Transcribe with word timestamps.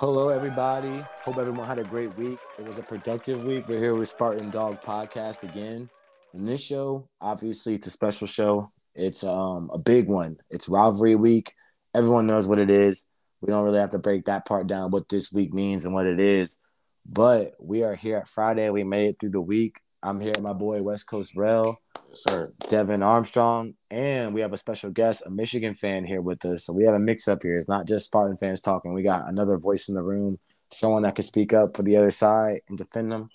Hello, 0.00 0.30
everybody. 0.30 1.04
Hope 1.24 1.36
everyone 1.36 1.66
had 1.66 1.78
a 1.78 1.84
great 1.84 2.16
week. 2.16 2.38
It 2.58 2.64
was 2.64 2.78
a 2.78 2.82
productive 2.82 3.44
week. 3.44 3.68
We're 3.68 3.78
here 3.78 3.94
with 3.94 4.08
Spartan 4.08 4.48
Dog 4.48 4.80
Podcast 4.80 5.42
again. 5.42 5.90
And 6.32 6.48
this 6.48 6.64
show, 6.64 7.10
obviously, 7.20 7.74
it's 7.74 7.86
a 7.86 7.90
special 7.90 8.26
show. 8.26 8.70
It's 8.94 9.22
um 9.24 9.68
a 9.70 9.76
big 9.76 10.08
one. 10.08 10.38
It's 10.48 10.70
rivalry 10.70 11.16
week. 11.16 11.52
Everyone 11.94 12.26
knows 12.26 12.48
what 12.48 12.58
it 12.58 12.70
is. 12.70 13.04
We 13.42 13.52
don't 13.52 13.62
really 13.62 13.80
have 13.80 13.90
to 13.90 13.98
break 13.98 14.24
that 14.24 14.46
part 14.46 14.66
down, 14.66 14.90
what 14.90 15.06
this 15.10 15.30
week 15.30 15.52
means 15.52 15.84
and 15.84 15.92
what 15.92 16.06
it 16.06 16.18
is. 16.18 16.56
But 17.04 17.52
we 17.60 17.82
are 17.82 17.94
here 17.94 18.16
at 18.16 18.28
Friday. 18.28 18.70
We 18.70 18.84
made 18.84 19.08
it 19.08 19.16
through 19.20 19.32
the 19.32 19.42
week. 19.42 19.82
I'm 20.02 20.20
here 20.20 20.32
with 20.34 20.46
my 20.46 20.54
boy 20.54 20.82
West 20.82 21.06
Coast 21.06 21.36
Rel, 21.36 21.78
Sir, 22.12 22.54
Devin 22.68 23.02
Armstrong, 23.02 23.74
and 23.90 24.32
we 24.32 24.40
have 24.40 24.54
a 24.54 24.56
special 24.56 24.90
guest, 24.90 25.26
a 25.26 25.30
Michigan 25.30 25.74
fan 25.74 26.06
here 26.06 26.22
with 26.22 26.42
us. 26.46 26.64
So 26.64 26.72
we 26.72 26.84
have 26.84 26.94
a 26.94 26.98
mix 26.98 27.28
up 27.28 27.42
here. 27.42 27.58
It's 27.58 27.68
not 27.68 27.86
just 27.86 28.06
Spartan 28.06 28.38
fans 28.38 28.62
talking. 28.62 28.94
We 28.94 29.02
got 29.02 29.28
another 29.28 29.58
voice 29.58 29.90
in 29.90 29.94
the 29.94 30.02
room, 30.02 30.38
someone 30.70 31.02
that 31.02 31.16
can 31.16 31.24
speak 31.24 31.52
up 31.52 31.76
for 31.76 31.82
the 31.82 31.98
other 31.98 32.10
side 32.10 32.62
and 32.68 32.78
defend 32.78 33.12
them. 33.12 33.28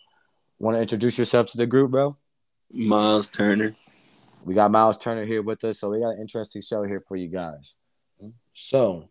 Want 0.58 0.76
to 0.76 0.82
introduce 0.82 1.20
yourself 1.20 1.48
to 1.48 1.58
the 1.58 1.68
group, 1.68 1.92
bro? 1.92 2.18
Miles 2.72 3.30
Turner. 3.30 3.76
We 4.48 4.56
got 4.56 4.72
Miles 4.72 4.98
Turner 4.98 5.26
here 5.26 5.44
with 5.44 5.64
us, 5.64 5.80
so 5.80 5.92
we 5.92 6.00
got 6.00 6.16
an 6.16 6.22
interesting 6.22 6.64
show 6.64 6.84
here 6.84 7.00
for 7.00 7.16
you 7.16 7.28
guys. 7.28 7.78
So, 8.54 9.10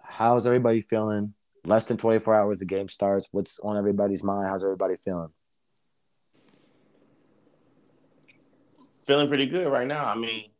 how's 0.00 0.46
everybody 0.46 0.80
feeling? 0.80 1.34
Less 1.66 1.84
than 1.84 1.98
24 1.98 2.34
hours 2.34 2.58
the 2.60 2.64
game 2.64 2.88
starts. 2.88 3.28
What's 3.30 3.58
on 3.58 3.76
everybody's 3.76 4.24
mind? 4.24 4.48
How's 4.48 4.64
everybody 4.64 4.96
feeling? 4.96 5.28
Feeling 9.08 9.28
pretty 9.28 9.46
good 9.46 9.72
right 9.72 9.86
now. 9.86 10.04
I 10.04 10.14
mean, 10.14 10.50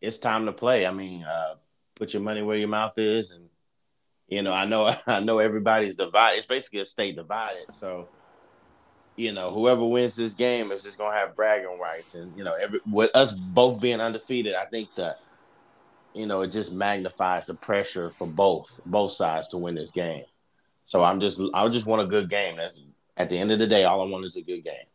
it's 0.00 0.18
time 0.18 0.46
to 0.46 0.52
play. 0.52 0.86
I 0.86 0.92
mean, 0.92 1.22
uh, 1.22 1.56
put 1.94 2.14
your 2.14 2.22
money 2.22 2.40
where 2.40 2.56
your 2.56 2.68
mouth 2.68 2.94
is, 2.96 3.32
and 3.32 3.50
you 4.28 4.42
know, 4.42 4.52
I 4.52 4.64
know, 4.64 4.96
I 5.06 5.20
know 5.20 5.38
everybody's 5.38 5.94
divided. 5.94 6.38
It's 6.38 6.46
basically 6.46 6.80
a 6.80 6.86
state 6.86 7.16
divided. 7.16 7.66
So, 7.72 8.08
you 9.14 9.32
know, 9.32 9.50
whoever 9.50 9.84
wins 9.84 10.16
this 10.16 10.32
game 10.32 10.72
is 10.72 10.82
just 10.82 10.96
gonna 10.96 11.14
have 11.14 11.36
bragging 11.36 11.78
rights, 11.78 12.14
and 12.14 12.36
you 12.36 12.44
know, 12.44 12.54
every 12.54 12.80
with 12.90 13.10
us 13.14 13.34
both 13.34 13.80
being 13.80 14.00
undefeated, 14.00 14.54
I 14.54 14.64
think 14.64 14.88
that 14.96 15.20
you 16.14 16.24
know 16.24 16.40
it 16.40 16.48
just 16.48 16.72
magnifies 16.72 17.46
the 17.46 17.54
pressure 17.54 18.08
for 18.10 18.26
both 18.26 18.80
both 18.86 19.12
sides 19.12 19.48
to 19.48 19.58
win 19.58 19.74
this 19.74 19.90
game. 19.90 20.24
So 20.86 21.04
I'm 21.04 21.20
just, 21.20 21.42
I 21.52 21.68
just 21.68 21.84
want 21.84 22.00
a 22.00 22.06
good 22.06 22.30
game. 22.30 22.56
That's 22.56 22.80
at 23.16 23.28
the 23.28 23.36
end 23.36 23.50
of 23.50 23.58
the 23.58 23.66
day, 23.66 23.84
all 23.84 24.06
I 24.06 24.08
want 24.08 24.24
is 24.24 24.36
a 24.36 24.42
good 24.42 24.64
game. 24.64 24.86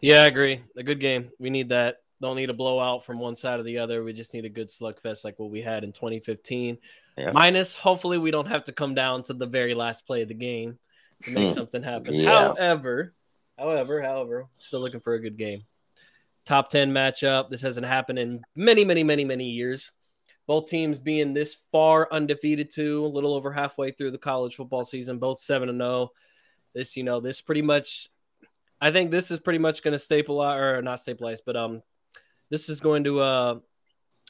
Yeah, 0.00 0.22
I 0.22 0.26
agree. 0.26 0.60
A 0.76 0.82
good 0.82 1.00
game. 1.00 1.30
We 1.38 1.50
need 1.50 1.68
that. 1.70 1.96
Don't 2.20 2.36
need 2.36 2.50
a 2.50 2.54
blowout 2.54 3.04
from 3.04 3.18
one 3.18 3.36
side 3.36 3.60
or 3.60 3.64
the 3.64 3.78
other. 3.78 4.02
We 4.02 4.12
just 4.12 4.32
need 4.32 4.44
a 4.44 4.48
good 4.48 4.68
slugfest 4.68 5.24
like 5.24 5.38
what 5.38 5.50
we 5.50 5.60
had 5.60 5.84
in 5.84 5.90
2015. 5.90 6.78
Yeah. 7.18 7.32
Minus, 7.32 7.76
hopefully, 7.76 8.18
we 8.18 8.30
don't 8.30 8.46
have 8.48 8.64
to 8.64 8.72
come 8.72 8.94
down 8.94 9.22
to 9.24 9.34
the 9.34 9.46
very 9.46 9.74
last 9.74 10.06
play 10.06 10.22
of 10.22 10.28
the 10.28 10.34
game 10.34 10.78
to 11.24 11.30
make 11.32 11.48
Hmm. 11.48 11.54
something 11.54 11.82
happen. 11.82 12.14
Yeah. 12.14 12.54
However, 12.56 13.14
however, 13.58 14.00
however, 14.00 14.48
still 14.58 14.80
looking 14.80 15.00
for 15.00 15.14
a 15.14 15.20
good 15.20 15.36
game. 15.36 15.64
Top 16.46 16.70
10 16.70 16.92
matchup. 16.92 17.48
This 17.48 17.62
hasn't 17.62 17.86
happened 17.86 18.18
in 18.18 18.42
many, 18.54 18.84
many, 18.84 19.02
many, 19.02 19.24
many 19.24 19.50
years. 19.50 19.92
Both 20.46 20.68
teams 20.68 20.98
being 20.98 21.32
this 21.34 21.56
far 21.72 22.08
undefeated, 22.12 22.70
too, 22.70 23.04
a 23.04 23.08
little 23.08 23.32
over 23.34 23.50
halfway 23.50 23.92
through 23.92 24.10
the 24.10 24.18
college 24.18 24.56
football 24.56 24.84
season, 24.84 25.18
both 25.18 25.40
7 25.40 25.68
and 25.68 25.80
0. 25.80 26.10
This, 26.74 26.96
you 26.96 27.02
know, 27.02 27.20
this 27.20 27.40
pretty 27.40 27.62
much 27.62 28.08
I 28.84 28.92
think 28.92 29.10
this 29.10 29.30
is 29.30 29.40
pretty 29.40 29.58
much 29.58 29.82
going 29.82 29.92
to 29.92 29.98
stabilize 29.98 30.60
or 30.60 30.82
not 30.82 31.00
stabilize, 31.00 31.40
but 31.40 31.56
um, 31.56 31.82
this 32.50 32.68
is 32.68 32.80
going 32.80 33.04
to 33.04 33.18
uh 33.18 33.58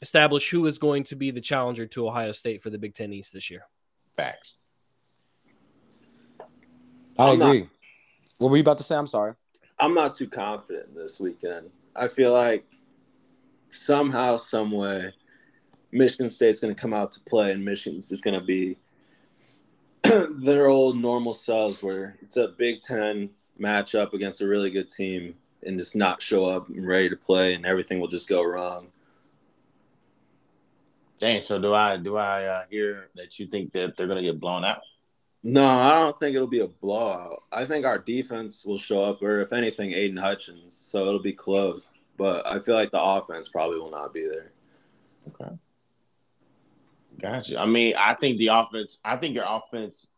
establish 0.00 0.48
who 0.48 0.64
is 0.66 0.78
going 0.78 1.02
to 1.04 1.16
be 1.16 1.32
the 1.32 1.40
challenger 1.40 1.86
to 1.86 2.06
Ohio 2.06 2.30
State 2.30 2.62
for 2.62 2.70
the 2.70 2.78
Big 2.78 2.94
Ten 2.94 3.12
East 3.12 3.32
this 3.32 3.50
year. 3.50 3.62
Facts. 4.16 4.58
I 7.18 7.30
I'm 7.32 7.38
not- 7.40 7.48
agree. 7.48 7.68
what 8.38 8.52
were 8.52 8.56
you 8.56 8.60
about 8.60 8.78
to 8.78 8.84
say? 8.84 8.94
I'm 8.94 9.08
sorry. 9.08 9.34
I'm 9.80 9.92
not 9.92 10.14
too 10.14 10.28
confident 10.28 10.94
this 10.94 11.18
weekend. 11.18 11.70
I 11.96 12.06
feel 12.06 12.32
like 12.32 12.64
somehow, 13.70 14.36
some 14.36 14.70
way, 14.70 15.12
Michigan 15.90 16.28
State's 16.28 16.60
going 16.60 16.72
to 16.72 16.80
come 16.80 16.92
out 16.94 17.10
to 17.12 17.20
play, 17.22 17.50
and 17.50 17.64
Michigan's 17.64 18.08
just 18.08 18.22
going 18.22 18.38
to 18.38 18.46
be 18.46 18.76
their 20.44 20.68
old 20.68 20.96
normal 20.96 21.34
selves, 21.34 21.82
where 21.82 22.16
it's 22.22 22.36
a 22.36 22.48
Big 22.48 22.82
Ten 22.82 23.30
matchup 23.60 24.12
against 24.12 24.40
a 24.40 24.46
really 24.46 24.70
good 24.70 24.90
team, 24.90 25.34
and 25.62 25.78
just 25.78 25.96
not 25.96 26.22
show 26.22 26.44
up 26.44 26.68
and 26.68 26.86
ready 26.86 27.08
to 27.08 27.16
play, 27.16 27.54
and 27.54 27.64
everything 27.64 28.00
will 28.00 28.08
just 28.08 28.28
go 28.28 28.42
wrong. 28.42 28.88
Dang. 31.18 31.42
So 31.42 31.60
do 31.60 31.72
I? 31.74 31.96
Do 31.96 32.16
I 32.16 32.44
uh, 32.44 32.64
hear 32.70 33.08
that 33.14 33.38
you 33.38 33.46
think 33.46 33.72
that 33.72 33.96
they're 33.96 34.06
gonna 34.06 34.22
get 34.22 34.40
blown 34.40 34.64
out? 34.64 34.82
No, 35.42 35.66
I 35.66 35.90
don't 35.90 36.18
think 36.18 36.34
it'll 36.34 36.48
be 36.48 36.60
a 36.60 36.68
blowout. 36.68 37.42
I 37.52 37.66
think 37.66 37.84
our 37.84 37.98
defense 37.98 38.64
will 38.64 38.78
show 38.78 39.04
up, 39.04 39.22
or 39.22 39.40
if 39.40 39.52
anything, 39.52 39.90
Aiden 39.90 40.18
Hutchins. 40.18 40.74
So 40.74 41.06
it'll 41.06 41.22
be 41.22 41.34
close. 41.34 41.90
But 42.16 42.46
I 42.46 42.60
feel 42.60 42.74
like 42.74 42.90
the 42.90 43.02
offense 43.02 43.48
probably 43.48 43.78
will 43.78 43.90
not 43.90 44.14
be 44.14 44.26
there. 44.26 44.52
Okay. 45.28 45.54
Gotcha. 47.20 47.60
I 47.60 47.66
mean, 47.66 47.94
I 47.96 48.14
think 48.14 48.38
the 48.38 48.48
offense. 48.48 49.00
I 49.04 49.16
think 49.16 49.34
your 49.34 49.46
offense 49.46 50.08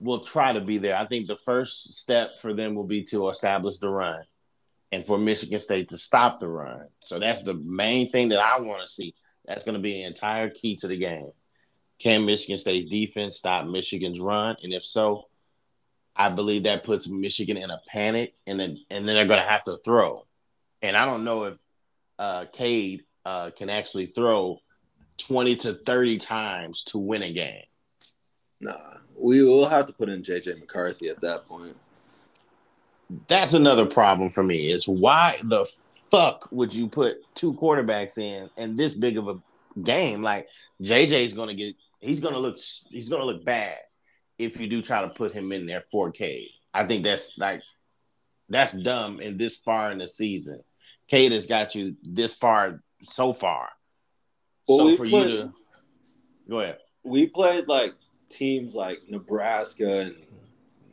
will 0.00 0.20
try 0.20 0.52
to 0.52 0.60
be 0.60 0.78
there. 0.78 0.96
I 0.96 1.06
think 1.06 1.26
the 1.26 1.36
first 1.36 1.94
step 1.94 2.38
for 2.38 2.52
them 2.52 2.74
will 2.74 2.84
be 2.84 3.04
to 3.04 3.28
establish 3.28 3.78
the 3.78 3.88
run, 3.88 4.24
and 4.92 5.04
for 5.04 5.18
Michigan 5.18 5.58
State 5.58 5.88
to 5.88 5.98
stop 5.98 6.38
the 6.38 6.48
run. 6.48 6.86
So 7.00 7.18
that's 7.18 7.42
the 7.42 7.54
main 7.54 8.10
thing 8.10 8.28
that 8.28 8.40
I 8.40 8.60
want 8.60 8.82
to 8.82 8.92
see. 8.92 9.14
That's 9.46 9.64
going 9.64 9.76
to 9.76 9.80
be 9.80 9.92
the 9.92 10.04
entire 10.04 10.50
key 10.50 10.76
to 10.76 10.88
the 10.88 10.96
game. 10.96 11.30
Can 11.98 12.24
Michigan 12.24 12.58
State's 12.58 12.86
defense 12.86 13.36
stop 13.36 13.66
Michigan's 13.66 14.20
run? 14.20 14.56
And 14.62 14.72
if 14.72 14.84
so, 14.84 15.28
I 16.16 16.28
believe 16.28 16.64
that 16.64 16.84
puts 16.84 17.08
Michigan 17.08 17.56
in 17.56 17.70
a 17.70 17.80
panic, 17.88 18.34
and 18.46 18.58
then 18.58 18.78
and 18.90 19.06
then 19.06 19.14
they're 19.14 19.26
going 19.26 19.40
to 19.40 19.48
have 19.48 19.64
to 19.64 19.78
throw. 19.84 20.26
And 20.82 20.96
I 20.96 21.04
don't 21.06 21.24
know 21.24 21.44
if 21.44 21.54
uh, 22.18 22.44
Cade 22.52 23.04
uh, 23.24 23.50
can 23.56 23.70
actually 23.70 24.06
throw 24.06 24.60
twenty 25.18 25.56
to 25.56 25.74
thirty 25.74 26.18
times 26.18 26.84
to 26.84 26.98
win 26.98 27.22
a 27.22 27.32
game. 27.32 27.64
Nah, 28.60 28.98
we 29.16 29.42
will 29.42 29.66
have 29.66 29.86
to 29.86 29.92
put 29.92 30.08
in 30.08 30.22
JJ 30.22 30.60
McCarthy 30.60 31.08
at 31.08 31.20
that 31.20 31.46
point. 31.46 31.76
That's 33.28 33.54
another 33.54 33.86
problem 33.86 34.28
for 34.28 34.42
me. 34.42 34.70
Is 34.70 34.88
why 34.88 35.38
the 35.44 35.66
fuck 36.10 36.48
would 36.50 36.74
you 36.74 36.88
put 36.88 37.16
two 37.34 37.54
quarterbacks 37.54 38.18
in 38.18 38.50
in 38.56 38.76
this 38.76 38.94
big 38.94 39.18
of 39.18 39.28
a 39.28 39.38
game? 39.82 40.22
Like 40.22 40.48
JJ's 40.82 41.34
going 41.34 41.48
to 41.48 41.54
get, 41.54 41.74
he's 42.00 42.20
going 42.20 42.34
to 42.34 42.40
look, 42.40 42.56
he's 42.90 43.08
going 43.08 43.20
to 43.20 43.26
look 43.26 43.44
bad 43.44 43.78
if 44.38 44.60
you 44.60 44.66
do 44.66 44.82
try 44.82 45.02
to 45.02 45.08
put 45.08 45.32
him 45.32 45.52
in 45.52 45.66
there 45.66 45.84
4K. 45.92 46.48
I 46.72 46.84
think 46.84 47.04
that's 47.04 47.38
like 47.38 47.62
that's 48.48 48.72
dumb 48.72 49.20
in 49.20 49.38
this 49.38 49.58
far 49.58 49.92
in 49.92 49.98
the 49.98 50.08
season. 50.08 50.60
Cade 51.08 51.32
has 51.32 51.46
got 51.46 51.74
you 51.74 51.96
this 52.02 52.34
far 52.34 52.82
so 53.02 53.32
far. 53.32 53.68
Well, 54.66 54.78
so 54.78 54.96
for 54.96 55.08
put- 55.08 55.28
you 55.28 55.36
to 55.36 55.52
go 56.48 56.60
ahead. 56.60 56.78
We 57.04 57.26
played 57.26 57.68
like 57.68 57.94
teams 58.28 58.74
like 58.74 58.98
Nebraska 59.08 60.00
and 60.00 60.16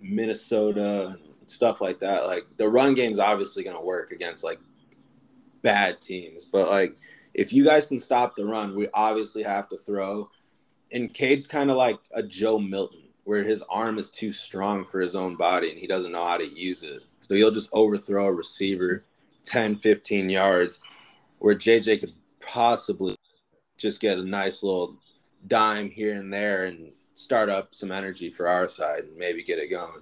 Minnesota 0.02 1.18
and 1.18 1.50
stuff 1.50 1.82
like 1.82 2.00
that. 2.00 2.26
Like 2.26 2.46
the 2.58 2.68
run 2.68 2.94
game's 2.94 3.20
obviously 3.20 3.64
going 3.64 3.76
to 3.76 3.82
work 3.82 4.12
against 4.12 4.44
like 4.44 4.60
bad 5.62 6.02
teams, 6.02 6.46
but 6.46 6.70
like 6.70 6.96
if 7.34 7.54
you 7.54 7.64
guys 7.64 7.88
can 7.88 8.00
stop 8.00 8.36
the 8.36 8.46
run, 8.46 8.76
we 8.76 8.88
obviously 8.94 9.44
have 9.44 9.70
to 9.70 9.78
throw. 9.78 10.30
And 10.92 11.14
Cade's 11.14 11.48
kind 11.48 11.72
of 11.72 11.78
like 11.78 12.00
a 12.14 12.22
Joe 12.22 12.60
Milton, 12.60 13.04
where 13.24 13.44
his 13.44 13.64
arm 13.70 13.98
is 13.98 14.12
too 14.12 14.32
strong 14.32 14.84
for 14.84 15.00
his 15.00 15.16
own 15.16 15.36
body 15.38 15.70
and 15.70 15.80
he 15.80 15.88
doesn't 15.88 16.12
know 16.12 16.26
how 16.26 16.38
to 16.38 16.60
use 16.60 16.84
it. 16.84 17.04
So 17.22 17.36
he'll 17.36 17.52
just 17.52 17.70
overthrow 17.72 18.28
a 18.28 18.34
receiver 18.34 19.06
10, 19.46 19.78
15 19.78 20.30
yards, 20.30 20.80
where 21.40 21.56
JJ 21.56 22.02
could 22.02 22.14
possibly 22.42 23.16
just 23.78 24.02
get 24.02 24.18
a 24.18 24.24
nice 24.24 24.64
little 24.64 24.98
dime 25.48 25.90
here 25.90 26.16
and 26.16 26.34
there 26.34 26.66
and 26.66 26.92
start 27.24 27.50
up 27.50 27.74
some 27.74 27.92
energy 27.92 28.30
for 28.30 28.48
our 28.48 28.68
side 28.68 29.06
and 29.06 29.18
maybe 29.18 29.44
get 29.44 29.60
it 29.60 29.68
going. 29.68 30.02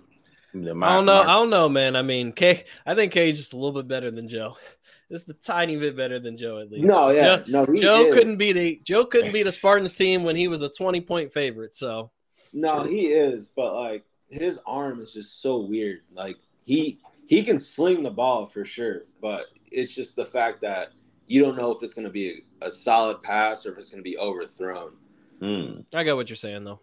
The 0.53 0.59
I 0.59 0.95
don't 0.95 1.05
know. 1.05 1.23
Mar- 1.23 1.27
I 1.27 1.33
don't 1.33 1.49
know, 1.51 1.69
man. 1.69 1.95
I 1.95 2.01
mean, 2.01 2.31
K. 2.31 2.65
I 2.85 2.95
think 2.95 3.13
K's 3.13 3.37
just 3.37 3.53
a 3.53 3.55
little 3.55 3.71
bit 3.71 3.87
better 3.87 4.09
than 4.09 4.27
Joe. 4.27 4.57
Just 5.11 5.27
a 5.27 5.33
tiny 5.33 5.75
bit 5.75 5.97
better 5.97 6.19
than 6.19 6.37
Joe, 6.37 6.59
at 6.59 6.69
least. 6.69 6.85
No, 6.85 7.09
yeah, 7.09 7.37
Joe, 7.37 7.43
no, 7.65 7.73
he 7.73 7.81
Joe 7.81 8.05
is. 8.05 8.13
couldn't 8.13 8.37
beat 8.37 8.53
the 8.53 8.79
Joe 8.83 9.05
couldn't 9.05 9.31
beat 9.33 9.47
a 9.47 9.51
Spartans 9.51 9.95
team 9.95 10.23
when 10.23 10.35
he 10.35 10.47
was 10.47 10.61
a 10.61 10.69
twenty 10.69 11.01
point 11.01 11.33
favorite. 11.33 11.75
So 11.75 12.11
No, 12.53 12.83
he 12.83 13.07
is, 13.07 13.49
but 13.49 13.73
like 13.73 14.03
his 14.29 14.59
arm 14.67 15.01
is 15.01 15.11
just 15.11 15.41
so 15.41 15.61
weird. 15.61 16.01
Like 16.13 16.37
he 16.63 16.99
he 17.25 17.41
can 17.41 17.59
sling 17.59 18.03
the 18.03 18.11
ball 18.11 18.45
for 18.45 18.65
sure, 18.65 19.05
but 19.19 19.47
it's 19.71 19.95
just 19.95 20.15
the 20.15 20.27
fact 20.27 20.61
that 20.61 20.89
you 21.25 21.41
don't 21.41 21.57
know 21.57 21.71
if 21.71 21.81
it's 21.81 21.95
going 21.95 22.05
to 22.05 22.11
be 22.11 22.43
a, 22.61 22.67
a 22.67 22.71
solid 22.71 23.23
pass 23.23 23.65
or 23.65 23.71
if 23.71 23.79
it's 23.79 23.89
going 23.89 24.03
to 24.03 24.07
be 24.07 24.17
overthrown. 24.19 24.91
Hmm. 25.39 25.81
I 25.93 26.03
got 26.03 26.17
what 26.17 26.29
you're 26.29 26.35
saying, 26.35 26.65
though. 26.65 26.81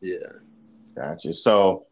Yeah. 0.00 0.26
Gotcha. 0.94 1.32
So 1.32 1.86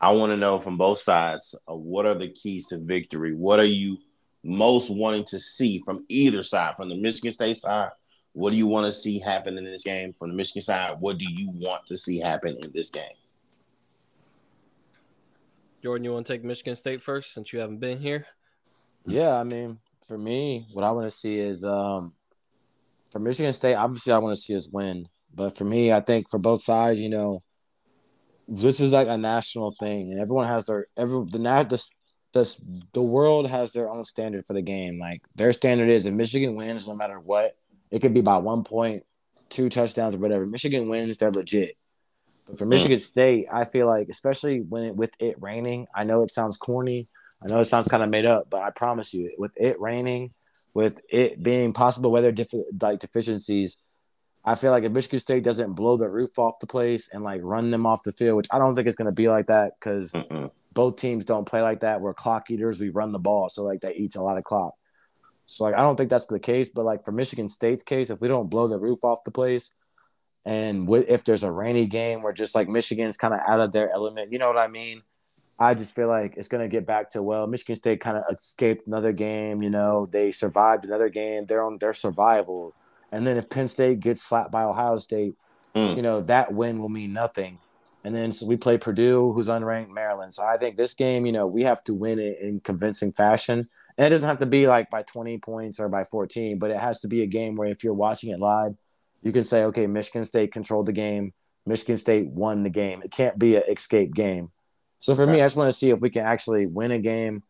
I 0.00 0.12
want 0.12 0.32
to 0.32 0.36
know 0.36 0.58
from 0.58 0.76
both 0.76 0.98
sides 0.98 1.54
uh, 1.68 1.74
what 1.74 2.06
are 2.06 2.14
the 2.14 2.28
keys 2.28 2.66
to 2.68 2.78
victory? 2.78 3.34
What 3.34 3.60
are 3.60 3.64
you 3.64 3.98
most 4.42 4.90
wanting 4.90 5.24
to 5.26 5.40
see 5.40 5.80
from 5.84 6.04
either 6.08 6.42
side, 6.42 6.76
from 6.76 6.88
the 6.88 6.96
Michigan 6.96 7.32
State 7.32 7.56
side 7.56 7.90
What 8.32 8.50
do 8.50 8.56
you 8.56 8.66
want 8.66 8.86
to 8.86 8.92
see 8.92 9.18
happen 9.18 9.56
in 9.56 9.64
this 9.64 9.84
game 9.84 10.12
from 10.12 10.30
the 10.30 10.36
Michigan 10.36 10.62
side? 10.62 10.96
What 11.00 11.18
do 11.18 11.26
you 11.26 11.50
want 11.54 11.86
to 11.86 11.96
see 11.96 12.18
happen 12.18 12.56
in 12.62 12.72
this 12.72 12.90
game? 12.90 13.04
Jordan, 15.82 16.04
you 16.04 16.12
want 16.12 16.26
to 16.26 16.32
take 16.32 16.44
Michigan 16.44 16.76
State 16.76 17.02
first 17.02 17.34
since 17.34 17.52
you 17.52 17.60
haven't 17.60 17.78
been 17.78 18.00
here? 18.00 18.26
Yeah, 19.06 19.34
I 19.34 19.44
mean, 19.44 19.78
for 20.06 20.16
me, 20.16 20.66
what 20.72 20.84
I 20.84 20.90
want 20.92 21.06
to 21.06 21.10
see 21.10 21.38
is 21.38 21.64
um, 21.64 22.12
for 23.10 23.18
Michigan 23.18 23.52
State. 23.52 23.74
Obviously, 23.74 24.12
I 24.12 24.18
want 24.18 24.34
to 24.34 24.40
see 24.40 24.56
us 24.56 24.70
win, 24.70 25.08
but 25.34 25.56
for 25.56 25.64
me, 25.64 25.92
I 25.92 26.00
think 26.00 26.30
for 26.30 26.38
both 26.38 26.62
sides, 26.62 27.00
you 27.00 27.08
know, 27.08 27.42
this 28.46 28.80
is 28.80 28.92
like 28.92 29.08
a 29.08 29.16
national 29.16 29.72
thing, 29.72 30.12
and 30.12 30.20
everyone 30.20 30.46
has 30.46 30.66
their 30.66 30.86
every 30.96 31.24
the 31.30 31.38
the 31.38 31.86
the, 32.32 32.58
the 32.92 33.02
world 33.02 33.48
has 33.48 33.72
their 33.72 33.88
own 33.88 34.04
standard 34.04 34.44
for 34.44 34.54
the 34.54 34.62
game. 34.62 34.98
Like 34.98 35.22
their 35.34 35.52
standard 35.52 35.88
is 35.88 36.04
if 36.04 36.12
Michigan 36.12 36.56
wins, 36.56 36.86
no 36.86 36.96
matter 36.96 37.18
what, 37.18 37.56
it 37.90 38.00
could 38.00 38.12
be 38.12 38.20
by 38.20 38.38
one 38.38 38.64
point, 38.64 39.04
two 39.48 39.68
touchdowns, 39.68 40.14
or 40.14 40.18
whatever. 40.18 40.44
Michigan 40.44 40.88
wins, 40.88 41.16
they're 41.16 41.30
legit. 41.30 41.76
But 42.46 42.58
for 42.58 42.66
Michigan 42.66 43.00
State, 43.00 43.46
I 43.50 43.64
feel 43.64 43.86
like, 43.86 44.08
especially 44.10 44.60
when 44.60 44.84
it, 44.84 44.96
with 44.96 45.12
it 45.18 45.40
raining, 45.40 45.86
I 45.94 46.04
know 46.04 46.22
it 46.22 46.30
sounds 46.30 46.58
corny, 46.58 47.08
I 47.42 47.46
know 47.46 47.60
it 47.60 47.66
sounds 47.66 47.88
kind 47.88 48.02
of 48.02 48.10
made 48.10 48.26
up, 48.26 48.50
but 48.50 48.62
I 48.62 48.70
promise 48.70 49.14
you, 49.14 49.32
with 49.38 49.52
it 49.56 49.80
raining, 49.80 50.30
with 50.74 50.98
it 51.08 51.42
being 51.42 51.72
possible 51.72 52.10
weather 52.10 52.32
def- 52.32 52.52
like 52.80 52.98
deficiencies, 52.98 53.78
I 54.44 54.54
feel 54.54 54.70
like 54.70 54.84
if 54.84 54.92
Michigan 54.92 55.20
State 55.20 55.42
doesn't 55.42 55.72
blow 55.72 55.96
the 55.96 56.08
roof 56.08 56.38
off 56.38 56.58
the 56.60 56.66
place 56.66 57.08
and 57.12 57.24
like 57.24 57.40
run 57.42 57.70
them 57.70 57.86
off 57.86 58.02
the 58.02 58.12
field, 58.12 58.36
which 58.36 58.48
I 58.52 58.58
don't 58.58 58.74
think 58.74 58.86
it's 58.86 58.96
going 58.96 59.06
to 59.06 59.12
be 59.12 59.28
like 59.28 59.46
that 59.46 59.72
because 59.78 60.12
both 60.72 60.96
teams 60.96 61.24
don't 61.24 61.46
play 61.46 61.62
like 61.62 61.80
that. 61.80 62.00
We're 62.00 62.14
clock 62.14 62.50
eaters. 62.50 62.78
We 62.78 62.90
run 62.90 63.12
the 63.12 63.18
ball, 63.18 63.48
so 63.48 63.64
like 63.64 63.80
that 63.80 63.96
eats 63.96 64.16
a 64.16 64.22
lot 64.22 64.36
of 64.36 64.44
clock. 64.44 64.74
So 65.46 65.64
like 65.64 65.74
I 65.74 65.80
don't 65.80 65.96
think 65.96 66.10
that's 66.10 66.26
the 66.26 66.40
case. 66.40 66.70
But 66.70 66.84
like 66.84 67.04
for 67.04 67.12
Michigan 67.12 67.48
State's 67.48 67.82
case, 67.82 68.10
if 68.10 68.20
we 68.20 68.28
don't 68.28 68.50
blow 68.50 68.68
the 68.68 68.78
roof 68.78 69.04
off 69.04 69.24
the 69.24 69.30
place, 69.30 69.72
and 70.44 70.88
if 71.08 71.24
there's 71.24 71.42
a 71.42 71.50
rainy 71.50 71.86
game 71.86 72.22
where 72.22 72.32
just 72.32 72.54
like 72.54 72.68
Michigan's 72.68 73.16
kind 73.16 73.32
of 73.32 73.40
out 73.48 73.60
of 73.60 73.72
their 73.72 73.90
element, 73.90 74.30
you 74.30 74.38
know 74.38 74.48
what 74.48 74.58
I 74.58 74.68
mean? 74.68 75.02
I 75.58 75.74
just 75.74 75.94
feel 75.94 76.08
like 76.08 76.34
it's 76.36 76.48
going 76.48 76.62
to 76.62 76.68
get 76.68 76.84
back 76.84 77.10
to 77.10 77.22
well, 77.22 77.46
Michigan 77.46 77.76
State 77.76 78.00
kind 78.00 78.16
of 78.16 78.24
escaped 78.34 78.86
another 78.86 79.12
game. 79.12 79.62
You 79.62 79.70
know, 79.70 80.06
they 80.06 80.32
survived 80.32 80.84
another 80.84 81.08
game. 81.08 81.46
They're 81.46 81.64
on 81.64 81.78
their 81.78 81.94
survival, 81.94 82.74
and 83.14 83.26
then 83.26 83.36
if 83.36 83.48
Penn 83.48 83.68
State 83.68 84.00
gets 84.00 84.22
slapped 84.22 84.50
by 84.50 84.64
Ohio 84.64 84.98
State, 84.98 85.34
mm. 85.74 85.96
you 85.96 86.02
know 86.02 86.20
that 86.22 86.52
win 86.52 86.78
will 86.78 86.88
mean 86.88 87.12
nothing. 87.12 87.58
And 88.04 88.14
then 88.14 88.32
so 88.32 88.46
we 88.46 88.56
play 88.56 88.76
Purdue, 88.76 89.32
who's 89.32 89.48
unranked 89.48 89.88
Maryland. 89.88 90.34
So 90.34 90.44
I 90.44 90.58
think 90.58 90.76
this 90.76 90.92
game, 90.92 91.24
you 91.24 91.32
know, 91.32 91.46
we 91.46 91.62
have 91.62 91.80
to 91.84 91.94
win 91.94 92.18
it 92.18 92.38
in 92.38 92.60
convincing 92.60 93.12
fashion. 93.12 93.66
And 93.96 94.06
it 94.06 94.10
doesn't 94.10 94.28
have 94.28 94.38
to 94.38 94.46
be 94.46 94.66
like 94.66 94.90
by 94.90 95.02
20 95.02 95.38
points 95.38 95.80
or 95.80 95.88
by 95.88 96.04
14, 96.04 96.58
but 96.58 96.70
it 96.70 96.78
has 96.78 97.00
to 97.00 97.08
be 97.08 97.22
a 97.22 97.26
game 97.26 97.54
where 97.54 97.68
if 97.68 97.82
you're 97.82 97.94
watching 97.94 98.30
it 98.30 98.40
live, 98.40 98.74
you 99.22 99.32
can 99.32 99.44
say, 99.44 99.64
okay, 99.64 99.86
Michigan 99.86 100.24
State 100.24 100.52
controlled 100.52 100.86
the 100.86 100.92
game. 100.92 101.32
Michigan 101.64 101.96
State 101.96 102.26
won 102.26 102.62
the 102.62 102.70
game. 102.70 103.00
It 103.02 103.10
can't 103.10 103.38
be 103.38 103.56
an 103.56 103.62
escape 103.70 104.14
game. 104.14 104.50
So 105.00 105.14
for 105.14 105.26
me, 105.26 105.40
I 105.40 105.44
just 105.46 105.56
want 105.56 105.70
to 105.70 105.76
see 105.76 105.90
if 105.90 106.00
we 106.00 106.10
can 106.10 106.26
actually 106.26 106.66
win 106.66 106.90
a 106.90 106.98
game, 106.98 107.42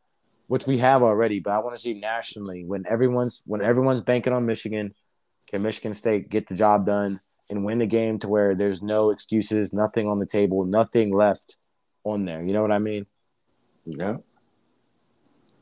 which 0.46 0.67
we 0.67 0.78
have 0.78 1.02
already. 1.02 1.40
But 1.40 1.52
I 1.52 1.58
want 1.58 1.75
to 1.75 1.82
see 1.82 1.94
nationally 1.94 2.64
when 2.64 2.84
everyone's 2.88 3.43
when 3.46 3.60
everyone's 3.60 4.02
banking 4.02 4.32
on 4.32 4.46
Michigan, 4.46 4.94
can 5.54 5.62
Michigan 5.62 5.94
State 5.94 6.30
get 6.30 6.48
the 6.48 6.54
job 6.56 6.84
done 6.84 7.16
and 7.48 7.64
win 7.64 7.78
the 7.78 7.86
game 7.86 8.18
to 8.18 8.28
where 8.28 8.56
there's 8.56 8.82
no 8.82 9.10
excuses, 9.10 9.72
nothing 9.72 10.08
on 10.08 10.18
the 10.18 10.26
table, 10.26 10.64
nothing 10.64 11.14
left 11.14 11.58
on 12.02 12.24
there. 12.24 12.42
You 12.42 12.52
know 12.52 12.60
what 12.60 12.72
I 12.72 12.80
mean? 12.80 13.06
Yeah. 13.84 14.16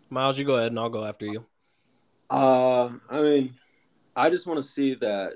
Miles, 0.08 0.38
you 0.38 0.46
go 0.46 0.54
ahead 0.56 0.72
and 0.72 0.80
I'll 0.80 0.88
go 0.88 1.04
after 1.04 1.26
you. 1.26 1.44
Uh, 2.30 2.88
I 3.10 3.20
mean, 3.20 3.54
I 4.16 4.30
just 4.30 4.46
want 4.46 4.56
to 4.56 4.62
see 4.62 4.94
that 4.94 5.34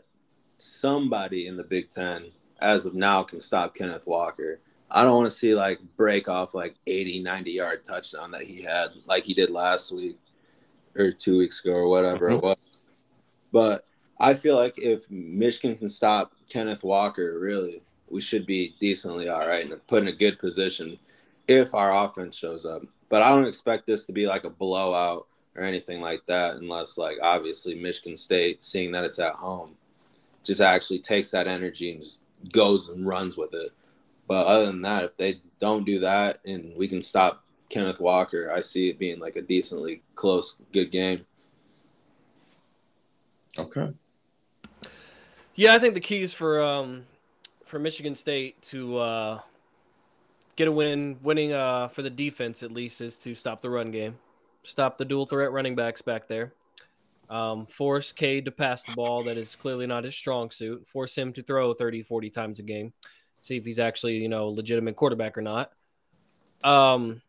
somebody 0.57 1.49
in 1.49 1.59
the 1.59 1.65
Big 1.65 1.91
Ten, 1.91 2.33
as 2.63 2.87
of 2.87 2.95
now, 2.95 3.23
can 3.25 3.41
stop 3.41 3.75
Kenneth 3.75 4.07
Walker. 4.07 4.61
I 4.91 5.05
don't 5.05 5.17
want 5.17 5.31
to 5.31 5.37
see 5.37 5.55
like 5.55 5.81
break 5.99 6.31
off 6.31 6.55
like 6.55 6.77
80, 6.87 7.23
90 7.23 7.51
yard 7.51 7.85
touchdown 7.85 8.31
that 8.31 8.45
he 8.45 8.63
had 8.63 8.93
like 9.07 9.25
he 9.25 9.35
did 9.35 9.51
last 9.51 9.93
week 9.93 10.17
or 10.97 11.13
two 11.13 11.37
weeks 11.37 11.63
ago 11.63 11.75
or 11.75 11.89
whatever 11.89 12.29
mm-hmm. 12.31 12.37
it 12.37 12.43
was. 12.43 12.85
But 13.53 13.85
I 14.19 14.35
feel 14.35 14.57
like 14.57 14.79
if 14.79 15.11
Michigan 15.11 15.77
can 15.77 15.89
stop 15.89 16.33
Kenneth 16.49 16.83
Walker, 16.83 17.39
really, 17.39 17.83
we 18.09 18.21
should 18.21 18.47
be 18.47 18.75
decently 18.81 19.29
all 19.29 19.47
right 19.47 19.65
and 19.65 19.87
put 19.87 20.03
in 20.03 20.09
a 20.09 20.13
good 20.13 20.39
position 20.39 20.99
if 21.49 21.75
our 21.75 22.05
offense 22.05 22.37
shows 22.37 22.65
up. 22.65 22.83
But 23.09 23.23
I 23.23 23.31
don't 23.31 23.47
expect 23.47 23.87
this 23.87 24.07
to 24.07 24.13
be 24.13 24.27
like 24.27 24.45
a 24.45 24.51
blowout 24.51 25.27
or 25.55 25.63
anything 25.63 26.01
like 26.01 26.25
that, 26.27 26.57
unless 26.57 26.99
like 26.99 27.19
obviously 27.23 27.75
Michigan 27.75 28.17
State, 28.17 28.63
seeing 28.63 28.93
that 28.93 29.05
it's 29.05 29.19
at 29.19 29.35
home, 29.35 29.73
just 30.45 30.61
actually 30.61 30.99
takes 31.01 31.31
that 31.31 31.47
energy 31.47 31.93
and 31.93 32.01
just 32.01 32.23
goes 32.53 32.89
and 32.89 33.07
runs 33.07 33.37
with 33.37 33.55
it. 33.55 33.73
But 34.29 34.47
other 34.47 34.67
than 34.67 34.83
that, 34.83 35.05
if 35.05 35.17
they 35.17 35.41
don't 35.59 35.85
do 35.87 36.01
that 36.01 36.39
and 36.45 36.75
we 36.77 36.89
can 36.89 37.03
stop 37.03 37.45
Kenneth 37.69 38.01
Walker, 38.01 38.51
I 38.53 38.61
see 38.61 38.89
it 38.89 38.99
being 38.99 39.19
like 39.19 39.37
a 39.37 39.43
decently 39.43 40.03
close, 40.15 40.57
good 40.73 40.91
game. 40.91 41.25
Okay. 43.59 43.93
Yeah, 45.57 45.75
I 45.75 45.79
think 45.79 45.95
the 45.95 46.01
keys 46.01 46.33
for 46.33 46.63
um 46.63 47.05
for 47.65 47.79
Michigan 47.79 48.15
State 48.15 48.63
to 48.63 48.99
uh, 48.99 49.41
get 50.55 50.69
a 50.69 50.73
win, 50.73 51.19
winning 51.23 51.53
uh 51.53 51.89
for 51.89 52.03
the 52.03 52.11
defense 52.11 52.63
at 52.63 52.71
least, 52.71 53.01
is 53.01 53.17
to 53.19 53.35
stop 53.35 53.61
the 53.61 53.71
run 53.71 53.91
game, 53.91 54.17
stop 54.63 54.99
the 54.99 55.05
dual 55.05 55.27
threat 55.27 55.51
running 55.51 55.75
backs 55.75 56.03
back 56.03 56.29
there, 56.29 56.53
um, 57.31 57.67
force 57.67 58.13
Cade 58.13 58.45
to 58.45 58.53
pass 58.53 58.85
the 58.85 58.93
ball 58.95 59.25
that 59.25 59.37
is 59.37 59.57
clearly 59.57 59.87
not 59.87 60.05
his 60.05 60.15
strong 60.15 60.51
suit, 60.51 60.87
force 60.87 61.17
him 61.17 61.33
to 61.33 61.43
throw 61.43 61.75
30, 61.75 62.03
40 62.03 62.31
times 62.31 62.61
a 62.61 62.63
game 62.63 62.93
see 63.47 63.57
if 63.57 63.65
he's 63.65 63.79
actually, 63.79 64.17
you 64.17 64.29
know, 64.29 64.49
legitimate 64.49 64.97
quarterback 64.97 65.39
or 65.39 65.43
not. 65.43 65.71
Um, 66.65 67.23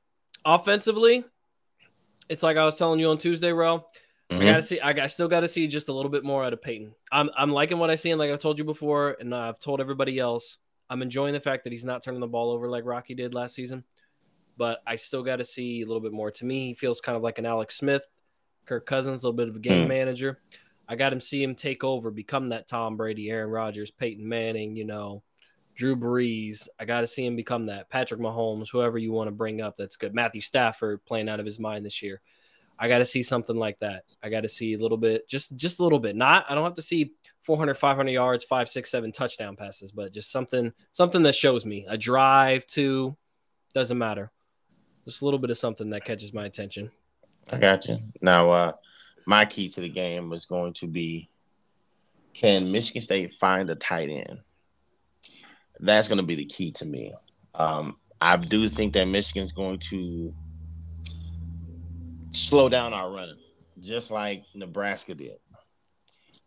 offensively, 0.43 1.23
it's 2.29 2.43
like 2.43 2.57
I 2.57 2.65
was 2.65 2.77
telling 2.77 2.99
you 2.99 3.09
on 3.11 3.17
Tuesday, 3.17 3.53
Ro. 3.53 3.85
Mm-hmm. 4.29 4.41
I 4.41 4.45
gotta 4.45 4.63
see. 4.63 4.79
I, 4.79 4.89
I 4.89 5.07
still 5.07 5.27
got 5.27 5.41
to 5.41 5.47
see 5.47 5.67
just 5.67 5.87
a 5.87 5.93
little 5.93 6.11
bit 6.11 6.23
more 6.23 6.43
out 6.43 6.51
of 6.51 6.61
Payton. 6.61 6.93
I'm 7.11 7.29
I'm 7.37 7.51
liking 7.51 7.77
what 7.77 7.89
I 7.89 7.95
see, 7.95 8.11
and 8.11 8.19
like 8.19 8.31
I 8.31 8.35
told 8.35 8.57
you 8.57 8.65
before, 8.65 9.15
and 9.19 9.33
I've 9.33 9.59
told 9.59 9.79
everybody 9.79 10.19
else, 10.19 10.57
I'm 10.89 11.01
enjoying 11.01 11.33
the 11.33 11.39
fact 11.39 11.63
that 11.63 11.71
he's 11.71 11.85
not 11.85 12.03
turning 12.03 12.19
the 12.19 12.27
ball 12.27 12.51
over 12.51 12.69
like 12.69 12.85
Rocky 12.85 13.15
did 13.15 13.33
last 13.33 13.55
season. 13.55 13.83
But 14.57 14.81
I 14.87 14.95
still 14.95 15.23
got 15.23 15.37
to 15.37 15.43
see 15.43 15.81
a 15.81 15.85
little 15.85 16.01
bit 16.01 16.11
more. 16.11 16.31
To 16.31 16.45
me, 16.45 16.67
he 16.67 16.73
feels 16.73 16.99
kind 16.99 17.15
of 17.15 17.21
like 17.21 17.37
an 17.37 17.45
Alex 17.45 17.77
Smith, 17.77 18.05
Kirk 18.65 18.85
Cousins, 18.85 19.23
a 19.23 19.27
little 19.27 19.37
bit 19.37 19.49
of 19.49 19.55
a 19.55 19.59
game 19.59 19.81
mm-hmm. 19.81 19.89
manager. 19.89 20.39
I 20.89 20.95
got 20.95 21.13
him 21.13 21.19
see 21.19 21.43
him 21.43 21.53
take 21.53 21.83
over, 21.83 22.11
become 22.11 22.47
that 22.47 22.67
Tom 22.67 22.97
Brady, 22.97 23.29
Aaron 23.29 23.49
Rodgers, 23.49 23.91
Peyton 23.91 24.27
Manning, 24.27 24.75
you 24.75 24.85
know, 24.85 25.21
Drew 25.75 25.95
Brees. 25.95 26.67
I 26.79 26.85
got 26.85 27.01
to 27.01 27.07
see 27.07 27.25
him 27.25 27.35
become 27.35 27.65
that. 27.65 27.89
Patrick 27.89 28.19
Mahomes, 28.19 28.69
whoever 28.71 28.97
you 28.97 29.11
want 29.11 29.27
to 29.27 29.31
bring 29.31 29.61
up, 29.61 29.75
that's 29.75 29.97
good. 29.97 30.15
Matthew 30.15 30.41
Stafford 30.41 31.05
playing 31.05 31.29
out 31.29 31.39
of 31.39 31.45
his 31.45 31.59
mind 31.59 31.85
this 31.85 32.01
year. 32.01 32.21
I 32.79 32.87
got 32.87 32.99
to 32.99 33.05
see 33.05 33.23
something 33.23 33.55
like 33.55 33.79
that. 33.79 34.13
I 34.21 34.29
got 34.29 34.41
to 34.41 34.49
see 34.49 34.73
a 34.73 34.77
little 34.77 34.97
bit, 34.97 35.27
just 35.27 35.55
just 35.55 35.79
a 35.79 35.83
little 35.83 35.99
bit. 35.99 36.15
Not 36.15 36.45
I 36.49 36.55
don't 36.55 36.63
have 36.63 36.75
to 36.75 36.81
see 36.81 37.13
400, 37.41 37.75
500 37.75 38.11
yards, 38.11 38.43
five, 38.43 38.69
six, 38.69 38.91
seven 38.91 39.11
touchdown 39.11 39.55
passes, 39.55 39.91
but 39.91 40.13
just 40.13 40.31
something 40.31 40.73
something 40.91 41.21
that 41.23 41.35
shows 41.35 41.65
me 41.65 41.85
a 41.87 41.97
drive 41.97 42.65
to 42.67 43.15
doesn't 43.73 43.97
matter. 43.97 44.31
Just 45.05 45.21
a 45.21 45.25
little 45.25 45.39
bit 45.39 45.49
of 45.49 45.57
something 45.57 45.89
that 45.91 46.05
catches 46.05 46.33
my 46.33 46.45
attention. 46.45 46.91
I 47.51 47.57
got 47.57 47.87
you. 47.87 47.97
Now, 48.21 48.49
uh, 48.51 48.71
my 49.25 49.45
key 49.45 49.69
to 49.69 49.81
the 49.81 49.89
game 49.89 50.29
was 50.29 50.45
going 50.45 50.73
to 50.73 50.87
be: 50.87 51.29
Can 52.33 52.71
Michigan 52.71 53.01
State 53.01 53.31
find 53.31 53.69
a 53.69 53.75
tight 53.75 54.09
end? 54.09 54.41
that's 55.79 56.07
going 56.07 56.17
to 56.17 56.25
be 56.25 56.35
the 56.35 56.45
key 56.45 56.71
to 56.71 56.85
me. 56.85 57.13
Um, 57.55 57.97
I 58.19 58.37
do 58.37 58.67
think 58.67 58.93
that 58.93 59.07
Michigan's 59.07 59.51
going 59.51 59.79
to 59.89 60.33
slow 62.31 62.69
down 62.69 62.93
our 62.93 63.11
running, 63.11 63.37
just 63.79 64.11
like 64.11 64.43
Nebraska 64.53 65.15
did. 65.15 65.37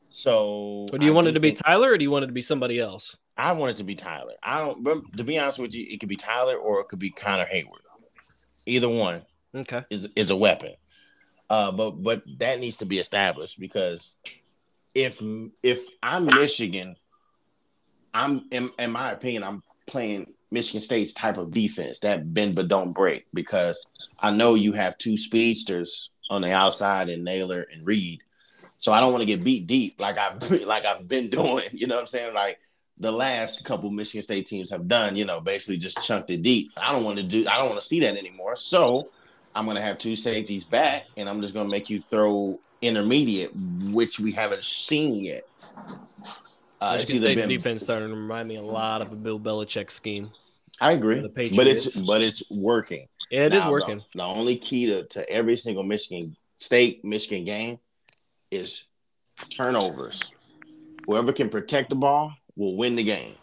So, 0.09 0.87
but 0.91 1.01
do 1.01 1.07
you 1.07 1.13
I 1.13 1.15
want 1.15 1.29
it 1.29 1.33
to 1.33 1.41
be 1.41 1.53
Tyler, 1.53 1.93
or 1.93 1.99
do 1.99 2.05
you 2.05 2.11
want 2.11 2.25
it 2.25 2.29
to 2.29 2.33
be 2.33 2.43
somebody 2.43 2.81
else? 2.81 3.17
I 3.37 3.53
want 3.53 3.73
it 3.73 3.77
to 3.77 3.85
be 3.85 3.95
Tyler. 3.95 4.35
I 4.43 4.59
don't. 4.59 4.83
But 4.83 5.17
to 5.17 5.25
be 5.25 5.39
honest 5.39 5.59
with 5.59 5.75
you, 5.75 5.87
it 5.89 6.01
could 6.01 6.09
be 6.09 6.17
Tyler 6.17 6.57
or 6.57 6.81
it 6.81 6.89
could 6.89 6.99
be 6.99 7.11
Connor 7.11 7.47
Heyward. 7.47 7.85
Either 8.67 8.89
one, 8.89 9.25
okay, 9.55 9.85
is 9.91 10.09
is 10.17 10.31
a 10.31 10.37
weapon. 10.37 10.73
Uh, 11.49 11.73
but 11.73 12.03
but 12.03 12.23
that 12.39 12.61
needs 12.61 12.79
to 12.79 12.87
be 12.87 12.99
established 12.99 13.59
because 13.59 14.17
if 14.95 15.23
if 15.63 15.85
I'm 16.03 16.27
Michigan 16.27 16.97
I'm 18.15 18.45
in, 18.51 18.71
in 18.79 18.91
my 18.93 19.13
opinion, 19.13 19.45
I'm 19.45 19.63
playing 19.87 20.33
Michigan 20.51 20.81
State's 20.81 21.13
type 21.13 21.39
of 21.39 21.53
defense 21.53 22.01
that 22.01 22.35
bend 22.35 22.57
but 22.57 22.69
don't 22.69 22.93
break 22.93 23.27
because 23.33 23.85
I 24.19 24.31
know 24.31 24.55
you 24.55 24.73
have 24.73 24.99
two 24.99 25.17
speedsters 25.17 26.11
on 26.29 26.43
the 26.43 26.53
outside 26.53 27.09
and 27.09 27.25
Nailor 27.25 27.67
and 27.73 27.87
Reed. 27.87 28.21
So 28.79 28.93
I 28.93 29.01
don't 29.01 29.13
want 29.13 29.23
to 29.23 29.27
get 29.27 29.45
beat 29.45 29.67
deep 29.67 30.01
like 30.01 30.19
I've 30.19 30.51
like 30.67 30.85
I've 30.85 31.07
been 31.07 31.29
doing. 31.29 31.65
You 31.73 31.87
know 31.87 31.97
what 31.97 32.03
I'm 32.03 32.07
saying? 32.09 32.35
Like 32.35 32.59
the 32.99 33.13
last 33.13 33.65
couple 33.65 33.91
Michigan 33.91 34.23
State 34.23 34.47
teams 34.47 34.71
have 34.71 34.89
done, 34.89 35.17
you 35.17 35.25
know, 35.25 35.41
basically 35.41 35.79
just 35.79 36.03
chunked 36.03 36.31
it 36.31 36.43
deep. 36.43 36.73
I 36.77 36.93
don't 36.93 37.05
want 37.05 37.17
to 37.19 37.23
do 37.23 37.47
I 37.49 37.57
don't 37.57 37.69
want 37.69 37.81
to 37.81 37.87
see 37.87 38.01
that 38.01 38.17
anymore. 38.17 38.57
So 38.57 39.11
I'm 39.55 39.67
gonna 39.67 39.81
have 39.81 39.99
two 39.99 40.17
safeties 40.17 40.65
back 40.65 41.07
and 41.17 41.29
I'm 41.29 41.41
just 41.41 41.55
gonna 41.55 41.69
make 41.69 41.91
you 41.91 42.01
throw 42.01 42.59
intermediate, 42.83 43.53
which 43.55 44.19
we 44.19 44.33
haven't 44.33 44.65
seen 44.65 45.25
yet. 45.25 45.45
Uh, 46.81 46.97
Michigan 46.97 47.21
State's 47.21 47.41
been, 47.43 47.49
defense 47.49 47.83
starting 47.83 48.09
to 48.09 48.15
remind 48.15 48.49
me 48.49 48.57
a 48.57 48.63
lot 48.63 49.03
of 49.03 49.13
a 49.13 49.17
Bill 49.17 49.39
Belichick 49.39 49.91
scheme. 49.91 50.31
I 50.81 50.93
agree, 50.93 51.21
but 51.21 51.67
it's 51.67 51.97
but 51.97 52.23
it's 52.23 52.49
working. 52.51 53.07
Yeah, 53.31 53.47
it 53.47 53.53
now, 53.53 53.67
is 53.67 53.71
working. 53.71 53.99
The, 53.99 54.19
the, 54.19 54.25
only 54.25 54.57
key 54.57 54.87
to, 54.87 55.05
to 55.05 55.29
every 55.31 55.57
single 55.57 55.83
Michigan 55.83 56.37
State 56.57 57.05
Michigan 57.05 57.45
game 57.45 57.79
is 58.51 58.87
turnovers. 59.57 60.33
Whoever 61.07 61.33
can 61.33 61.51
protect 61.51 61.91
the 61.91 61.97
ball 61.97 62.33
will 62.57 62.77
win 62.77 62.97
the 62.97 63.05
game. 63.05 63.35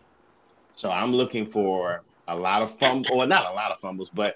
So 0.74 0.90
I'm 0.92 1.12
looking 1.12 1.46
for 1.46 2.04
a 2.28 2.36
lot 2.36 2.64
of 2.64 2.78
fumbles, 2.78 3.10
or 3.12 3.26
not 3.28 3.46
a 3.46 3.54
lot 3.54 3.72
of 3.72 3.80
fumbles, 3.80 4.10
but 4.10 4.36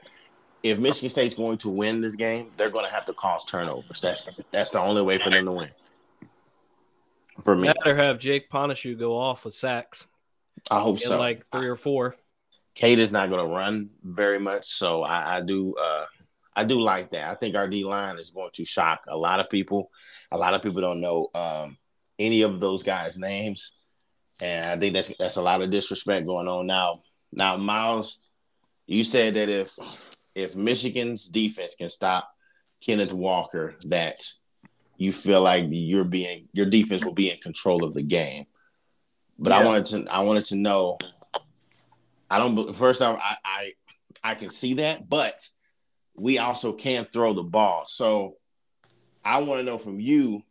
if 0.63 0.79
Michigan 0.79 1.09
State's 1.09 1.35
going 1.35 1.57
to 1.59 1.69
win 1.69 2.01
this 2.01 2.15
game, 2.15 2.51
they're 2.57 2.69
going 2.69 2.85
to 2.85 2.91
have 2.91 3.05
to 3.05 3.13
cause 3.13 3.45
turnovers. 3.45 3.99
That's 4.01 4.29
that's 4.51 4.71
the 4.71 4.79
only 4.79 5.01
way 5.01 5.17
for 5.17 5.29
them 5.31 5.45
to 5.45 5.51
win. 5.51 5.69
For 7.43 7.55
me, 7.55 7.73
better 7.83 7.95
have 7.95 8.19
Jake 8.19 8.49
Panasiuk 8.49 8.99
go 8.99 9.17
off 9.17 9.45
with 9.45 9.55
sacks. 9.55 10.05
I 10.69 10.79
hope 10.79 10.99
so. 10.99 11.17
Like 11.17 11.47
three 11.51 11.67
or 11.67 11.75
four. 11.75 12.15
Cade 12.81 12.97
is 12.97 13.11
not 13.11 13.29
going 13.29 13.47
to 13.47 13.53
run 13.53 13.91
very 14.03 14.39
much, 14.39 14.65
so 14.65 15.03
I, 15.03 15.37
I 15.37 15.41
do 15.41 15.75
uh, 15.79 16.03
I 16.55 16.63
do 16.63 16.81
like 16.81 17.11
that. 17.11 17.29
I 17.29 17.35
think 17.35 17.55
our 17.55 17.67
D 17.67 17.83
line 17.83 18.17
is 18.17 18.31
going 18.31 18.49
to 18.53 18.65
shock 18.65 19.03
a 19.07 19.15
lot 19.15 19.39
of 19.39 19.51
people. 19.51 19.91
A 20.31 20.37
lot 20.37 20.55
of 20.55 20.63
people 20.63 20.81
don't 20.81 20.99
know 20.99 21.27
um, 21.35 21.77
any 22.17 22.41
of 22.41 22.59
those 22.59 22.81
guys' 22.81 23.19
names, 23.19 23.73
and 24.41 24.65
I 24.65 24.79
think 24.79 24.95
that's 24.95 25.13
that's 25.19 25.35
a 25.35 25.43
lot 25.43 25.61
of 25.61 25.69
disrespect 25.69 26.25
going 26.25 26.47
on 26.47 26.65
now. 26.65 27.03
Now, 27.31 27.55
Miles, 27.55 28.19
you 28.87 29.03
said 29.03 29.35
that 29.35 29.47
if 29.47 29.71
if 30.33 30.55
Michigan's 30.55 31.27
defense 31.27 31.75
can 31.75 31.87
stop 31.87 32.31
Kenneth 32.83 33.13
Walker, 33.13 33.75
that 33.85 34.23
you 34.97 35.13
feel 35.13 35.41
like 35.41 35.65
you're 35.69 36.03
being 36.03 36.49
your 36.51 36.65
defense 36.65 37.05
will 37.05 37.13
be 37.13 37.29
in 37.29 37.37
control 37.37 37.83
of 37.83 37.93
the 37.93 38.01
game. 38.01 38.45
But 39.37 39.51
yeah. 39.51 39.59
I 39.59 39.65
wanted 39.65 39.85
to 39.85 40.11
I 40.11 40.21
wanted 40.21 40.45
to 40.45 40.55
know. 40.55 40.97
I 42.31 42.39
don't. 42.39 42.73
First 42.73 43.01
off, 43.01 43.19
I, 43.21 43.35
I 43.43 43.73
I 44.23 44.35
can 44.35 44.49
see 44.49 44.75
that, 44.75 45.09
but 45.09 45.45
we 46.15 46.37
also 46.39 46.71
can 46.71 47.03
throw 47.03 47.33
the 47.33 47.43
ball. 47.43 47.83
So 47.87 48.37
I 49.23 49.41
want 49.41 49.59
to 49.59 49.65
know 49.65 49.77
from 49.77 49.99
you. 49.99 50.41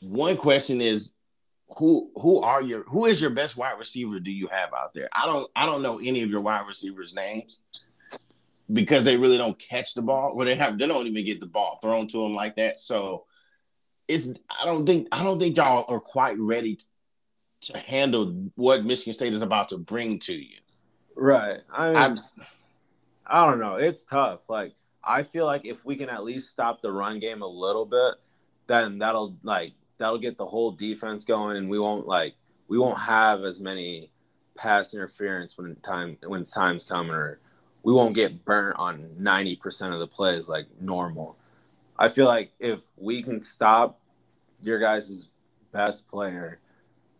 One 0.00 0.36
question 0.36 0.80
is 0.80 1.14
who 1.76 2.10
who 2.16 2.40
are 2.40 2.60
your 2.60 2.82
who 2.82 3.06
is 3.06 3.20
your 3.20 3.30
best 3.30 3.56
wide 3.56 3.78
receiver 3.78 4.18
do 4.18 4.32
you 4.32 4.48
have 4.48 4.74
out 4.74 4.92
there? 4.92 5.08
I 5.12 5.26
don't 5.26 5.48
I 5.54 5.66
don't 5.66 5.82
know 5.82 6.00
any 6.00 6.22
of 6.22 6.30
your 6.30 6.40
wide 6.40 6.66
receivers' 6.66 7.14
names 7.14 7.60
because 8.72 9.04
they 9.04 9.16
really 9.16 9.38
don't 9.38 9.58
catch 9.58 9.94
the 9.94 10.02
ball. 10.02 10.34
Well, 10.34 10.46
they 10.46 10.56
have 10.56 10.78
they 10.78 10.88
don't 10.88 11.06
even 11.06 11.24
get 11.24 11.38
the 11.38 11.46
ball 11.46 11.78
thrown 11.80 12.08
to 12.08 12.24
them 12.24 12.34
like 12.34 12.56
that. 12.56 12.80
So 12.80 13.24
it's 14.08 14.28
I 14.60 14.64
don't 14.64 14.84
think 14.84 15.06
I 15.12 15.22
don't 15.22 15.38
think 15.38 15.56
y'all 15.56 15.84
are 15.86 16.00
quite 16.00 16.38
ready 16.40 16.80
to 17.62 17.78
handle 17.78 18.50
what 18.54 18.84
Michigan 18.84 19.12
State 19.12 19.34
is 19.34 19.42
about 19.42 19.68
to 19.70 19.78
bring 19.78 20.18
to 20.20 20.34
you. 20.34 20.58
Right. 21.14 21.60
I 21.72 22.08
mean, 22.08 22.18
I 23.26 23.46
don't 23.46 23.58
know. 23.58 23.76
It's 23.76 24.04
tough. 24.04 24.48
Like 24.48 24.74
I 25.02 25.22
feel 25.22 25.46
like 25.46 25.64
if 25.64 25.84
we 25.84 25.96
can 25.96 26.08
at 26.08 26.24
least 26.24 26.50
stop 26.50 26.80
the 26.80 26.92
run 26.92 27.18
game 27.18 27.42
a 27.42 27.46
little 27.46 27.86
bit, 27.86 28.14
then 28.66 28.98
that'll 28.98 29.36
like 29.42 29.72
that'll 29.98 30.18
get 30.18 30.38
the 30.38 30.46
whole 30.46 30.70
defense 30.70 31.24
going, 31.24 31.56
and 31.56 31.68
we 31.68 31.78
won't 31.78 32.06
like 32.06 32.34
we 32.68 32.78
won't 32.78 32.98
have 32.98 33.44
as 33.44 33.60
many 33.60 34.10
pass 34.56 34.94
interference 34.94 35.56
when 35.56 35.76
time 35.76 36.16
when 36.26 36.44
time's 36.44 36.84
coming 36.84 37.12
or 37.12 37.40
we 37.82 37.92
won't 37.92 38.14
get 38.14 38.44
burnt 38.44 38.78
on 38.78 39.08
90% 39.18 39.92
of 39.92 40.00
the 40.00 40.06
plays 40.06 40.48
like 40.48 40.66
normal. 40.80 41.36
I 41.98 42.08
feel 42.08 42.26
like 42.26 42.52
if 42.58 42.82
we 42.96 43.22
can 43.22 43.42
stop 43.42 44.00
your 44.62 44.78
guys' 44.78 45.30
best 45.72 46.08
player, 46.08 46.59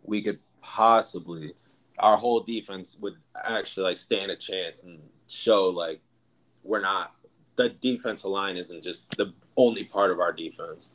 we 0.03 0.21
could 0.21 0.39
possibly 0.61 1.53
our 1.99 2.17
whole 2.17 2.39
defense 2.39 2.97
would 2.99 3.15
actually 3.43 3.83
like 3.83 3.97
stand 3.97 4.31
a 4.31 4.35
chance 4.35 4.83
and 4.83 4.99
show 5.27 5.69
like 5.69 6.01
we're 6.63 6.81
not 6.81 7.13
the 7.55 7.69
defensive 7.69 8.31
line 8.31 8.57
isn't 8.57 8.83
just 8.83 9.15
the 9.17 9.33
only 9.57 9.83
part 9.83 10.11
of 10.11 10.19
our 10.19 10.33
defense. 10.33 10.91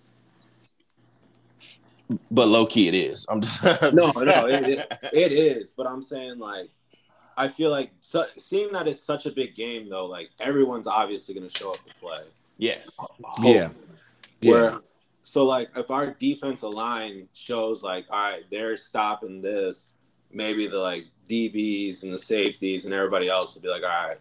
But 2.30 2.48
low 2.48 2.66
key, 2.66 2.88
it 2.88 2.94
is. 2.94 3.26
I'm 3.28 3.40
just 3.40 3.62
no, 3.62 3.80
no, 3.92 4.46
it, 4.46 4.68
it, 4.68 4.98
it 5.12 5.32
is. 5.32 5.72
But 5.72 5.86
I'm 5.86 6.02
saying 6.02 6.38
like 6.38 6.68
I 7.36 7.48
feel 7.48 7.70
like 7.70 7.90
so, 8.00 8.26
seeing 8.36 8.72
that 8.72 8.88
it's 8.88 9.02
such 9.02 9.26
a 9.26 9.30
big 9.30 9.54
game 9.54 9.88
though, 9.88 10.06
like 10.06 10.30
everyone's 10.40 10.88
obviously 10.88 11.34
going 11.34 11.48
to 11.48 11.58
show 11.58 11.70
up 11.70 11.84
to 11.84 11.94
play. 11.96 12.22
Yes. 12.58 12.98
Yeah. 13.42 13.70
Where, 14.42 14.70
yeah. 14.70 14.78
So 15.26 15.44
like 15.44 15.70
if 15.74 15.90
our 15.90 16.12
defensive 16.12 16.72
line 16.72 17.26
shows 17.34 17.82
like, 17.82 18.06
all 18.10 18.30
right, 18.30 18.44
they're 18.48 18.76
stopping 18.76 19.42
this, 19.42 19.94
maybe 20.30 20.68
the 20.68 20.78
like 20.78 21.06
DBs 21.28 22.04
and 22.04 22.12
the 22.12 22.18
safeties 22.18 22.84
and 22.84 22.94
everybody 22.94 23.28
else 23.28 23.56
will 23.56 23.62
be 23.62 23.68
like, 23.68 23.82
all 23.82 24.08
right, 24.08 24.18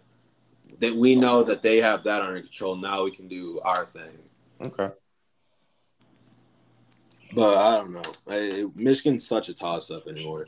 that 0.79 0.95
we 0.95 1.15
know 1.15 1.43
that 1.43 1.61
they 1.61 1.77
have 1.77 2.03
that 2.05 2.23
under 2.23 2.41
control. 2.41 2.75
Now 2.75 3.03
we 3.03 3.11
can 3.11 3.27
do 3.27 3.59
our 3.63 3.85
thing. 3.85 4.17
Okay. 4.59 4.89
But 7.35 7.55
I 7.55 7.77
don't 7.77 7.91
know. 7.91 8.13
I, 8.27 8.65
Michigan's 8.75 9.27
such 9.27 9.47
a 9.47 9.53
toss 9.53 9.91
up 9.91 10.07
anymore. 10.07 10.47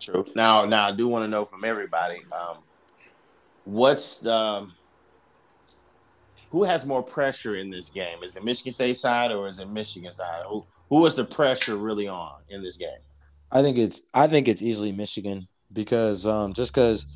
True. 0.00 0.24
Now, 0.34 0.64
now 0.64 0.86
I 0.86 0.92
do 0.92 1.08
want 1.08 1.24
to 1.24 1.28
know 1.28 1.44
from 1.44 1.64
everybody, 1.64 2.20
um, 2.32 2.60
what's 3.64 4.24
um, 4.24 4.72
who 6.50 6.64
has 6.64 6.86
more 6.86 7.02
pressure 7.02 7.56
in 7.56 7.70
this 7.70 7.90
game? 7.90 8.22
Is 8.22 8.36
it 8.36 8.44
Michigan 8.44 8.72
State 8.72 8.98
side 8.98 9.32
or 9.32 9.48
is 9.48 9.60
it 9.60 9.68
Michigan 9.68 10.12
side? 10.12 10.44
Who 10.48 10.64
who 10.88 11.04
is 11.06 11.14
the 11.14 11.24
pressure 11.24 11.76
really 11.76 12.08
on 12.08 12.40
in 12.48 12.62
this 12.62 12.76
game? 12.76 13.00
I 13.50 13.62
think 13.62 13.78
it's 13.78 14.06
I 14.14 14.26
think 14.26 14.48
it's 14.48 14.62
easily 14.62 14.92
Michigan 14.92 15.48
because 15.72 16.26
um, 16.26 16.52
just 16.52 16.74
because 16.74 17.06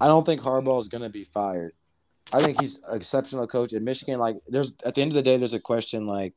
I 0.00 0.06
don't 0.06 0.24
think 0.24 0.40
Harbaugh 0.40 0.80
is 0.80 0.88
going 0.88 1.02
to 1.02 1.08
be 1.08 1.24
fired. 1.24 1.72
I 2.32 2.40
think 2.40 2.60
he's 2.60 2.82
an 2.82 2.96
exceptional 2.96 3.46
coach 3.46 3.72
in 3.72 3.84
Michigan. 3.84 4.18
Like, 4.18 4.36
there's 4.46 4.74
at 4.84 4.94
the 4.94 5.02
end 5.02 5.12
of 5.12 5.14
the 5.14 5.22
day, 5.22 5.36
there's 5.36 5.54
a 5.54 5.60
question 5.60 6.06
like, 6.06 6.34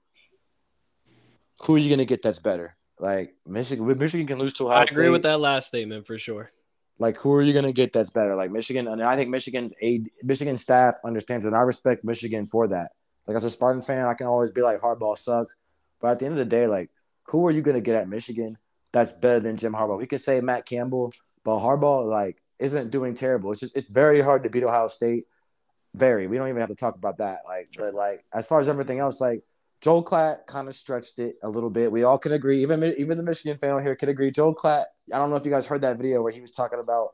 who 1.64 1.76
are 1.76 1.78
you 1.78 1.90
going 1.90 2.00
to 2.00 2.06
get 2.06 2.22
that's 2.22 2.40
better? 2.40 2.76
Like 3.00 3.36
Michigan, 3.46 3.86
Michigan 3.98 4.28
can 4.28 4.40
lose 4.40 4.54
to 4.56 4.66
Ohio 4.66 4.80
I 4.80 4.84
agree 4.84 5.06
State. 5.06 5.10
with 5.10 5.24
that 5.24 5.40
last 5.40 5.68
statement 5.68 6.08
for 6.08 6.18
sure. 6.18 6.52
Like, 6.98 7.18
who 7.18 7.34
are 7.34 7.42
you 7.42 7.54
going 7.54 7.66
to 7.66 7.74
get 7.74 7.92
that's 7.94 8.10
better? 8.10 8.36
Like 8.36 8.52
Michigan, 8.52 8.88
and 8.88 9.04
I 9.04 9.16
think 9.16 9.30
Michigan's 9.30 9.74
a 9.82 10.02
Michigan 10.24 10.58
staff 10.58 10.96
understands, 11.04 11.46
and 11.46 11.56
I 11.56 11.62
respect 11.62 12.06
Michigan 12.06 12.48
for 12.48 12.68
that. 12.70 12.92
Like 13.28 13.36
as 13.36 13.44
a 13.44 13.50
Spartan 13.50 13.82
fan, 13.82 14.06
I 14.06 14.14
can 14.14 14.28
always 14.28 14.52
be 14.52 14.62
like 14.62 14.80
Harbaugh 14.80 15.18
sucks, 15.18 15.56
but 16.00 16.12
at 16.12 16.20
the 16.20 16.26
end 16.26 16.34
of 16.34 16.40
the 16.40 16.46
day, 16.46 16.68
like 16.68 16.90
who 17.28 17.46
are 17.48 17.52
you 17.52 17.62
going 17.62 17.76
to 17.76 17.82
get 17.82 17.96
at 17.96 18.08
Michigan 18.08 18.58
that's 18.94 19.12
better 19.12 19.40
than 19.40 19.58
Jim 19.58 19.74
Harbaugh? 19.74 19.98
We 19.98 20.08
could 20.08 20.22
say 20.22 20.40
Matt 20.42 20.66
Campbell, 20.66 21.12
but 21.44 21.60
Harbaugh 21.60 22.06
like 22.06 22.42
isn't 22.60 22.92
doing 22.92 23.14
terrible. 23.14 23.52
It's 23.52 23.62
just 23.62 23.76
it's 23.76 23.88
very 23.88 24.22
hard 24.22 24.44
to 24.44 24.50
beat 24.50 24.64
Ohio 24.64 24.88
State. 24.88 25.26
Very. 25.94 26.28
We 26.28 26.38
don't 26.38 26.50
even 26.50 26.60
have 26.60 26.70
to 26.70 26.76
talk 26.76 26.96
about 26.96 27.18
that. 27.18 27.40
Like, 27.46 27.70
but 27.78 27.94
like 27.94 28.24
as 28.34 28.48
far 28.48 28.60
as 28.60 28.70
everything 28.70 29.00
else, 29.00 29.20
like 29.20 29.44
Joel 29.86 30.04
Klatt 30.04 30.48
kind 30.48 30.68
of 30.68 30.74
stretched 30.74 31.20
it 31.20 31.36
a 31.44 31.48
little 31.48 31.70
bit. 31.70 31.92
We 31.92 32.02
all 32.02 32.18
can 32.18 32.32
agree, 32.32 32.64
even 32.64 32.84
even 32.98 33.18
the 33.18 33.24
Michigan 33.24 33.56
fan 33.56 33.80
here 33.84 33.96
can 33.96 34.10
agree. 34.10 34.32
Joel 34.32 34.56
Klatt. 34.56 34.86
I 35.14 35.20
don't 35.20 35.30
know 35.30 35.36
if 35.36 35.46
you 35.46 35.52
guys 35.52 35.68
heard 35.68 35.82
that 35.82 35.98
video 35.98 36.24
where 36.24 36.32
he 36.32 36.42
was 36.42 36.54
talking 36.54 36.80
about 36.80 37.10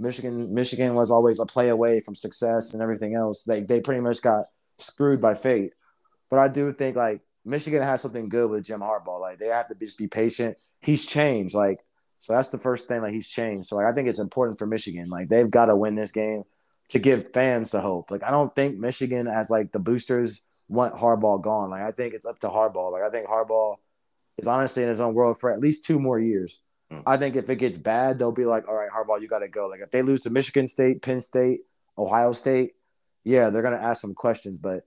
Michigan. 0.00 0.52
Michigan 0.52 0.96
was 0.96 1.12
always 1.12 1.38
a 1.38 1.46
play 1.46 1.68
away 1.68 2.00
from 2.00 2.16
success 2.16 2.74
and 2.74 2.82
everything 2.82 3.14
else. 3.14 3.44
They 3.44 3.60
they 3.60 3.80
pretty 3.80 4.00
much 4.00 4.22
got 4.22 4.46
screwed 4.78 5.20
by 5.20 5.34
fate. 5.34 5.74
But 6.28 6.40
I 6.40 6.48
do 6.48 6.72
think 6.72 6.96
like 6.96 7.20
Michigan 7.44 7.84
has 7.84 8.00
something 8.00 8.28
good 8.28 8.50
with 8.50 8.64
Jim 8.64 8.80
Harbaugh. 8.80 9.20
Like 9.20 9.38
they 9.38 9.46
have 9.46 9.68
to 9.68 9.76
just 9.76 9.96
be 9.96 10.08
patient. 10.08 10.60
He's 10.80 11.06
changed. 11.06 11.54
Like 11.54 11.78
so 12.18 12.32
that's 12.32 12.48
the 12.48 12.58
first 12.58 12.88
thing. 12.88 13.02
Like 13.02 13.12
he's 13.12 13.28
changed. 13.28 13.68
So 13.68 13.76
like, 13.76 13.86
I 13.86 13.92
think 13.92 14.08
it's 14.08 14.18
important 14.18 14.58
for 14.58 14.66
Michigan. 14.66 15.08
Like 15.10 15.28
they've 15.28 15.48
got 15.48 15.66
to 15.66 15.76
win 15.76 15.94
this 15.94 16.10
game 16.10 16.42
to 16.88 16.98
give 16.98 17.30
fans 17.32 17.70
the 17.70 17.80
hope. 17.80 18.10
Like 18.10 18.24
I 18.24 18.32
don't 18.32 18.52
think 18.56 18.78
Michigan 18.78 19.28
as 19.28 19.48
like 19.48 19.70
the 19.70 19.78
boosters 19.78 20.42
want 20.68 20.94
Harbaugh 20.94 21.40
gone. 21.40 21.70
Like 21.70 21.82
I 21.82 21.92
think 21.92 22.14
it's 22.14 22.26
up 22.26 22.38
to 22.40 22.48
Harbaugh. 22.48 22.92
Like 22.92 23.02
I 23.02 23.10
think 23.10 23.28
Harbaugh 23.28 23.76
is 24.38 24.46
honestly 24.46 24.82
in 24.82 24.88
his 24.88 25.00
own 25.00 25.14
world 25.14 25.38
for 25.38 25.52
at 25.52 25.60
least 25.60 25.84
two 25.84 26.00
more 26.00 26.18
years. 26.18 26.60
Mm. 26.92 27.02
I 27.06 27.16
think 27.16 27.36
if 27.36 27.50
it 27.50 27.56
gets 27.56 27.76
bad, 27.76 28.18
they'll 28.18 28.32
be 28.32 28.44
like, 28.44 28.68
all 28.68 28.74
right, 28.74 28.90
Harbaugh, 28.90 29.20
you 29.20 29.28
got 29.28 29.40
to 29.40 29.48
go. 29.48 29.66
Like 29.66 29.80
if 29.80 29.90
they 29.90 30.02
lose 30.02 30.20
to 30.22 30.30
Michigan 30.30 30.66
State, 30.66 31.02
Penn 31.02 31.20
State, 31.20 31.60
Ohio 31.98 32.32
State, 32.32 32.72
yeah, 33.24 33.50
they're 33.50 33.62
gonna 33.62 33.76
ask 33.76 34.00
some 34.00 34.14
questions. 34.14 34.58
But 34.58 34.86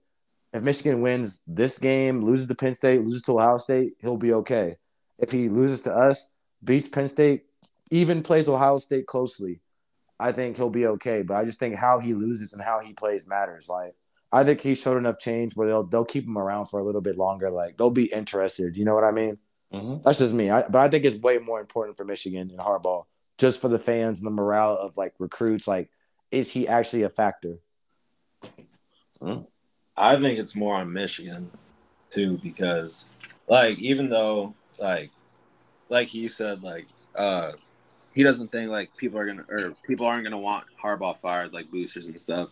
if 0.52 0.62
Michigan 0.62 1.00
wins 1.00 1.42
this 1.46 1.78
game, 1.78 2.24
loses 2.24 2.48
to 2.48 2.54
Penn 2.54 2.74
State, 2.74 3.02
loses 3.04 3.22
to 3.22 3.38
Ohio 3.38 3.58
State, 3.58 3.94
he'll 4.00 4.16
be 4.16 4.32
okay. 4.34 4.76
If 5.18 5.30
he 5.30 5.48
loses 5.48 5.82
to 5.82 5.94
us, 5.94 6.28
beats 6.64 6.88
Penn 6.88 7.08
State, 7.08 7.44
even 7.90 8.22
plays 8.22 8.48
Ohio 8.48 8.78
State 8.78 9.06
closely, 9.06 9.60
I 10.18 10.32
think 10.32 10.56
he'll 10.56 10.70
be 10.70 10.86
okay. 10.86 11.22
But 11.22 11.36
I 11.36 11.44
just 11.44 11.58
think 11.58 11.76
how 11.76 11.98
he 11.98 12.14
loses 12.14 12.52
and 12.52 12.62
how 12.62 12.80
he 12.80 12.92
plays 12.92 13.26
matters. 13.26 13.68
Like 13.68 13.94
I 14.32 14.44
think 14.44 14.60
he 14.60 14.74
showed 14.74 14.96
enough 14.96 15.18
change 15.18 15.54
where 15.56 15.66
they'll 15.66 15.82
they'll 15.84 16.04
keep 16.04 16.24
him 16.24 16.38
around 16.38 16.66
for 16.66 16.80
a 16.80 16.84
little 16.84 17.00
bit 17.00 17.18
longer. 17.18 17.50
Like 17.50 17.76
they'll 17.76 17.90
be 17.90 18.12
interested. 18.12 18.76
You 18.76 18.84
know 18.84 18.94
what 18.94 19.04
I 19.04 19.10
mean? 19.10 19.38
Mm-hmm. 19.72 20.02
That's 20.04 20.18
just 20.18 20.34
me. 20.34 20.50
I, 20.50 20.62
but 20.62 20.76
I 20.76 20.88
think 20.88 21.04
it's 21.04 21.16
way 21.16 21.38
more 21.38 21.60
important 21.60 21.96
for 21.96 22.04
Michigan 22.04 22.50
and 22.50 22.58
Harbaugh, 22.58 23.04
just 23.38 23.60
for 23.60 23.68
the 23.68 23.78
fans 23.78 24.18
and 24.18 24.26
the 24.26 24.30
morale 24.32 24.76
of 24.76 24.96
like 24.96 25.14
recruits. 25.18 25.66
Like, 25.66 25.90
is 26.30 26.52
he 26.52 26.68
actually 26.68 27.02
a 27.02 27.08
factor? 27.08 27.58
Mm-hmm. 29.22 29.42
I 29.96 30.16
think 30.20 30.38
it's 30.38 30.54
more 30.54 30.76
on 30.76 30.92
Michigan. 30.92 31.50
too 32.10 32.38
because 32.42 33.06
like 33.48 33.78
even 33.78 34.08
though 34.08 34.54
like 34.78 35.10
like 35.88 36.08
he 36.08 36.28
said 36.28 36.62
like 36.62 36.86
uh 37.14 37.52
he 38.12 38.22
doesn't 38.22 38.50
think 38.50 38.70
like 38.70 38.96
people 38.96 39.18
are 39.18 39.26
gonna 39.26 39.44
or 39.48 39.74
people 39.86 40.06
aren't 40.06 40.24
gonna 40.24 40.38
want 40.38 40.64
Harbaugh 40.82 41.16
fired 41.16 41.52
like 41.52 41.70
boosters 41.70 42.08
and 42.08 42.18
stuff, 42.18 42.48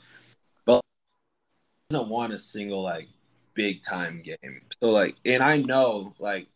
doesn't 1.90 2.10
want 2.10 2.34
a 2.34 2.38
single 2.38 2.82
like 2.82 3.08
big 3.54 3.82
time 3.82 4.22
game. 4.22 4.60
So 4.82 4.90
like, 4.90 5.16
and 5.24 5.42
I 5.42 5.56
know 5.56 6.12
like 6.18 6.46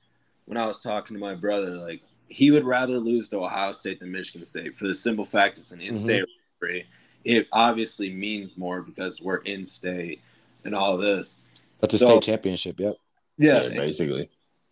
when 0.45 0.59
I 0.59 0.67
was 0.67 0.83
talking 0.83 1.17
to 1.17 1.21
my 1.21 1.35
brother, 1.35 1.71
like 1.71 2.03
he 2.29 2.51
would 2.51 2.65
rather 2.65 2.99
lose 2.99 3.31
to 3.31 3.39
Ohio 3.39 3.73
State 3.73 4.01
than 4.01 4.13
Michigan 4.13 4.45
State 4.45 4.77
for 4.77 4.87
the 4.87 4.95
simple 4.95 5.25
fact 5.25 5.57
it's 5.57 5.73
an 5.73 5.81
in-state 5.81 6.25
mm-hmm. 6.25 6.65
rivalry. 6.65 6.87
It 7.25 7.49
obviously 7.51 8.13
means 8.13 8.59
more 8.59 8.83
because 8.83 9.23
we're 9.23 9.37
in 9.39 9.65
state 9.65 10.21
and 10.65 10.75
all 10.75 10.99
this. 10.99 11.37
That's 11.81 11.95
a 11.95 11.99
so, 11.99 12.07
state 12.07 12.23
championship. 12.23 12.79
Yep. 12.79 12.97
Yeah, 13.39 13.63
yeah, 13.63 13.69
basically. 13.71 14.29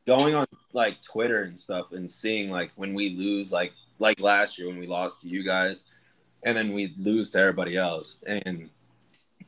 Going 0.07 0.35
on 0.35 0.47
like 0.75 1.01
Twitter 1.01 1.45
and 1.45 1.59
stuff 1.59 1.93
and 1.93 2.11
seeing 2.11 2.51
like 2.51 2.71
when 2.77 2.93
we 2.93 3.11
lose, 3.17 3.51
like 3.51 3.73
like 3.99 4.21
last 4.21 4.59
year 4.59 4.69
when 4.69 4.79
we 4.79 4.87
lost 4.87 5.23
to 5.23 5.29
you 5.29 5.43
guys, 5.43 5.87
and 6.45 6.55
then 6.55 6.75
we 6.75 6.95
lose 6.99 7.31
to 7.31 7.39
everybody 7.39 7.79
else. 7.79 8.19
And 8.27 8.69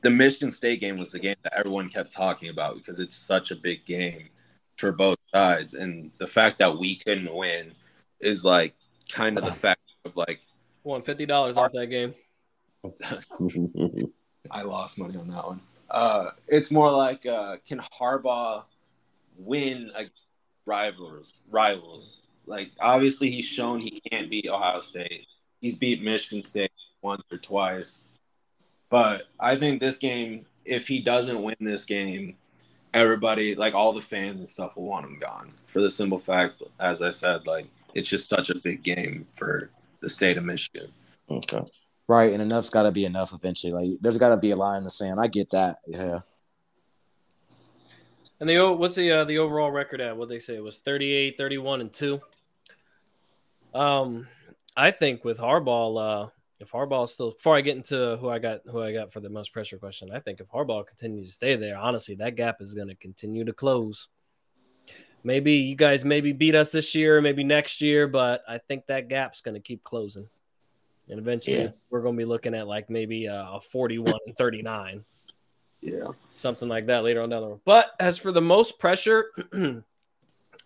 the 0.02 0.10
Michigan 0.10 0.50
State 0.50 0.80
game 0.80 0.98
was 0.98 1.12
the 1.12 1.18
game 1.18 1.36
that 1.42 1.54
everyone 1.56 1.88
kept 1.88 2.12
talking 2.12 2.48
about 2.48 2.76
because 2.76 3.00
it's 3.00 3.16
such 3.16 3.50
a 3.50 3.56
big 3.56 3.84
game 3.86 4.28
for 4.76 4.92
both 4.92 5.18
sides. 5.32 5.74
And 5.74 6.10
the 6.18 6.26
fact 6.26 6.58
that 6.58 6.78
we 6.78 6.96
couldn't 6.96 7.32
win 7.32 7.72
is 8.20 8.44
like 8.44 8.74
kind 9.10 9.38
of 9.38 9.44
the 9.44 9.52
fact 9.52 9.80
of 10.04 10.16
like 10.16 10.40
won 10.84 11.02
fifty 11.02 11.26
dollars 11.26 11.56
off 11.56 11.72
that 11.72 11.86
game. 11.86 12.14
I 14.50 14.62
lost 14.62 14.98
money 14.98 15.16
on 15.16 15.28
that 15.28 15.46
one. 15.46 15.60
Uh, 15.88 16.30
it's 16.48 16.70
more 16.70 16.90
like 16.90 17.24
uh, 17.26 17.56
can 17.66 17.80
Harbaugh 18.00 18.64
win 19.38 19.90
a 19.94 20.06
rivals 20.64 21.42
rivals 21.50 22.22
like 22.46 22.70
obviously 22.80 23.30
he's 23.30 23.44
shown 23.44 23.80
he 23.80 24.00
can't 24.10 24.30
beat 24.30 24.48
Ohio 24.48 24.80
State. 24.80 25.26
He's 25.60 25.78
beat 25.78 26.02
Michigan 26.02 26.42
State 26.44 26.72
once 27.00 27.22
or 27.30 27.38
twice. 27.38 27.98
But 28.92 29.22
I 29.40 29.56
think 29.56 29.80
this 29.80 29.96
game, 29.96 30.44
if 30.66 30.86
he 30.86 31.00
doesn't 31.00 31.42
win 31.42 31.56
this 31.60 31.86
game, 31.86 32.34
everybody, 32.92 33.54
like 33.54 33.72
all 33.72 33.94
the 33.94 34.02
fans 34.02 34.38
and 34.38 34.46
stuff, 34.46 34.76
will 34.76 34.84
want 34.84 35.06
him 35.06 35.18
gone. 35.18 35.48
For 35.66 35.80
the 35.80 35.88
simple 35.88 36.18
fact, 36.18 36.62
as 36.78 37.00
I 37.00 37.10
said, 37.10 37.46
like 37.46 37.64
it's 37.94 38.10
just 38.10 38.28
such 38.28 38.50
a 38.50 38.54
big 38.54 38.82
game 38.82 39.26
for 39.34 39.70
the 40.02 40.10
state 40.10 40.36
of 40.36 40.44
Michigan. 40.44 40.92
Okay. 41.30 41.64
Right, 42.06 42.34
and 42.34 42.42
enough's 42.42 42.68
got 42.68 42.82
to 42.82 42.90
be 42.90 43.06
enough 43.06 43.32
eventually. 43.32 43.72
Like, 43.72 43.98
there's 44.02 44.18
got 44.18 44.28
to 44.28 44.36
be 44.36 44.50
a 44.50 44.56
line 44.56 44.76
in 44.76 44.84
the 44.84 44.90
sand. 44.90 45.18
I 45.18 45.26
get 45.26 45.48
that. 45.50 45.78
Yeah. 45.86 46.20
And 48.40 48.50
the 48.50 48.74
what's 48.74 48.96
the 48.96 49.10
uh, 49.10 49.24
the 49.24 49.38
overall 49.38 49.70
record 49.70 50.02
at? 50.02 50.18
What 50.18 50.28
they 50.28 50.38
say 50.38 50.56
it 50.56 50.62
was 50.62 50.76
38, 50.80 51.38
31, 51.38 51.80
and 51.80 51.90
two. 51.90 52.20
Um, 53.72 54.28
I 54.76 54.90
think 54.90 55.24
with 55.24 55.38
Harbaugh, 55.38 56.26
uh, 56.26 56.28
if 56.62 56.70
Harbaugh 56.70 57.08
still 57.08 57.32
before 57.32 57.56
I 57.56 57.60
get 57.60 57.76
into 57.76 58.16
who 58.20 58.28
I 58.28 58.38
got 58.38 58.60
who 58.70 58.80
I 58.80 58.92
got 58.92 59.12
for 59.12 59.20
the 59.20 59.28
most 59.28 59.52
pressure 59.52 59.78
question, 59.78 60.08
I 60.12 60.20
think 60.20 60.40
if 60.40 60.48
Harbaugh 60.48 60.86
continues 60.86 61.28
to 61.28 61.34
stay 61.34 61.56
there, 61.56 61.76
honestly, 61.76 62.14
that 62.16 62.36
gap 62.36 62.56
is 62.60 62.72
going 62.72 62.88
to 62.88 62.94
continue 62.94 63.44
to 63.44 63.52
close. 63.52 64.08
Maybe 65.24 65.54
you 65.54 65.76
guys 65.76 66.04
maybe 66.04 66.32
beat 66.32 66.54
us 66.54 66.72
this 66.72 66.94
year, 66.94 67.20
maybe 67.20 67.44
next 67.44 67.80
year, 67.80 68.08
but 68.08 68.42
I 68.48 68.58
think 68.58 68.86
that 68.86 69.08
gap's 69.08 69.40
going 69.40 69.54
to 69.54 69.60
keep 69.60 69.84
closing, 69.84 70.24
and 71.08 71.18
eventually 71.18 71.62
yeah. 71.62 71.70
we're 71.90 72.02
going 72.02 72.14
to 72.14 72.18
be 72.18 72.24
looking 72.24 72.54
at 72.54 72.66
like 72.66 72.88
maybe 72.88 73.26
a 73.26 73.58
41 73.70 74.14
and 74.26 74.36
39. 74.36 75.04
Yeah. 75.80 76.06
Something 76.32 76.68
like 76.68 76.86
that 76.86 77.02
later 77.02 77.22
on 77.22 77.28
down 77.28 77.42
the 77.42 77.48
road. 77.48 77.60
But 77.64 77.90
as 77.98 78.16
for 78.16 78.30
the 78.30 78.40
most 78.40 78.78
pressure, 78.78 79.26
I'm 79.52 79.84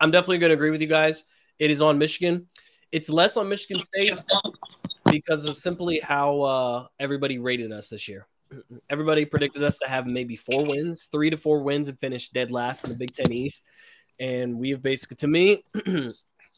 definitely 0.00 0.38
going 0.38 0.50
to 0.50 0.54
agree 0.54 0.70
with 0.70 0.82
you 0.82 0.86
guys. 0.86 1.24
It 1.58 1.70
is 1.70 1.80
on 1.80 1.96
Michigan. 1.96 2.46
It's 2.92 3.08
less 3.08 3.36
on 3.36 3.48
Michigan 3.48 3.82
State 3.82 4.18
because 5.10 5.44
of 5.46 5.56
simply 5.56 6.00
how 6.00 6.40
uh, 6.40 6.86
everybody 6.98 7.38
rated 7.38 7.72
us 7.72 7.88
this 7.88 8.08
year. 8.08 8.26
Everybody 8.90 9.24
predicted 9.24 9.64
us 9.64 9.78
to 9.78 9.88
have 9.88 10.06
maybe 10.06 10.36
four 10.36 10.64
wins, 10.64 11.08
three 11.10 11.30
to 11.30 11.36
four 11.36 11.62
wins, 11.62 11.88
and 11.88 11.98
finish 11.98 12.28
dead 12.28 12.50
last 12.50 12.84
in 12.84 12.90
the 12.90 12.96
Big 12.96 13.12
Ten 13.12 13.32
East. 13.32 13.64
And 14.20 14.58
we 14.58 14.70
have 14.70 14.82
basically, 14.82 15.16
to 15.16 15.26
me, 15.26 15.62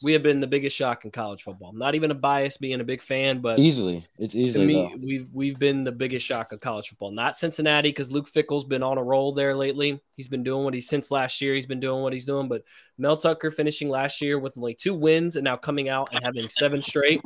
we 0.03 0.13
have 0.13 0.23
been 0.23 0.39
the 0.39 0.47
biggest 0.47 0.75
shock 0.75 1.03
in 1.03 1.11
college 1.11 1.43
football. 1.43 1.73
Not 1.73 1.95
even 1.95 2.11
a 2.11 2.15
bias 2.15 2.57
being 2.57 2.79
a 2.79 2.83
big 2.83 3.01
fan, 3.01 3.39
but 3.41 3.59
easily 3.59 4.05
it's 4.17 4.35
easily. 4.35 4.67
To 4.67 4.73
me, 4.73 4.91
though. 4.93 5.05
we've 5.05 5.33
we've 5.33 5.59
been 5.59 5.83
the 5.83 5.91
biggest 5.91 6.25
shock 6.25 6.51
of 6.51 6.61
college 6.61 6.89
football. 6.89 7.11
Not 7.11 7.37
Cincinnati 7.37 7.89
because 7.89 8.11
Luke 8.11 8.27
Fickell's 8.27 8.63
been 8.63 8.83
on 8.83 8.97
a 8.97 9.03
roll 9.03 9.33
there 9.33 9.55
lately. 9.55 9.99
He's 10.15 10.27
been 10.27 10.43
doing 10.43 10.63
what 10.63 10.73
he's 10.73 10.87
since 10.87 11.11
last 11.11 11.41
year. 11.41 11.53
He's 11.53 11.65
been 11.65 11.79
doing 11.79 12.01
what 12.01 12.13
he's 12.13 12.25
doing. 12.25 12.47
But 12.47 12.63
Mel 12.97 13.17
Tucker 13.17 13.51
finishing 13.51 13.89
last 13.89 14.21
year 14.21 14.39
with 14.39 14.57
only 14.57 14.73
two 14.73 14.93
wins 14.93 15.35
and 15.35 15.43
now 15.43 15.57
coming 15.57 15.89
out 15.89 16.09
and 16.13 16.23
having 16.23 16.47
seven 16.47 16.81
straight, 16.81 17.21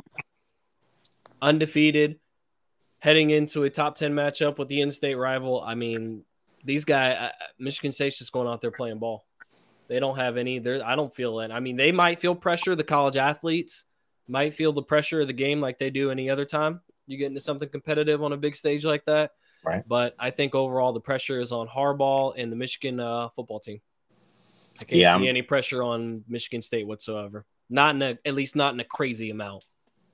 undefeated, 1.44 2.18
heading 2.98 3.30
into 3.30 3.64
a 3.64 3.70
top 3.70 3.96
ten 3.96 4.14
matchup 4.14 4.58
with 4.58 4.68
the 4.68 4.80
in-state 4.80 5.16
rival. 5.16 5.62
I 5.62 5.74
mean, 5.74 6.24
these 6.64 6.84
guys, 6.84 7.30
Michigan 7.58 7.92
State's 7.92 8.18
just 8.18 8.32
going 8.32 8.48
out 8.48 8.62
there 8.62 8.70
playing 8.70 8.98
ball. 8.98 9.26
They 9.86 10.00
don't 10.00 10.16
have 10.16 10.38
any. 10.38 10.58
There, 10.58 10.84
I 10.84 10.96
don't 10.96 11.14
feel 11.14 11.40
it. 11.40 11.50
I 11.50 11.60
mean, 11.60 11.76
they 11.76 11.92
might 11.92 12.18
feel 12.18 12.34
pressure. 12.34 12.74
The 12.74 12.82
college 12.82 13.16
athletes 13.16 13.84
might 14.26 14.54
feel 14.54 14.72
the 14.72 14.82
pressure 14.82 15.20
of 15.20 15.26
the 15.26 15.34
game 15.34 15.60
like 15.60 15.78
they 15.78 15.90
do 15.90 16.10
any 16.10 16.30
other 16.30 16.46
time. 16.46 16.80
You 17.06 17.18
get 17.18 17.26
into 17.26 17.40
something 17.40 17.68
competitive 17.68 18.22
on 18.22 18.32
a 18.32 18.38
big 18.38 18.56
stage 18.56 18.86
like 18.86 19.04
that. 19.04 19.32
Right. 19.62 19.84
But 19.86 20.14
I 20.18 20.30
think 20.30 20.54
overall 20.54 20.94
the 20.94 21.00
pressure 21.00 21.38
is 21.38 21.52
on 21.52 21.68
Harbaugh 21.68 22.32
and 22.38 22.50
the 22.50 22.56
Michigan 22.56 22.98
uh, 22.98 23.28
football 23.28 23.60
team. 23.60 23.82
I 24.80 24.84
can't 24.84 25.00
yeah, 25.00 25.16
see 25.18 25.24
I'm... 25.24 25.28
any 25.28 25.42
pressure 25.42 25.82
on 25.82 26.24
Michigan 26.26 26.62
State 26.62 26.86
whatsoever. 26.86 27.44
Not 27.68 27.94
in 27.94 28.02
a, 28.02 28.18
at 28.24 28.34
least 28.34 28.56
not 28.56 28.72
in 28.72 28.80
a 28.80 28.84
crazy 28.84 29.28
amount. 29.28 29.64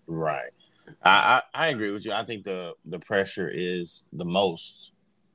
Right. 0.09 0.51
I, 1.03 1.43
I, 1.55 1.67
I 1.67 1.69
agree 1.69 1.91
with 1.91 2.05
you. 2.05 2.13
I 2.13 2.25
think 2.25 2.45
the 2.45 2.75
the 2.85 2.99
pressure 2.99 3.51
is 3.53 4.07
the 4.13 4.25
most 4.25 4.93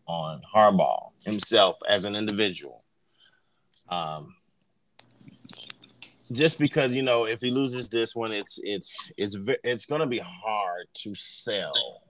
on 0.07 0.41
Harbaugh 0.53 1.11
himself 1.25 1.77
as 1.89 2.05
an 2.05 2.15
individual. 2.15 2.83
Um, 3.89 4.35
just 6.31 6.57
because 6.57 6.93
you 6.93 7.03
know 7.03 7.25
if 7.25 7.41
he 7.41 7.51
loses 7.51 7.89
this 7.89 8.15
one, 8.15 8.31
it's 8.31 8.59
it's 8.63 9.11
it's 9.17 9.37
it's 9.63 9.85
going 9.85 10.01
to 10.01 10.07
be 10.07 10.19
hard 10.19 10.87
to 10.95 11.13
sell 11.15 12.01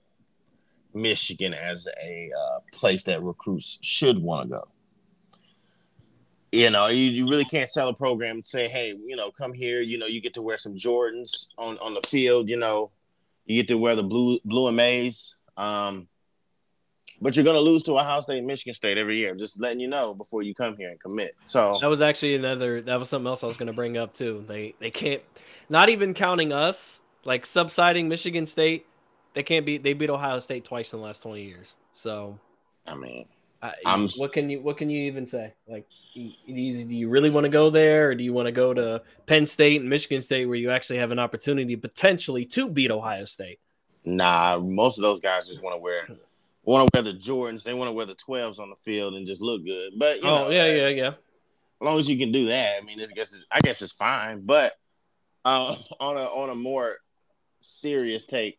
Michigan 0.94 1.54
as 1.54 1.88
a 2.02 2.32
uh, 2.32 2.60
place 2.72 3.04
that 3.04 3.22
recruits 3.22 3.78
should 3.82 4.20
want 4.20 4.50
to 4.50 4.56
go. 4.56 4.64
You 6.52 6.70
know, 6.70 6.88
you, 6.88 7.04
you 7.12 7.28
really 7.28 7.44
can't 7.44 7.70
sell 7.70 7.90
a 7.90 7.94
program 7.94 8.36
and 8.36 8.46
say, 8.46 8.70
hey, 8.70 8.96
you 9.04 9.18
know, 9.18 9.30
come 9.30 9.52
here. 9.52 9.82
You 9.82 9.98
know, 9.98 10.06
you 10.06 10.22
get 10.22 10.34
to 10.36 10.42
wear 10.42 10.58
some 10.58 10.76
Jordans 10.76 11.48
on 11.58 11.78
on 11.80 11.94
the 11.94 12.02
field. 12.08 12.48
You 12.48 12.58
know, 12.58 12.92
you 13.46 13.62
get 13.62 13.68
to 13.70 13.78
wear 13.78 13.96
the 13.96 14.04
blue 14.04 14.40
blue 14.44 14.68
and 14.68 14.78
maize. 14.78 15.36
Um, 15.58 16.08
but 17.22 17.36
you're 17.36 17.46
going 17.46 17.56
to 17.56 17.62
lose 17.62 17.84
to 17.84 17.94
Ohio 17.94 18.20
State 18.22 18.40
and 18.40 18.48
Michigan 18.48 18.74
State 18.74 18.98
every 18.98 19.18
year. 19.18 19.36
Just 19.36 19.62
letting 19.62 19.80
you 19.80 19.88
know 19.88 20.14
before 20.14 20.44
you 20.44 20.54
come 20.54 20.76
here 20.78 20.90
and 20.90 21.00
commit. 21.00 21.36
So 21.46 21.78
that 21.82 21.88
was 21.88 22.02
actually 22.02 22.36
another. 22.36 22.82
That 22.82 23.00
was 23.00 23.10
something 23.10 23.28
else 23.28 23.44
I 23.44 23.48
was 23.48 23.58
going 23.58 23.68
to 23.68 23.74
bring 23.74 23.98
up 23.98 24.14
too. 24.14 24.44
They 24.48 24.76
they 24.80 24.92
can't, 24.92 25.22
not 25.70 25.90
even 25.90 26.14
counting 26.14 26.52
us, 26.52 27.02
like 27.24 27.46
subsiding 27.46 28.10
Michigan 28.10 28.46
State. 28.46 28.86
They 29.34 29.44
can't 29.44 29.66
beat. 29.66 29.84
They 29.84 29.94
beat 29.94 30.10
Ohio 30.10 30.40
State 30.40 30.66
twice 30.66 30.94
in 30.94 31.00
the 31.00 31.06
last 31.06 31.24
twenty 31.24 31.44
years. 31.44 31.76
So, 31.94 32.38
I 32.88 32.96
mean, 32.96 33.26
I, 33.86 34.08
what 34.18 34.34
can 34.34 34.50
you 34.50 34.62
what 34.62 34.78
can 34.78 34.90
you 34.90 35.04
even 35.04 35.26
say? 35.26 35.54
Like, 35.68 35.88
do 36.14 36.32
you, 36.46 36.86
do 36.86 36.96
you 36.96 37.10
really 37.10 37.30
want 37.30 37.46
to 37.46 37.50
go 37.50 37.70
there, 37.70 38.10
or 38.10 38.16
do 38.16 38.24
you 38.24 38.34
want 38.34 38.48
to 38.48 38.52
go 38.52 38.74
to 38.74 39.02
Penn 39.26 39.48
State 39.48 39.82
and 39.82 39.90
Michigan 39.90 40.22
State, 40.22 40.46
where 40.46 40.58
you 40.58 40.72
actually 40.72 41.00
have 41.00 41.12
an 41.12 41.20
opportunity 41.20 41.76
potentially 41.76 42.46
to 42.46 42.70
beat 42.70 42.92
Ohio 42.92 43.26
State? 43.26 43.60
Nah, 44.04 44.60
most 44.60 44.98
of 44.98 45.02
those 45.02 45.20
guys 45.20 45.48
just 45.48 45.64
want 45.64 45.76
to 45.76 45.80
wear 45.80 46.08
want 46.64 46.90
to 46.92 46.98
wear 46.98 47.04
the 47.04 47.18
Jordans. 47.18 47.64
They 47.64 47.74
want 47.74 47.90
to 47.90 47.94
wear 47.94 48.06
the 48.06 48.16
12s 48.16 48.60
on 48.60 48.70
the 48.70 48.76
field 48.78 49.14
and 49.14 49.26
just 49.26 49.42
look 49.42 49.66
good. 49.66 49.94
But 49.98 50.18
you 50.22 50.30
oh 50.30 50.36
know, 50.36 50.50
yeah, 50.50 50.68
yeah, 50.68 50.88
yeah. 50.90 51.08
As 51.08 51.82
long 51.82 52.00
as 52.00 52.10
you 52.10 52.18
can 52.18 52.32
do 52.32 52.48
that, 52.48 52.82
I 52.82 52.86
mean, 52.86 53.00
I 53.00 53.06
guess 53.14 53.34
it's, 53.34 53.46
I 53.52 53.60
guess 53.60 53.82
it's 53.82 53.94
fine. 53.94 54.42
But 54.46 54.74
uh, 55.44 55.76
on 56.00 56.18
a 56.18 56.24
on 56.24 56.50
a 56.50 56.56
more 56.56 56.96
serious 57.62 58.26
take, 58.26 58.58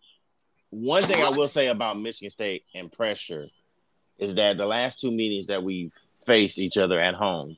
one 0.71 1.03
thing 1.03 1.23
I 1.23 1.31
will 1.31 1.49
say 1.49 1.69
about 1.69 1.99
Michigan 1.99 2.31
State 2.31 2.65
and 2.75 2.91
pressure 2.91 3.49
is 4.19 4.35
that 4.37 4.57
the 4.57 4.67
last 4.67 5.01
two 5.01 5.11
meetings 5.11 5.47
that 5.49 5.63
we've 5.63 5.93
faced 6.15 6.59
each 6.59 6.77
other 6.79 6.99
at 7.01 7.15
home, 7.15 7.57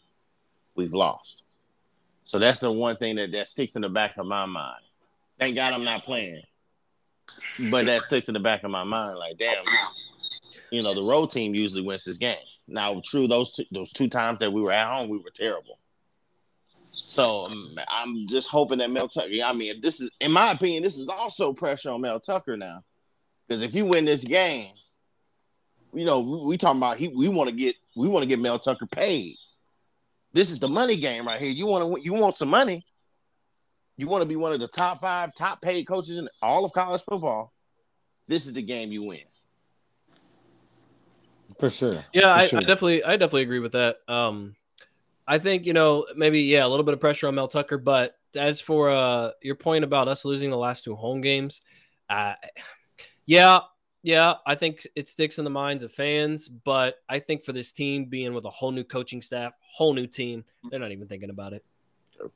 we've 0.74 0.94
lost. 0.94 1.44
So 2.24 2.38
that's 2.38 2.58
the 2.58 2.70
one 2.70 2.96
thing 2.96 3.16
that, 3.16 3.32
that 3.32 3.46
sticks 3.46 3.76
in 3.76 3.82
the 3.82 3.88
back 3.88 4.16
of 4.18 4.26
my 4.26 4.44
mind. 4.46 4.82
Thank 5.38 5.54
God 5.54 5.72
I'm 5.72 5.84
not 5.84 6.04
playing. 6.04 6.42
But 7.70 7.86
that 7.86 8.02
sticks 8.02 8.28
in 8.28 8.34
the 8.34 8.40
back 8.40 8.64
of 8.64 8.70
my 8.70 8.84
mind. 8.84 9.18
Like, 9.18 9.38
damn, 9.38 9.64
you 10.70 10.82
know, 10.82 10.94
the 10.94 11.02
road 11.02 11.30
team 11.30 11.54
usually 11.54 11.82
wins 11.82 12.04
this 12.04 12.18
game. 12.18 12.36
Now, 12.66 13.00
true, 13.04 13.26
those 13.26 13.52
two, 13.52 13.64
those 13.70 13.92
two 13.92 14.08
times 14.08 14.40
that 14.40 14.52
we 14.52 14.60
were 14.60 14.72
at 14.72 14.92
home, 14.92 15.08
we 15.08 15.18
were 15.18 15.30
terrible. 15.30 15.78
So 16.92 17.46
um, 17.46 17.78
I'm 17.88 18.26
just 18.26 18.50
hoping 18.50 18.78
that 18.78 18.90
Mel 18.90 19.08
Tucker. 19.08 19.30
I 19.42 19.54
mean, 19.54 19.80
this 19.80 20.00
is, 20.00 20.10
in 20.20 20.30
my 20.30 20.52
opinion, 20.52 20.82
this 20.82 20.98
is 20.98 21.08
also 21.08 21.54
pressure 21.54 21.90
on 21.90 22.02
Mel 22.02 22.20
Tucker 22.20 22.56
now, 22.56 22.84
because 23.46 23.62
if 23.62 23.74
you 23.74 23.86
win 23.86 24.04
this 24.04 24.24
game, 24.24 24.72
you 25.94 26.04
know, 26.04 26.20
we, 26.20 26.50
we 26.50 26.56
talking 26.56 26.78
about 26.78 26.98
he. 26.98 27.08
We 27.08 27.28
want 27.28 27.50
to 27.50 27.56
get 27.56 27.76
we 27.96 28.08
want 28.08 28.22
to 28.22 28.28
get 28.28 28.38
Mel 28.38 28.58
Tucker 28.58 28.86
paid. 28.86 29.36
This 30.32 30.50
is 30.50 30.58
the 30.58 30.68
money 30.68 30.96
game 30.96 31.26
right 31.26 31.40
here. 31.40 31.50
You 31.50 31.66
want 31.66 31.96
to 31.96 32.02
you 32.02 32.12
want 32.14 32.36
some 32.36 32.48
money. 32.48 32.84
You 33.96 34.06
want 34.06 34.22
to 34.22 34.26
be 34.26 34.36
one 34.36 34.52
of 34.52 34.60
the 34.60 34.68
top 34.68 35.00
five, 35.00 35.34
top 35.34 35.60
paid 35.60 35.86
coaches 35.86 36.18
in 36.18 36.28
all 36.40 36.64
of 36.64 36.72
college 36.72 37.02
football. 37.02 37.52
This 38.28 38.46
is 38.46 38.52
the 38.52 38.62
game 38.62 38.92
you 38.92 39.02
win. 39.02 39.20
For 41.58 41.68
sure. 41.68 42.04
Yeah, 42.12 42.34
For 42.34 42.40
I, 42.40 42.46
sure. 42.46 42.58
I 42.58 42.62
definitely, 42.62 43.02
I 43.02 43.16
definitely 43.16 43.42
agree 43.42 43.58
with 43.58 43.72
that. 43.72 43.96
Um, 44.06 44.54
I 45.26 45.38
think 45.38 45.66
you 45.66 45.72
know 45.72 46.06
maybe 46.14 46.42
yeah, 46.42 46.64
a 46.64 46.68
little 46.68 46.84
bit 46.84 46.94
of 46.94 47.00
pressure 47.00 47.26
on 47.26 47.34
Mel 47.34 47.48
Tucker, 47.48 47.78
but 47.78 48.14
as 48.36 48.60
for 48.60 48.90
uh 48.90 49.30
your 49.42 49.54
point 49.54 49.84
about 49.84 50.06
us 50.06 50.24
losing 50.24 50.50
the 50.50 50.56
last 50.56 50.84
two 50.84 50.94
home 50.94 51.20
games, 51.20 51.60
uh, 52.08 52.34
yeah, 53.26 53.60
yeah, 54.08 54.36
I 54.46 54.54
think 54.54 54.86
it 54.96 55.06
sticks 55.06 55.36
in 55.36 55.44
the 55.44 55.50
minds 55.50 55.84
of 55.84 55.92
fans, 55.92 56.48
but 56.48 57.02
I 57.10 57.18
think 57.18 57.44
for 57.44 57.52
this 57.52 57.72
team 57.72 58.06
being 58.06 58.32
with 58.32 58.46
a 58.46 58.50
whole 58.50 58.70
new 58.70 58.82
coaching 58.82 59.20
staff, 59.20 59.52
whole 59.60 59.92
new 59.92 60.06
team, 60.06 60.46
they're 60.70 60.80
not 60.80 60.92
even 60.92 61.06
thinking 61.08 61.28
about 61.28 61.52
it. 61.52 61.62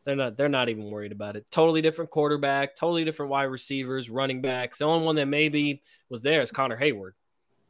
They're 0.05 0.15
not. 0.15 0.37
They're 0.37 0.51
not 0.51 0.69
even 0.69 0.91
worried 0.91 1.13
about 1.13 1.35
it. 1.35 1.51
Totally 1.51 1.81
different 1.81 2.11
quarterback. 2.11 2.77
Totally 2.77 3.05
different 3.05 3.31
wide 3.31 3.45
receivers, 3.45 4.11
running 4.11 4.43
backs. 4.43 4.77
The 4.79 4.85
only 4.85 5.07
one 5.07 5.17
that 5.17 5.27
maybe 5.27 5.81
was 6.11 6.21
there 6.21 6.43
is 6.43 6.53
Connor 6.53 6.77
Heyward. 6.79 7.13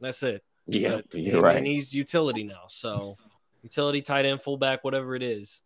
That's 0.01 0.21
it. 0.21 0.43
Yeah, 0.65 0.97
But 0.97 1.13
you're 1.21 1.35
he- 1.35 1.39
right. 1.39 1.55
And 1.55 1.65
he's 1.65 1.93
utility 1.93 2.43
now. 2.43 2.63
So 2.67 3.15
utility, 3.63 4.01
tight 4.01 4.25
end, 4.25 4.41
fullback, 4.41 4.83
whatever 4.83 5.15
it 5.15 5.23
is. 5.23 5.61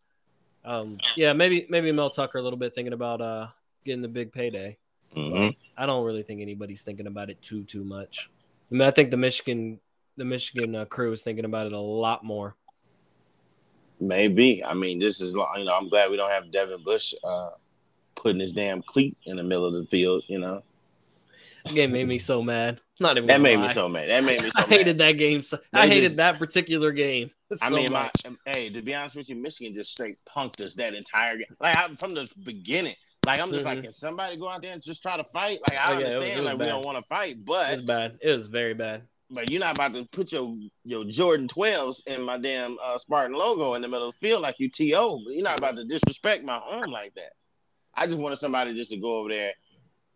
Um, 0.63 0.99
yeah, 1.15 1.33
maybe 1.33 1.65
maybe 1.69 1.91
Mel 1.91 2.11
Tucker 2.11 2.37
a 2.37 2.41
little 2.43 2.59
bit 2.59 2.75
thinking 2.75 2.93
about 2.93 3.19
uh 3.19 3.47
getting 3.83 4.03
the 4.03 4.07
big 4.07 4.31
payday. 4.31 4.77
Mhm. 5.15 5.55
I 5.77 5.85
don't 5.85 6.05
really 6.05 6.23
think 6.23 6.41
anybody's 6.41 6.81
thinking 6.81 7.07
about 7.07 7.29
it 7.29 7.41
too 7.41 7.63
too 7.63 7.83
much. 7.83 8.29
I 8.71 8.75
mean, 8.75 8.81
I 8.87 8.91
think 8.91 9.11
the 9.11 9.17
Michigan 9.17 9.79
the 10.17 10.25
Michigan 10.25 10.75
uh, 10.75 10.85
crew 10.85 11.11
is 11.11 11.21
thinking 11.21 11.45
about 11.45 11.65
it 11.67 11.73
a 11.73 11.79
lot 11.79 12.23
more. 12.23 12.55
Maybe. 13.99 14.63
I 14.63 14.73
mean, 14.73 14.99
this 14.99 15.21
is 15.21 15.33
you 15.33 15.63
know, 15.63 15.75
I'm 15.75 15.89
glad 15.89 16.11
we 16.11 16.17
don't 16.17 16.29
have 16.29 16.51
Devin 16.51 16.83
Bush 16.83 17.13
uh, 17.23 17.49
putting 18.15 18.39
his 18.39 18.53
damn 18.53 18.81
cleat 18.83 19.17
in 19.25 19.37
the 19.37 19.43
middle 19.43 19.65
of 19.65 19.73
the 19.73 19.85
field. 19.85 20.23
You 20.27 20.39
know, 20.39 20.61
That 21.65 21.73
game 21.73 21.91
made 21.91 22.07
me 22.07 22.19
so 22.19 22.43
mad. 22.43 22.79
Not 22.99 23.17
even 23.17 23.27
that 23.27 23.41
made 23.41 23.57
lie. 23.57 23.67
me 23.67 23.73
so 23.73 23.87
mad. 23.89 24.09
That 24.09 24.23
made 24.23 24.41
me 24.41 24.49
so 24.55 24.59
I 24.59 24.61
mad. 24.67 24.69
hated 24.77 24.97
that 24.99 25.11
game. 25.13 25.41
So, 25.43 25.59
I 25.73 25.87
hated 25.87 26.01
just- 26.03 26.15
that 26.17 26.37
particular 26.39 26.91
game. 26.91 27.31
I 27.61 27.69
mean, 27.69 27.91
my 27.91 28.11
hey, 28.45 28.69
to 28.69 28.81
be 28.81 28.93
honest 28.93 29.15
with 29.15 29.29
you, 29.29 29.35
Michigan 29.35 29.73
just 29.73 29.91
straight 29.91 30.17
punked 30.25 30.61
us 30.61 30.75
that 30.75 30.93
entire 30.93 31.37
game. 31.37 31.55
Like 31.59 31.77
I, 31.77 31.87
from 31.95 32.13
the 32.13 32.27
beginning. 32.43 32.95
Like 33.27 33.39
I'm 33.41 33.51
just 33.51 33.65
like, 33.65 33.79
Mhm. 33.79 33.83
can 33.83 33.91
somebody 33.91 34.37
go 34.37 34.49
out 34.49 34.61
there 34.61 34.73
and 34.73 34.81
just 34.81 35.01
try 35.01 35.17
to 35.17 35.23
fight? 35.23 35.59
Like 35.69 35.79
I 35.79 35.91
Oh, 35.93 35.93
yeah, 35.93 35.99
it 35.99 36.03
was- 36.05 36.13
understand, 36.15 36.31
it 36.39 36.43
was 36.43 36.43
like 36.53 36.57
we 36.59 36.63
don't 36.65 36.85
want 36.85 36.97
to 36.97 37.03
fight, 37.07 37.45
but 37.45 37.73
it 37.73 37.77
was 37.77 37.85
bad. 37.85 38.17
It 38.21 38.31
was 38.31 38.47
very 38.47 38.73
bad. 38.73 39.03
but 39.29 39.51
you're 39.51 39.59
not 39.59 39.77
about 39.77 39.93
to 39.93 40.05
put 40.05 40.31
your 40.31 40.55
your 40.85 41.03
Jordan 41.03 41.49
12s 41.49 42.07
in 42.07 42.21
my 42.21 42.37
damn 42.37 42.77
uh, 42.81 42.97
Spartan 42.97 43.35
logo 43.35 43.73
in 43.73 43.81
the 43.81 43.87
middle 43.89 44.07
of 44.07 44.13
the 44.15 44.19
field 44.19 44.41
like 44.41 44.57
you 44.59 44.69
to. 44.69 45.21
But 45.25 45.33
you're 45.33 45.43
not 45.43 45.59
about 45.59 45.75
to 45.75 45.83
disrespect 45.83 46.45
my 46.45 46.57
home 46.57 46.89
like 46.91 47.13
that. 47.15 47.33
I 47.93 48.05
just 48.07 48.17
wanted 48.17 48.37
somebody 48.37 48.73
just 48.73 48.91
to 48.91 48.97
go 48.97 49.17
over 49.17 49.27
there 49.29 49.51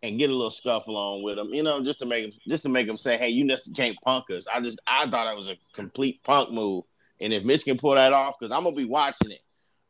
and 0.02 0.18
get 0.18 0.30
a 0.30 0.32
little 0.32 0.50
scuffle 0.50 0.96
on 0.96 1.22
with 1.22 1.36
them, 1.36 1.52
you 1.52 1.62
know, 1.62 1.82
just 1.82 1.98
to 1.98 2.06
make 2.06 2.24
them 2.24 2.40
just 2.48 2.62
to 2.62 2.70
make 2.70 2.86
them 2.86 2.96
say, 2.96 3.18
"Hey, 3.18 3.28
you 3.28 3.46
just 3.46 3.74
can't 3.76 3.94
punk 4.02 4.30
us." 4.30 4.46
I 4.48 4.60
just 4.62 4.80
I 4.86 5.06
thought 5.10 5.30
it 5.30 5.36
was 5.36 5.50
a 5.50 5.58
complete 5.74 6.22
punk 6.24 6.50
move, 6.50 6.84
and 7.20 7.34
if 7.34 7.44
Michigan 7.44 7.76
pull 7.76 7.92
that 7.94 8.14
off, 8.14 8.36
because 8.40 8.50
I'm 8.50 8.64
gonna 8.64 8.74
be 8.74 8.86
watching 8.86 9.30
it 9.30 9.42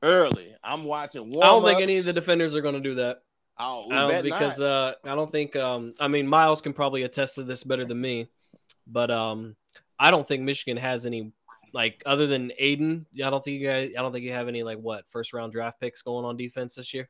early. 0.03 0.55
I'm 0.62 0.85
watching. 0.85 1.29
I 1.37 1.47
don't 1.47 1.65
think 1.65 1.81
any 1.81 1.99
of 1.99 2.05
the 2.05 2.12
defenders 2.12 2.55
are 2.55 2.61
going 2.61 2.75
to 2.75 2.81
do 2.81 2.97
that. 2.97 3.23
Oh, 3.59 3.87
we 3.88 3.95
I 3.97 4.09
don't, 4.09 4.25
because 4.25 4.61
uh, 4.61 4.95
I 5.05 5.15
don't 5.15 5.31
think. 5.31 5.57
Um, 5.57 5.93
I 6.01 6.09
mean, 6.09 6.27
Miles 6.27 6.61
can 6.61 6.73
probably 6.73 7.03
attest 7.03 7.37
to 7.37 7.43
this 7.43 7.65
better 7.65 7.85
than 7.85 8.01
me, 8.01 8.29
but 8.87 9.11
um, 9.11 9.57
I 9.99 10.11
don't 10.11 10.27
think 10.27 10.43
Michigan 10.43 10.77
has 10.79 11.07
any 11.07 11.33
like 11.75 12.03
other 12.07 12.27
than 12.27 12.53
Aiden. 12.61 13.05
I 13.25 13.31
don't 13.31 13.45
think 13.45 13.61
you 13.61 13.67
guys. 13.67 13.91
I 13.97 14.03
don't 14.03 14.12
think 14.12 14.25
you 14.25 14.33
have 14.33 14.49
any 14.49 14.62
like 14.62 14.79
what 14.79 15.05
first 15.11 15.33
round 15.33 15.53
draft 15.53 15.81
picks 15.81 16.03
going 16.03 16.25
on 16.25 16.37
defense 16.37 16.75
this 16.75 16.93
year. 16.95 17.09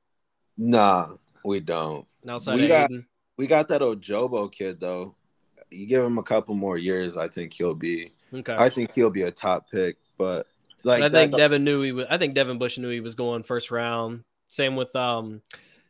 Nah, 0.59 1.15
we 1.45 1.61
don't. 1.61 2.07
Outside 2.29 2.57
We 2.57 2.65
of 2.65 2.69
got- 2.69 2.91
Aiden, 2.91 3.05
We 3.37 3.47
got 3.47 3.69
that 3.69 3.81
Ojabo 3.81 4.51
kid 4.53 4.81
though. 4.81 5.15
You 5.71 5.87
give 5.87 6.05
him 6.05 6.19
a 6.19 6.23
couple 6.23 6.55
more 6.55 6.77
years, 6.77 7.17
I 7.17 7.29
think 7.29 7.55
he'll 7.55 7.75
be. 7.75 8.13
okay. 8.35 8.55
I 8.59 8.69
think 8.69 8.93
he'll 8.93 9.11
be 9.11 9.23
a 9.23 9.31
top 9.31 9.71
pick. 9.71 9.97
But 10.19 10.47
like 10.85 11.03
I 11.03 11.09
think 11.09 11.37
Devin 11.37 11.64
knew 11.64 11.83
he 11.83 11.92
was. 11.92 12.07
I 12.11 12.18
think 12.18 12.35
Devin 12.35 12.59
Bush 12.59 12.79
knew 12.79 12.90
he 12.90 13.01
was 13.01 13.14
going 13.14 13.42
first 13.42 13.71
round. 13.71 14.25
Same 14.49 14.77
with 14.77 14.95
um, 14.97 15.40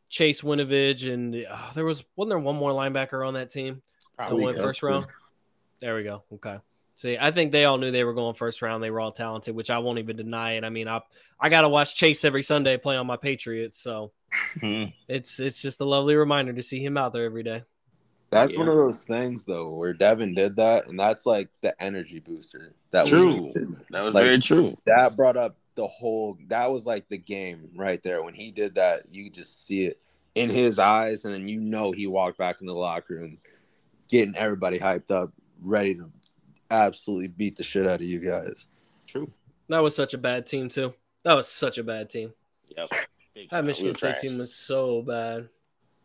Chase 0.08 0.42
Winovich 0.42 1.10
and 1.12 1.34
oh, 1.34 1.70
there 1.74 1.84
was 1.84 2.04
wasn't 2.16 2.30
there 2.30 2.38
one 2.38 2.56
more 2.56 2.70
linebacker 2.70 3.26
on 3.26 3.34
that 3.34 3.50
team 3.50 3.82
that 4.18 4.32
went 4.32 4.58
first 4.58 4.82
round. 4.82 5.06
There 5.80 5.96
we 5.96 6.04
go. 6.04 6.22
Okay. 6.34 6.58
See, 6.96 7.18
I 7.18 7.32
think 7.32 7.50
they 7.50 7.64
all 7.64 7.78
knew 7.78 7.90
they 7.90 8.04
were 8.04 8.14
going 8.14 8.34
first 8.34 8.62
round. 8.62 8.84
They 8.84 8.90
were 8.90 9.00
all 9.00 9.10
talented, 9.10 9.56
which 9.56 9.70
I 9.70 9.78
won't 9.78 9.98
even 9.98 10.16
deny 10.16 10.52
it. 10.52 10.64
I 10.64 10.70
mean, 10.70 10.86
I 10.86 11.00
I 11.40 11.48
got 11.48 11.62
to 11.62 11.68
watch 11.68 11.96
Chase 11.96 12.24
every 12.24 12.42
Sunday 12.42 12.76
play 12.76 12.96
on 12.96 13.06
my 13.06 13.16
Patriots, 13.16 13.78
so 13.78 14.12
it's 14.62 15.40
it's 15.40 15.60
just 15.60 15.80
a 15.80 15.84
lovely 15.84 16.14
reminder 16.14 16.52
to 16.52 16.62
see 16.62 16.84
him 16.84 16.96
out 16.96 17.12
there 17.12 17.24
every 17.24 17.42
day. 17.42 17.64
That's 18.32 18.52
Yeah. 18.54 18.58
one 18.60 18.68
of 18.68 18.74
those 18.74 19.04
things 19.04 19.44
though 19.44 19.68
where 19.68 19.92
Devin 19.92 20.34
did 20.34 20.56
that, 20.56 20.88
and 20.88 20.98
that's 20.98 21.24
like 21.26 21.48
the 21.60 21.80
energy 21.82 22.18
booster 22.18 22.74
that 22.90 23.04
we 23.04 23.10
True. 23.10 23.52
that 23.90 24.02
was 24.02 24.14
Like- 24.14 24.24
very 24.24 24.40
true. 24.40 24.76
That 24.86 25.14
brought 25.16 25.36
up 25.36 25.56
the 25.76 25.86
whole. 25.86 26.36
That 26.48 26.70
was 26.70 26.84
like 26.86 27.08
the 27.08 27.18
game 27.18 27.70
right 27.76 28.02
there 28.02 28.22
when 28.22 28.34
he 28.34 28.50
did 28.50 28.74
that. 28.74 29.04
You 29.12 29.24
could 29.24 29.34
just 29.34 29.66
see 29.66 29.84
it 29.86 29.98
in 30.34 30.50
his 30.50 30.78
eyes, 30.78 31.24
and 31.24 31.32
then 31.34 31.46
you 31.48 31.60
know 31.60 31.92
he 31.92 32.06
walked 32.06 32.38
back 32.38 32.60
into 32.60 32.72
the 32.72 32.78
locker 32.78 33.14
room, 33.14 33.38
getting 34.08 34.36
everybody 34.36 34.78
hyped 34.78 35.10
up, 35.10 35.32
ready 35.62 35.94
to 35.94 36.10
absolutely 36.70 37.28
beat 37.28 37.56
the 37.56 37.62
shit 37.62 37.86
out 37.86 38.00
of 38.00 38.06
you 38.06 38.18
guys. 38.18 38.66
True. 39.06 39.30
That 39.68 39.80
was 39.80 39.94
such 39.94 40.14
a 40.14 40.18
bad 40.18 40.46
team 40.46 40.68
too. 40.68 40.94
That 41.24 41.34
was 41.34 41.48
such 41.48 41.78
a 41.78 41.82
bad 41.84 42.10
team. 42.10 42.32
Yep. 42.76 42.88
Big 43.34 43.48
That 43.50 43.56
time. 43.56 43.64
We 43.64 43.68
Michigan 43.68 43.94
State 43.94 44.08
trash. 44.10 44.20
team 44.22 44.38
was 44.38 44.54
so 44.54 45.02
bad. 45.02 45.48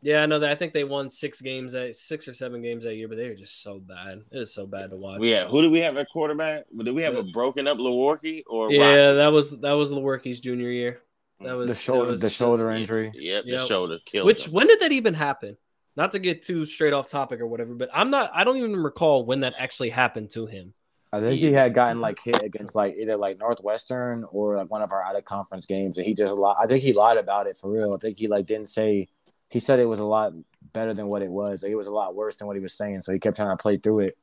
Yeah, 0.08 0.24
I 0.24 0.26
know 0.26 0.39
that. 0.39 0.50
I 0.50 0.56
think 0.56 0.72
they 0.72 0.86
won 0.86 1.10
six 1.10 1.41
games, 1.41 1.74
that 1.74 1.93
six 1.98 2.30
or 2.30 2.34
seven 2.34 2.62
games 2.62 2.86
that 2.86 2.96
year, 2.96 3.10
but 3.10 3.17
they 3.17 3.28
were 3.28 3.36
just 3.36 3.62
so 3.62 3.78
bad. 3.78 4.22
It 4.32 4.38
was 4.38 4.54
so 4.54 4.65
bad 4.65 4.91
to 4.91 4.96
watch. 4.96 5.20
Yeah, 5.22 5.43
who 5.48 5.62
do 5.62 5.70
we 5.70 5.80
have 5.80 5.98
at 5.98 6.10
quarterback? 6.10 6.63
Did 6.78 6.96
we 6.96 7.02
have 7.04 7.17
a 7.17 7.24
broken 7.24 7.67
up 7.67 7.78
Lewerke 7.78 8.43
or 8.48 8.72
yeah, 8.72 9.08
Rocky? 9.08 9.15
that 9.17 9.28
was 9.34 9.60
that 9.60 9.74
was 9.74 9.91
Lewerke's 9.91 10.39
junior 10.39 10.70
year. 10.70 11.02
That 11.41 11.50
mm. 11.50 11.58
was 11.58 11.67
The 11.67 11.76
shoulder, 11.76 12.12
was- 12.13 12.22
the 12.22 12.30
shoulder 12.30 12.72
injury. 12.72 13.12
Yep, 13.15 13.43
the 13.43 13.52
Yep. 13.52 13.67
shoulder 13.67 13.98
killed 14.06 14.28
Which 14.28 14.48
him. 14.48 14.54
when 14.54 14.67
did 14.67 14.80
that 14.80 14.93
even 14.93 15.13
happen? 15.13 15.58
Not 15.98 16.13
to 16.13 16.20
get 16.20 16.41
too 16.41 16.63
straight 16.65 16.93
off 16.93 17.10
topic 17.10 17.41
or 17.41 17.48
whatever, 17.48 17.76
but 17.76 17.89
I'm 17.93 18.10
not. 18.10 18.32
I 18.34 18.46
don't 18.46 18.56
even 18.56 18.78
recall 18.78 19.26
when 19.26 19.41
that 19.41 19.56
actually 19.60 19.89
happened 19.89 20.30
to 20.30 20.46
him. 20.46 20.74
I 21.12 21.20
think 21.20 21.38
he 21.38 21.52
had 21.52 21.74
gotten 21.74 22.00
like 22.00 22.20
hit 22.24 22.41
against 22.43 22.76
like 22.76 22.96
either 22.98 23.17
like 23.17 23.39
Northwestern 23.39 24.24
or 24.32 24.56
like 24.56 24.70
one 24.72 24.82
of 24.82 24.93
our 24.93 25.04
out 25.04 25.17
of 25.17 25.26
conference 25.26 25.65
games, 25.65 25.98
and 25.98 26.08
he 26.08 26.13
just 26.13 26.34
lied. 26.34 26.56
I 26.62 26.65
think 26.65 26.82
he 26.82 26.93
lied 26.93 27.17
about 27.17 27.48
it 27.48 27.58
for 27.58 27.70
real. 27.70 27.93
I 27.93 27.98
think 27.98 28.17
he 28.17 28.30
like 28.30 28.46
didn't 28.46 28.70
say. 28.70 29.10
He 29.50 29.60
said 29.60 29.80
it 29.80 29.86
was 29.86 30.00
a 30.00 30.06
lot 30.06 30.34
better 30.74 30.94
than 30.94 31.08
what 31.08 31.22
it 31.22 31.32
was. 31.32 31.64
Like, 31.64 31.72
it 31.72 31.76
was 31.76 31.88
a 31.88 31.92
lot 31.92 32.16
worse 32.16 32.36
than 32.38 32.48
what 32.48 32.56
he 32.58 32.62
was 32.62 32.74
saying, 32.78 33.02
so 33.02 33.14
he 33.14 33.20
kept 33.20 33.38
trying 33.38 33.56
to 33.56 33.62
play 33.62 33.78
through 33.78 34.00
it. 34.02 34.18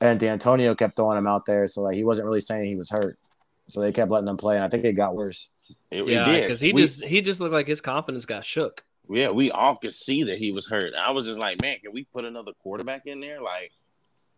And 0.00 0.18
D'Antonio 0.20 0.74
kept 0.74 0.96
throwing 0.96 1.18
him 1.18 1.26
out 1.26 1.46
there, 1.46 1.66
so 1.66 1.82
like 1.82 1.94
he 1.96 2.04
wasn't 2.04 2.26
really 2.26 2.40
saying 2.40 2.64
he 2.64 2.76
was 2.76 2.90
hurt. 2.90 3.18
So 3.68 3.80
they 3.80 3.92
kept 3.92 4.10
letting 4.10 4.28
him 4.28 4.36
play, 4.36 4.54
and 4.54 4.62
I 4.64 4.68
think 4.68 4.84
it 4.84 4.92
got 4.92 5.14
worse. 5.16 5.52
It, 5.90 6.02
it 6.02 6.06
yeah, 6.08 6.24
did. 6.24 6.42
because 6.42 6.60
he 6.60 6.72
We- 6.72 6.82
just 6.82 7.04
he 7.04 7.20
just 7.20 7.40
looked 7.40 7.54
like 7.54 7.66
his 7.66 7.80
confidence 7.80 8.24
got 8.26 8.44
shook. 8.44 8.84
yeah, 9.08 9.30
we 9.30 9.50
all 9.50 9.76
could 9.76 9.92
see 9.94 10.22
that 10.24 10.38
he 10.38 10.52
was 10.52 10.68
hurt. 10.68 10.92
I 10.94 11.10
was 11.12 11.26
just 11.26 11.40
like, 11.40 11.60
man, 11.62 11.78
can 11.82 11.92
we 11.92 12.04
put 12.04 12.24
another 12.24 12.52
quarterback 12.62 13.06
in 13.06 13.20
there? 13.20 13.40
Like, 13.40 13.72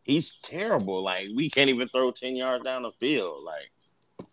he's 0.05 0.35
terrible. 0.43 1.03
Like, 1.03 1.27
we 1.35 1.51
can't 1.51 1.69
even 1.71 1.89
throw 1.89 2.11
ten 2.11 2.37
yards 2.37 2.65
down 2.65 2.83
the 2.83 2.93
field. 2.93 3.45
Like, 3.45 3.71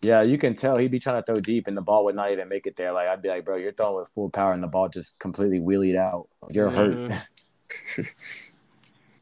Yeah, 0.02 0.24
you 0.24 0.38
can 0.38 0.56
tell 0.56 0.78
he'd 0.78 0.92
be 0.92 1.00
trying 1.00 1.22
to 1.22 1.26
throw 1.26 1.42
deep, 1.42 1.68
and 1.68 1.76
the 1.76 1.82
ball 1.82 2.06
would 2.06 2.16
not 2.16 2.32
even 2.32 2.50
make 2.50 2.68
it 2.68 2.76
there. 2.76 2.92
Like 2.92 3.08
I'd 3.08 3.22
be 3.22 3.30
like, 3.30 3.46
bro, 3.46 3.56
you're 3.56 3.72
throwing 3.72 3.96
with 3.96 4.10
full 4.10 4.30
power, 4.30 4.52
and 4.54 4.62
the 4.62 4.68
ball 4.68 4.90
just 4.90 5.20
completely 5.20 5.60
wheelied 5.60 5.98
out. 5.98 6.28
You're 6.50 6.70
Mhm. 6.72 7.10
hurt. 7.10 8.08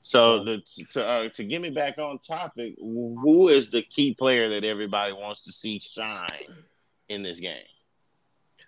so 0.03 0.43
the, 0.43 0.61
to 0.91 1.05
uh, 1.05 1.29
to 1.29 1.43
get 1.43 1.61
me 1.61 1.69
back 1.69 1.97
on 1.97 2.19
topic, 2.19 2.75
who 2.79 3.47
is 3.49 3.69
the 3.69 3.81
key 3.83 4.13
player 4.13 4.49
that 4.49 4.63
everybody 4.63 5.13
wants 5.13 5.43
to 5.45 5.51
see 5.51 5.79
shine 5.79 6.27
in 7.09 7.23
this 7.23 7.39
game? 7.39 7.63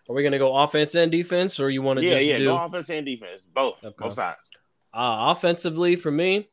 Are 0.07 0.13
we 0.15 0.23
gonna 0.23 0.37
go 0.37 0.55
offense 0.55 0.95
and 0.95 1.11
defense, 1.11 1.59
or 1.59 1.69
you 1.69 1.81
want 1.81 1.97
to 1.99 2.05
Yeah, 2.05 2.11
just 2.15 2.25
yeah, 2.27 2.37
do 2.37 2.45
go 2.45 2.63
offense 2.63 2.89
and 2.91 3.05
defense, 3.05 3.41
both, 3.41 3.83
Okay. 3.83 3.95
both 3.97 4.13
sides. 4.13 4.49
uh, 4.93 5.33
offensively 5.35 5.95
for 5.95 6.11
me? 6.11 6.47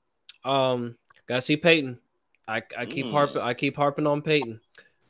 Um, 0.45 0.97
gotta 1.29 1.43
see 1.43 1.57
Payton. 1.57 1.99
I, 2.49 2.63
I 2.77 2.87
keep 2.87 3.07
Mm. 3.07 3.11
harping 3.13 3.43
I 3.43 3.55
keep 3.55 3.77
harping 3.77 4.07
on 4.07 4.21
Payton 4.23 4.61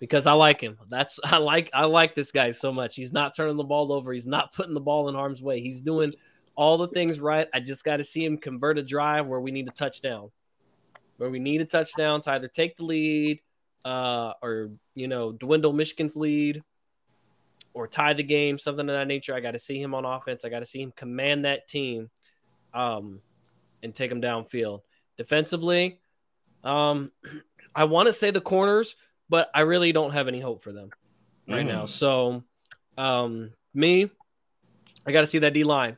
because 0.02 0.26
I 0.26 0.32
like 0.32 0.60
him. 0.60 0.76
That's 0.88 1.20
I 1.24 1.36
like 1.36 1.70
I 1.72 1.84
like 1.84 2.16
this 2.16 2.32
guy 2.32 2.50
so 2.50 2.72
much. 2.72 2.96
He's 2.96 3.12
not 3.12 3.36
turning 3.36 3.56
the 3.56 3.62
ball 3.62 3.92
over. 3.92 4.12
He's 4.12 4.26
not 4.26 4.52
putting 4.52 4.74
the 4.74 4.80
ball 4.80 5.08
in 5.08 5.14
harm's 5.14 5.40
way. 5.40 5.60
He's 5.60 5.80
doing 5.80 6.12
all 6.56 6.76
the 6.76 6.88
things 6.88 7.20
right. 7.20 7.46
I 7.54 7.60
just 7.60 7.84
got 7.84 7.98
to 7.98 8.04
see 8.04 8.24
him 8.24 8.36
convert 8.36 8.78
a 8.78 8.82
drive 8.82 9.28
where 9.28 9.40
we 9.40 9.52
need 9.52 9.68
a 9.68 9.70
touchdown, 9.70 10.32
where 11.18 11.30
we 11.30 11.38
need 11.38 11.60
a 11.60 11.64
touchdown 11.64 12.20
to 12.22 12.32
either 12.32 12.48
take 12.48 12.76
the 12.76 12.84
lead, 12.84 13.42
uh, 13.84 14.32
or 14.42 14.72
you 14.96 15.06
know 15.06 15.30
dwindle 15.30 15.72
Michigan's 15.72 16.16
lead, 16.16 16.64
or 17.72 17.86
tie 17.86 18.12
the 18.12 18.24
game, 18.24 18.58
something 18.58 18.88
of 18.88 18.96
that 18.96 19.06
nature. 19.06 19.36
I 19.36 19.40
got 19.40 19.52
to 19.52 19.60
see 19.60 19.80
him 19.80 19.94
on 19.94 20.04
offense. 20.04 20.44
I 20.44 20.48
got 20.48 20.60
to 20.60 20.66
see 20.66 20.82
him 20.82 20.92
command 20.96 21.44
that 21.44 21.68
team, 21.68 22.10
um, 22.74 23.20
and 23.84 23.94
take 23.94 24.10
him 24.10 24.20
downfield. 24.20 24.80
Defensively, 25.16 26.00
um, 26.64 27.12
I 27.76 27.84
want 27.84 28.08
to 28.08 28.12
say 28.12 28.32
the 28.32 28.40
corners, 28.40 28.96
but 29.32 29.50
I 29.54 29.60
really 29.62 29.92
don't 29.92 30.12
have 30.12 30.28
any 30.28 30.40
hope 30.40 30.62
for 30.62 30.72
them. 30.72 30.90
right 31.48 31.64
Mm. 31.64 31.68
now. 31.68 31.86
So, 31.86 32.44
um, 32.98 33.50
me, 33.72 34.10
I 35.06 35.10
got 35.10 35.22
to 35.22 35.26
see 35.26 35.38
that 35.38 35.54
D 35.54 35.64
line. 35.64 35.96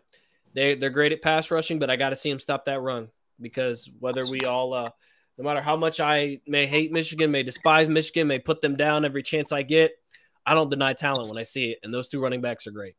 They 0.55 0.77
they're 0.77 0.89
great 0.89 1.11
at 1.13 1.21
pass 1.21 1.51
rushing, 1.51 1.81
but 1.81 1.91
I 1.91 1.97
got 1.97 2.11
to 2.11 2.17
see 2.17 2.31
them 2.31 2.39
stop 2.39 2.65
that 2.67 2.81
run 2.81 3.09
because 3.41 3.91
whether 3.99 4.23
we 4.31 4.39
all, 4.43 4.73
uh, 4.73 4.89
no 5.37 5.43
matter 5.45 5.61
how 5.61 5.77
much 5.77 5.99
I 5.99 6.41
may 6.47 6.65
hate 6.67 6.93
Michigan, 6.93 7.33
may 7.33 7.43
despise 7.43 7.89
Michigan, 7.89 8.29
may 8.29 8.39
put 8.39 8.61
them 8.61 8.77
down 8.77 9.05
every 9.05 9.25
chance 9.25 9.51
I 9.51 9.63
get, 9.63 9.91
I 10.47 10.55
don't 10.55 10.71
deny 10.71 10.93
talent 10.93 11.29
when 11.29 11.37
I 11.37 11.43
see 11.43 11.73
it, 11.73 11.81
and 11.83 11.93
those 11.93 12.09
two 12.09 12.21
running 12.23 12.41
backs 12.41 12.69
are 12.69 12.71
great. 12.71 12.95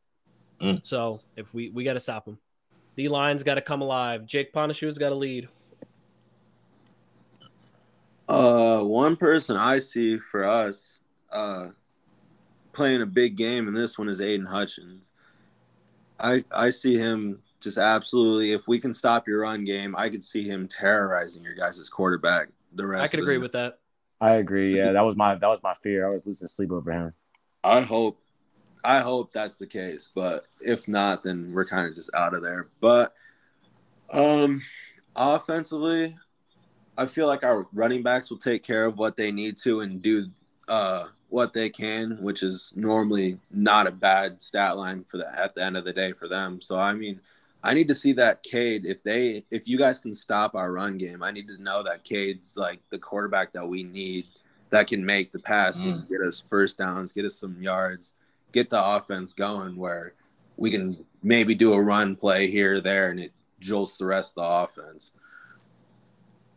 Mm. 0.60 0.84
So 0.84 1.22
if 1.34 1.52
we 1.54 1.70
we 1.70 1.82
got 1.82 1.94
to 1.94 2.00
stop 2.00 2.26
them, 2.26 2.38
D 2.94 3.08
line's 3.08 3.42
got 3.42 3.54
to 3.54 3.62
come 3.62 3.80
alive. 3.80 4.26
Jake 4.26 4.52
Panasiuk's 4.52 4.98
got 4.98 5.08
to 5.08 5.14
lead. 5.16 5.48
Uh, 8.28 8.80
one 8.80 9.16
person 9.16 9.56
I 9.56 9.78
see 9.78 10.18
for 10.18 10.44
us, 10.44 11.00
uh, 11.30 11.68
playing 12.72 13.02
a 13.02 13.06
big 13.06 13.36
game 13.36 13.68
in 13.68 13.74
this 13.74 13.98
one 13.98 14.08
is 14.08 14.20
Aiden 14.20 14.46
Hutchins. 14.46 15.08
I 16.18 16.44
I 16.52 16.70
see 16.70 16.96
him 16.96 17.42
just 17.60 17.78
absolutely. 17.78 18.52
If 18.52 18.68
we 18.68 18.78
can 18.78 18.92
stop 18.92 19.28
your 19.28 19.42
run 19.42 19.64
game, 19.64 19.94
I 19.96 20.08
could 20.08 20.22
see 20.22 20.44
him 20.48 20.66
terrorizing 20.66 21.42
your 21.44 21.54
guys' 21.54 21.88
quarterback. 21.88 22.48
The 22.74 22.86
rest, 22.86 23.04
I 23.04 23.08
could 23.08 23.20
of 23.20 23.24
agree 23.24 23.36
the- 23.36 23.42
with 23.42 23.52
that. 23.52 23.78
I 24.20 24.36
agree. 24.36 24.74
Yeah, 24.74 24.92
that 24.92 25.04
was 25.04 25.14
my 25.14 25.34
that 25.34 25.46
was 25.48 25.62
my 25.62 25.74
fear. 25.74 26.08
I 26.08 26.12
was 26.12 26.26
losing 26.26 26.48
sleep 26.48 26.72
over 26.72 26.90
him. 26.90 27.12
I 27.62 27.82
hope, 27.82 28.18
I 28.82 29.00
hope 29.00 29.32
that's 29.32 29.58
the 29.58 29.66
case. 29.66 30.10
But 30.14 30.46
if 30.60 30.88
not, 30.88 31.22
then 31.22 31.52
we're 31.52 31.66
kind 31.66 31.86
of 31.86 31.94
just 31.94 32.10
out 32.14 32.32
of 32.32 32.42
there. 32.42 32.66
But, 32.80 33.12
um, 34.10 34.62
offensively, 35.14 36.14
I 36.98 37.06
feel 37.06 37.26
like 37.26 37.44
our 37.44 37.66
running 37.72 38.02
backs 38.02 38.30
will 38.30 38.38
take 38.38 38.62
care 38.62 38.86
of 38.86 38.98
what 38.98 39.16
they 39.16 39.30
need 39.30 39.56
to 39.58 39.80
and 39.80 40.00
do 40.00 40.26
uh, 40.68 41.06
what 41.28 41.52
they 41.52 41.68
can, 41.68 42.18
which 42.22 42.42
is 42.42 42.72
normally 42.76 43.38
not 43.50 43.86
a 43.86 43.90
bad 43.90 44.40
stat 44.40 44.76
line 44.76 45.04
for 45.04 45.18
the 45.18 45.40
at 45.40 45.54
the 45.54 45.62
end 45.62 45.76
of 45.76 45.84
the 45.84 45.92
day 45.92 46.12
for 46.12 46.28
them. 46.28 46.60
So 46.60 46.78
I 46.78 46.94
mean, 46.94 47.20
I 47.62 47.74
need 47.74 47.88
to 47.88 47.94
see 47.94 48.12
that 48.12 48.42
Cade. 48.42 48.86
If 48.86 49.02
they, 49.02 49.44
if 49.50 49.66
you 49.66 49.76
guys 49.76 49.98
can 49.98 50.14
stop 50.14 50.54
our 50.54 50.72
run 50.72 50.98
game, 50.98 51.22
I 51.22 51.32
need 51.32 51.48
to 51.48 51.60
know 51.62 51.82
that 51.82 52.04
Cade's 52.04 52.56
like 52.56 52.78
the 52.90 52.98
quarterback 52.98 53.52
that 53.52 53.66
we 53.66 53.82
need 53.82 54.26
that 54.70 54.86
can 54.86 55.04
make 55.04 55.32
the 55.32 55.38
passes, 55.38 56.04
get 56.06 56.20
us 56.20 56.40
first 56.40 56.78
downs, 56.78 57.12
get 57.12 57.24
us 57.24 57.34
some 57.34 57.60
yards, 57.60 58.14
get 58.52 58.70
the 58.70 58.84
offense 58.96 59.32
going 59.32 59.76
where 59.76 60.14
we 60.56 60.70
can 60.70 60.96
maybe 61.22 61.54
do 61.54 61.72
a 61.72 61.80
run 61.80 62.16
play 62.16 62.50
here 62.50 62.74
or 62.74 62.80
there 62.80 63.10
and 63.10 63.20
it 63.20 63.32
jolts 63.60 63.96
the 63.96 64.06
rest 64.06 64.34
of 64.36 64.42
the 64.44 64.82
offense. 64.82 65.12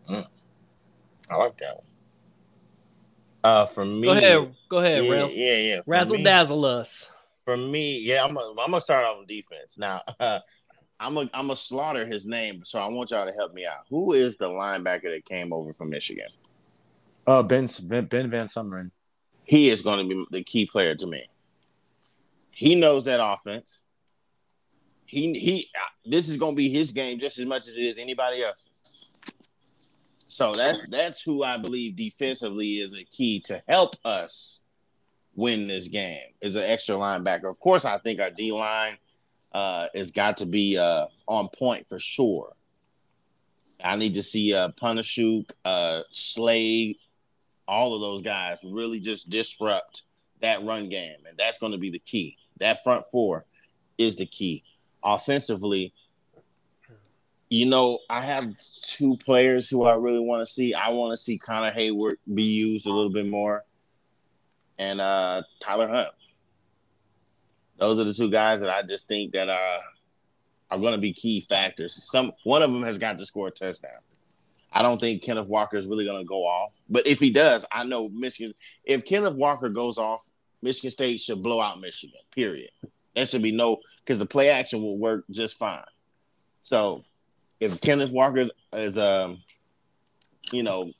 I 0.10 1.36
like 1.36 1.58
that 1.58 1.76
one. 1.76 1.86
Uh, 3.44 3.66
for 3.66 3.86
me, 3.86 4.04
Go 4.04 4.12
ahead, 4.12 4.56
go 4.70 4.78
ahead, 4.80 5.04
yeah, 5.06 5.12
Rail. 5.12 5.30
yeah, 5.32 5.56
yeah. 5.56 5.76
For 5.78 5.92
Razzle 5.92 6.18
me- 6.18 6.24
dazzle 6.24 6.66
us. 6.66 7.10
For 7.46 7.56
me, 7.56 8.00
yeah, 8.02 8.24
I'm 8.24 8.34
gonna 8.34 8.50
I'm 8.62 8.72
gonna 8.72 8.82
start 8.82 9.06
off 9.06 9.18
on 9.18 9.26
defense. 9.26 9.78
Now, 9.78 10.02
I'm 11.00 11.18
a 11.18 11.30
I'm 11.34 11.50
a 11.52 11.56
slaughter 11.56 12.06
his 12.06 12.28
name, 12.28 12.64
so 12.66 12.80
I 12.80 12.88
want 12.88 13.12
y'all 13.12 13.26
to 13.26 13.32
help 13.34 13.54
me 13.54 13.66
out. 13.66 13.86
Who 13.90 14.14
is 14.14 14.38
the 14.38 14.50
linebacker 14.50 15.14
that 15.14 15.26
came 15.26 15.54
over 15.54 15.74
from 15.74 15.90
Michigan? 15.90 16.28
Uh, 17.26 17.42
Ben 17.44 17.68
Ben, 17.84 18.06
ben 18.06 18.30
VanSumeren. 18.30 18.92
He 19.46 19.70
is 19.70 19.82
going 19.82 20.08
to 20.08 20.16
be 20.16 20.26
the 20.32 20.44
key 20.44 20.66
player 20.66 20.94
to 20.96 21.08
me. 21.08 21.28
He 22.52 22.76
knows 22.76 23.06
that 23.06 23.24
offense. 23.24 23.84
He 25.06 25.34
he. 25.34 25.70
This 26.06 26.28
is 26.30 26.38
going 26.38 26.54
to 26.54 26.58
be 26.58 26.70
his 26.70 26.92
game 26.92 27.20
just 27.20 27.40
as 27.40 27.46
much 27.46 27.68
as 27.68 27.78
it 27.78 27.82
is 27.82 27.98
anybody 27.98 28.44
else. 28.44 28.70
So 30.30 30.54
that's 30.54 30.88
that's 30.88 31.24
who 31.24 31.44
I 31.44 31.58
believe 31.58 31.96
defensively 31.96 32.76
is 32.76 32.96
a 32.96 33.04
key 33.04 33.42
to 33.42 33.62
help 33.68 33.96
us 34.06 34.62
win 35.36 35.68
this 35.68 35.88
game. 35.88 36.22
Is 36.40 36.56
an 36.56 36.64
extra 36.64 36.96
linebacker. 36.96 37.46
Of 37.46 37.60
course, 37.60 37.84
I 37.84 37.98
think 37.98 38.22
our 38.22 38.30
D 38.30 38.52
line 38.52 38.98
uh, 39.54 39.88
has 39.96 40.12
got 40.12 40.38
to 40.38 40.46
be 40.46 40.78
uh, 40.78 41.08
on 41.28 41.50
point 41.50 41.90
for 41.90 42.00
sure. 42.00 42.54
I 43.84 43.96
need 43.96 44.14
to 44.14 44.24
see 44.24 44.54
uh, 44.54 44.70
Panasiuk, 44.80 45.52
uh, 45.66 46.02
Slade, 46.12 46.98
all 47.68 47.96
of 47.96 48.02
those 48.02 48.22
guys 48.22 48.64
really 48.64 49.00
just 49.00 49.30
disrupt 49.30 50.04
that 50.42 50.64
run 50.64 50.90
game, 50.90 51.18
and 51.28 51.38
that's 51.38 51.58
going 51.58 51.72
to 51.72 51.78
be 51.80 51.90
the 51.90 52.00
key. 52.00 52.38
That 52.60 52.84
front 52.84 53.06
four 53.12 53.46
is 53.98 54.16
the 54.16 54.28
key. 54.28 54.64
Offensively, 55.04 55.94
you 57.50 57.66
know, 57.66 58.00
I 58.10 58.22
have 58.22 58.56
two 58.84 59.18
players 59.18 59.70
who 59.70 59.84
I 59.84 59.96
really 59.96 60.20
want 60.20 60.42
to 60.42 60.46
see. 60.46 60.74
I 60.74 60.90
want 60.90 61.14
to 61.14 61.18
see 61.18 61.38
Connor 61.38 61.72
Heyward 61.72 62.16
be 62.32 62.44
used 62.44 62.86
a 62.86 62.92
little 62.92 63.12
bit 63.12 63.28
more, 63.28 63.66
and 64.78 65.02
uh, 65.02 65.42
Tyler 65.60 65.88
Hunt. 65.88 66.10
Those 67.78 68.00
are 68.00 68.04
the 68.04 68.14
two 68.14 68.30
guys 68.30 68.62
that 68.62 68.70
I 68.70 68.84
just 68.84 69.08
think 69.08 69.34
that 69.34 69.50
uh, 69.50 69.78
are 70.70 70.78
going 70.78 70.94
to 70.94 71.00
be 71.00 71.14
key 71.14 71.42
factors. 71.42 72.12
Some 72.12 72.34
one 72.44 72.62
of 72.62 72.72
them 72.72 72.84
has 72.84 73.00
got 73.00 73.18
to 73.18 73.26
score 73.26 73.48
a 73.48 73.52
touchdown. 73.52 73.92
I 74.72 74.84
don't 74.84 75.00
think 75.00 75.24
Kenneth 75.24 75.48
Walker 75.48 75.78
is 75.78 75.88
really 75.88 76.06
going 76.06 76.22
to 76.22 76.28
go 76.28 76.46
off, 76.46 76.80
but 76.88 77.08
if 77.08 77.20
he 77.20 77.32
does, 77.32 77.66
I 77.72 77.84
know 77.84 78.10
Michigan. 78.10 78.54
If 78.84 79.06
Kenneth 79.06 79.34
Walker 79.34 79.70
goes 79.70 79.98
off, 79.98 80.30
Michigan 80.62 80.92
State 80.92 81.20
should 81.20 81.42
blow 81.42 81.60
out 81.60 81.82
Michigan. 81.82 82.20
Period. 82.36 82.70
There 83.16 83.26
should 83.26 83.42
be 83.42 83.52
no 83.52 83.80
because 84.06 84.20
the 84.20 84.28
play 84.28 84.50
action 84.50 84.84
will 84.84 85.00
work 85.00 85.26
just 85.32 85.58
fine. 85.58 85.84
So 86.62 87.04
if 87.60 87.82
Kenneth 87.82 88.14
Walker 88.14 88.40
is, 88.40 88.52
is 88.74 88.98
um, 88.98 89.42
you 90.52 90.64
know, 90.64 90.92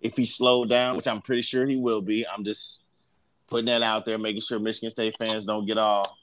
if 0.00 0.16
he 0.16 0.26
slowed 0.26 0.68
down, 0.68 0.96
which 0.96 1.06
I'm 1.06 1.22
pretty 1.22 1.42
sure 1.42 1.66
he 1.66 1.76
will 1.76 2.02
be, 2.02 2.26
I'm 2.26 2.44
just 2.44 2.82
putting 3.48 3.66
that 3.66 3.82
out 3.82 4.04
there, 4.04 4.18
making 4.18 4.40
sure 4.40 4.58
Michigan 4.58 4.90
State 4.90 5.14
fans 5.20 5.44
don't 5.44 5.66
get 5.66 5.78
all 5.78 6.18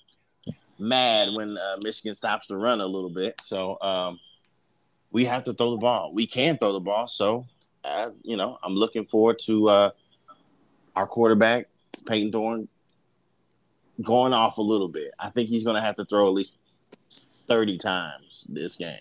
mad 0.79 1.29
when 1.33 1.57
uh, 1.57 1.77
Michigan 1.83 2.15
stops 2.15 2.47
to 2.47 2.57
run 2.57 2.81
a 2.81 2.85
little 2.85 3.09
bit. 3.09 3.39
So 3.43 3.79
um, 3.81 4.19
we 5.11 5.25
have 5.25 5.43
to 5.43 5.53
throw 5.53 5.71
the 5.71 5.77
ball. 5.77 6.11
We 6.13 6.27
can 6.27 6.57
throw 6.57 6.73
the 6.73 6.79
ball. 6.79 7.07
So, 7.07 7.45
uh, 7.83 8.11
you 8.23 8.37
know, 8.37 8.57
I'm 8.63 8.73
looking 8.73 9.05
forward 9.05 9.39
to 9.45 9.69
uh, 9.69 9.89
our 10.95 11.07
quarterback, 11.07 11.67
Payton 12.05 12.31
Thorne, 12.31 12.67
going 14.01 14.33
off 14.33 14.57
a 14.57 14.61
little 14.61 14.87
bit. 14.87 15.11
I 15.19 15.29
think 15.29 15.49
he's 15.49 15.63
going 15.63 15.75
to 15.75 15.81
have 15.81 15.95
to 15.97 16.05
throw 16.05 16.27
at 16.27 16.33
least 16.33 16.59
30 17.47 17.77
times 17.77 18.45
this 18.49 18.75
game. 18.75 18.99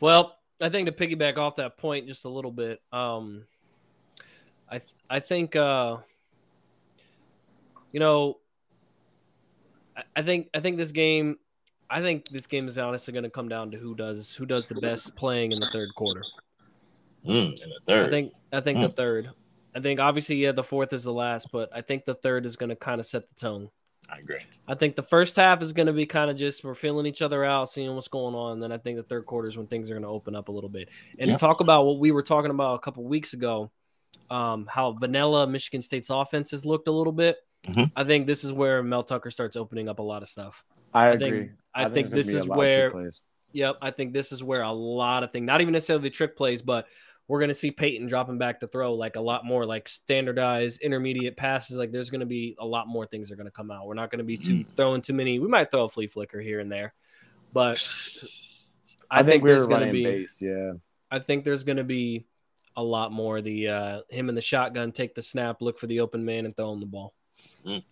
Well, 0.00 0.36
I 0.60 0.68
think 0.68 0.86
to 0.86 0.92
piggyback 0.92 1.38
off 1.38 1.56
that 1.56 1.76
point 1.76 2.06
just 2.06 2.24
a 2.24 2.28
little 2.28 2.50
bit, 2.50 2.80
um, 2.92 3.44
I 4.68 4.78
th- 4.78 4.94
I 5.08 5.20
think 5.20 5.56
uh, 5.56 5.98
you 7.92 8.00
know, 8.00 8.38
I, 9.96 10.02
I 10.16 10.22
think 10.22 10.48
I 10.54 10.60
think 10.60 10.76
this 10.76 10.92
game, 10.92 11.38
I 11.88 12.00
think 12.00 12.28
this 12.28 12.46
game 12.46 12.68
is 12.68 12.78
honestly 12.78 13.12
going 13.12 13.24
to 13.24 13.30
come 13.30 13.48
down 13.48 13.70
to 13.72 13.78
who 13.78 13.94
does 13.94 14.34
who 14.34 14.46
does 14.46 14.68
the 14.68 14.80
best 14.80 15.14
playing 15.16 15.52
in 15.52 15.60
the 15.60 15.70
third 15.70 15.94
quarter. 15.94 16.22
Mm, 17.26 17.52
in 17.52 17.70
the 17.70 17.80
third, 17.86 18.06
I 18.06 18.10
think 18.10 18.32
I 18.52 18.60
think 18.60 18.80
the 18.80 18.88
third. 18.88 19.30
I 19.74 19.80
think 19.80 20.00
obviously 20.00 20.36
yeah 20.36 20.52
the 20.52 20.62
fourth 20.62 20.92
is 20.92 21.04
the 21.04 21.12
last, 21.12 21.48
but 21.52 21.68
I 21.74 21.82
think 21.82 22.04
the 22.04 22.14
third 22.14 22.46
is 22.46 22.56
going 22.56 22.70
to 22.70 22.76
kind 22.76 23.00
of 23.00 23.06
set 23.06 23.28
the 23.28 23.34
tone. 23.34 23.70
I 24.08 24.18
agree. 24.18 24.38
I 24.68 24.74
think 24.74 24.94
the 24.96 25.02
first 25.02 25.36
half 25.36 25.62
is 25.62 25.72
going 25.72 25.86
to 25.86 25.92
be 25.92 26.06
kind 26.06 26.30
of 26.30 26.36
just 26.36 26.62
we're 26.64 26.74
feeling 26.74 27.06
each 27.06 27.22
other 27.22 27.44
out, 27.44 27.68
seeing 27.70 27.92
what's 27.94 28.08
going 28.08 28.34
on. 28.34 28.52
And 28.54 28.62
then 28.62 28.72
I 28.72 28.78
think 28.78 28.96
the 28.96 29.02
third 29.02 29.26
quarter 29.26 29.48
is 29.48 29.56
when 29.56 29.66
things 29.66 29.90
are 29.90 29.94
going 29.94 30.02
to 30.04 30.08
open 30.08 30.34
up 30.34 30.48
a 30.48 30.52
little 30.52 30.70
bit. 30.70 30.90
And 31.18 31.30
Yeah. 31.30 31.36
talk 31.36 31.60
about 31.60 31.86
what 31.86 31.98
we 31.98 32.12
were 32.12 32.22
talking 32.22 32.50
about 32.50 32.74
a 32.74 32.78
couple 32.78 33.04
weeks 33.04 33.32
ago, 33.32 33.70
um, 34.30 34.66
how 34.66 34.92
vanilla 34.92 35.46
Michigan 35.46 35.82
State's 35.82 36.10
offense 36.10 36.50
has 36.52 36.64
looked 36.64 36.88
a 36.88 36.92
little 36.92 37.12
bit. 37.12 37.38
Mhm. 37.64 37.90
I 37.96 38.04
think 38.04 38.26
this 38.26 38.44
is 38.44 38.52
where 38.52 38.82
Mel 38.82 39.02
Tucker 39.02 39.30
starts 39.30 39.56
opening 39.56 39.88
up 39.88 39.98
a 39.98 40.02
lot 40.02 40.22
of 40.22 40.28
stuff. 40.28 40.64
I 40.94 41.10
think- 41.16 41.22
agree. 41.22 41.50
I 41.74 41.84
think 41.88 42.08
there's 42.10 42.26
this 42.26 42.28
is 42.34 42.44
a 42.44 42.48
lot 42.48 42.54
of 42.54 42.58
where- 42.58 43.10
Yep, 43.52 43.78
I 43.80 43.90
think 43.90 44.12
this 44.12 44.32
is 44.32 44.42
where 44.44 44.62
a 44.62 44.72
lot 44.72 45.22
of 45.24 45.32
things, 45.32 45.46
not 45.46 45.60
even 45.60 45.72
necessarily 45.72 46.10
trick 46.10 46.36
plays, 46.36 46.62
but 46.62 46.86
we're 47.28 47.40
going 47.40 47.48
to 47.48 47.54
see 47.54 47.70
Payton 47.70 48.06
dropping 48.06 48.38
back 48.38 48.60
to 48.60 48.66
throw 48.66 48.94
like 48.94 49.16
a 49.16 49.20
lot 49.20 49.44
more 49.44 49.66
like 49.66 49.88
standardized 49.88 50.80
intermediate 50.80 51.36
passes. 51.36 51.76
Like 51.76 51.90
there's 51.90 52.10
going 52.10 52.20
to 52.20 52.26
be 52.26 52.56
a 52.58 52.66
lot 52.66 52.86
more 52.86 53.06
things 53.06 53.30
are 53.30 53.36
going 53.36 53.46
to 53.46 53.52
come 53.52 53.70
out. 53.70 53.86
We're 53.86 53.94
not 53.94 54.10
going 54.10 54.18
to 54.18 54.24
be 54.24 54.36
too 54.36 54.64
throwing 54.76 55.02
too 55.02 55.14
many. 55.14 55.38
We 55.38 55.48
might 55.48 55.70
throw 55.70 55.84
a 55.84 55.88
flea 55.88 56.06
flicker 56.06 56.40
here 56.40 56.60
and 56.60 56.70
there, 56.70 56.94
but 57.52 57.76
I, 59.10 59.22
think, 59.22 59.42
we 59.42 59.50
there's 59.50 59.66
going 59.66 59.86
to 59.86 59.92
be. 59.92 60.04
base. 60.04 60.40
Yeah, 60.40 60.72
I 61.10 61.18
think 61.18 61.44
there's 61.44 61.64
going 61.64 61.78
to 61.78 61.84
be 61.84 62.26
a 62.76 62.82
lot 62.82 63.12
more. 63.12 63.40
The 63.40 63.68
uh, 63.68 64.00
him 64.08 64.28
and 64.28 64.36
the 64.36 64.42
shotgun 64.42 64.92
take 64.92 65.14
the 65.14 65.22
snap, 65.22 65.60
look 65.60 65.78
for 65.78 65.86
the 65.86 66.00
open 66.00 66.24
man, 66.24 66.44
and 66.44 66.56
throw 66.56 66.72
him 66.72 66.80
the 66.80 66.86
ball. 66.86 67.14
Mm. 67.66 67.82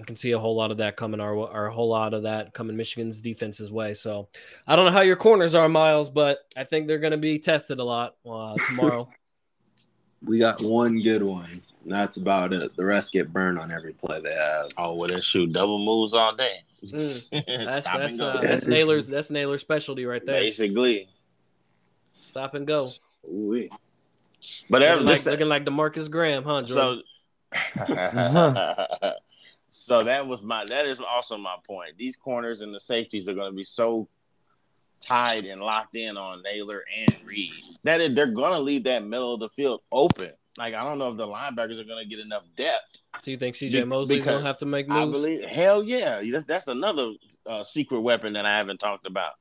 I 0.00 0.02
can 0.02 0.16
see 0.16 0.32
a 0.32 0.38
whole 0.38 0.56
lot 0.56 0.70
of 0.70 0.78
that 0.78 0.96
coming 0.96 1.20
our 1.20 1.34
or 1.34 1.66
a 1.66 1.72
whole 1.72 1.88
lot 1.88 2.14
of 2.14 2.24
that 2.24 2.52
coming 2.52 2.76
Michigan's 2.76 3.20
defense's 3.20 3.70
way. 3.70 3.94
So 3.94 4.28
I 4.66 4.74
don't 4.74 4.86
know 4.86 4.90
how 4.90 5.02
your 5.02 5.16
corners 5.16 5.54
are, 5.54 5.68
Miles, 5.68 6.10
but 6.10 6.38
I 6.56 6.64
think 6.64 6.88
they're 6.88 6.98
going 6.98 7.12
to 7.12 7.16
be 7.16 7.38
tested 7.38 7.78
a 7.78 7.84
lot 7.84 8.16
uh, 8.28 8.56
tomorrow. 8.68 9.08
We 10.26 10.38
got 10.38 10.62
one 10.62 11.02
good 11.02 11.22
one. 11.22 11.60
That's 11.84 12.16
about 12.16 12.54
it. 12.54 12.74
The 12.76 12.84
rest 12.86 13.12
get 13.12 13.30
burned 13.30 13.58
on 13.58 13.70
every 13.70 13.92
play 13.92 14.22
they 14.22 14.32
have. 14.32 14.70
Oh, 14.78 14.94
well, 14.94 15.10
then 15.10 15.20
shoot, 15.20 15.52
double 15.52 15.78
moves 15.84 16.14
all 16.14 16.34
day. 16.34 16.60
Mm. 16.82 17.44
That's 17.66 17.86
Stop 17.86 17.98
that's 17.98 18.12
and 18.12 18.18
go. 18.20 18.26
uh, 18.26 18.40
that's 18.40 18.66
Nailor's 18.66 19.06
that's 19.06 19.28
Nailor's 19.30 19.60
specialty 19.60 20.06
right 20.06 20.24
there. 20.24 20.40
Basically. 20.40 21.08
Stop 22.20 22.54
and 22.54 22.66
go. 22.66 22.86
Ooh-wee. 23.30 23.68
But 24.70 24.80
Looking 24.80 24.92
ever, 24.92 25.00
like, 25.02 25.08
this, 25.08 25.26
looking 25.26 25.48
like 25.48 25.64
Demarcus 25.66 26.10
Graham, 26.10 26.42
huh? 26.44 26.62
Jordan? 26.62 27.02
so, 27.86 29.12
so 29.76 30.04
that 30.04 30.24
was 30.24 30.40
my 30.40 30.64
that 30.68 30.86
is 30.86 31.00
also 31.00 31.36
my 31.36 31.56
point. 31.66 31.98
These 31.98 32.14
corners 32.14 32.60
and 32.60 32.72
the 32.72 32.78
safeties 32.78 33.28
are 33.28 33.34
going 33.34 33.50
to 33.50 33.56
be 33.56 33.64
so 33.64 34.08
tied 35.00 35.46
and 35.46 35.60
locked 35.60 35.96
in 35.96 36.16
on 36.16 36.42
Nailor 36.42 36.84
and 36.96 37.18
Reed 37.26 37.50
that 37.82 38.14
they're 38.14 38.28
going 38.28 38.52
to 38.52 38.60
leave 38.60 38.84
that 38.84 39.04
middle 39.04 39.34
of 39.34 39.40
the 39.40 39.48
field 39.48 39.82
open. 39.90 40.30
Like 40.58 40.74
I 40.74 40.84
don't 40.84 40.98
know 40.98 41.10
if 41.10 41.16
the 41.16 41.26
linebackers 41.26 41.80
are 41.80 41.84
going 41.84 42.02
to 42.02 42.08
get 42.08 42.20
enough 42.20 42.44
depth. 42.54 43.00
so 43.20 43.32
you 43.32 43.36
think 43.36 43.56
CJ 43.56 43.88
Mosley's 43.88 44.24
gonna 44.24 44.42
have 44.42 44.58
to 44.58 44.66
make 44.66 44.88
I 44.88 45.04
moves? 45.04 45.18
believe, 45.18 45.42
hell 45.50 45.82
yeah, 45.82 46.22
that's, 46.30 46.44
that's 46.44 46.68
another 46.68 47.10
uh, 47.44 47.64
secret 47.64 48.04
weapon 48.04 48.34
that 48.34 48.46
I 48.46 48.56
haven't 48.56 48.78
talked 48.78 49.08
about. 49.08 49.32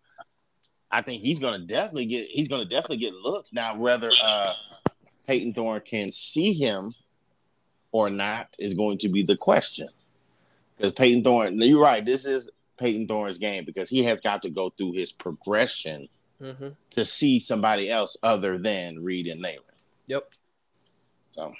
I 0.90 1.04
think 1.04 1.22
he's 1.22 1.38
going 1.38 1.62
to 1.62 1.68
definitely 1.68 2.08
get 2.08 2.26
he's 2.28 2.48
going 2.48 2.64
to 2.64 2.68
definitely 2.68 2.98
get 2.98 3.14
looks 3.14 3.54
now. 3.54 3.78
Whether 3.78 4.10
uh, 4.26 4.52
Payton 5.28 5.54
Thorne 5.54 5.82
can 5.82 6.12
see 6.12 6.54
him 6.54 6.96
or 7.92 8.10
not 8.10 8.48
is 8.58 8.74
going 8.74 8.98
to 9.00 9.10
be 9.10 9.22
the 9.22 9.38
question. 9.38 9.90
Because 10.84 10.96
Payton 10.96 11.24
Thorne, 11.24 11.62
you're 11.62 11.82
right. 11.82 12.04
This 12.04 12.26
is 12.26 12.52
Payton 12.76 13.08
Thorne's 13.08 13.38
game 13.38 13.64
because 13.64 13.90
he 13.90 14.04
has 14.04 14.20
got 14.20 14.42
to 14.42 14.50
go 14.50 14.70
through 14.78 14.92
his 14.92 15.14
progression 15.14 16.10
hmm 16.42 16.70
to 16.90 17.06
see 17.06 17.40
somebody 17.40 17.90
else 17.90 18.18
other 18.22 18.58
than 18.58 19.02
Reed 19.02 19.28
and 19.28 19.42
Nailor. 19.42 19.64
Yep. 20.08 20.30
So 21.30 21.54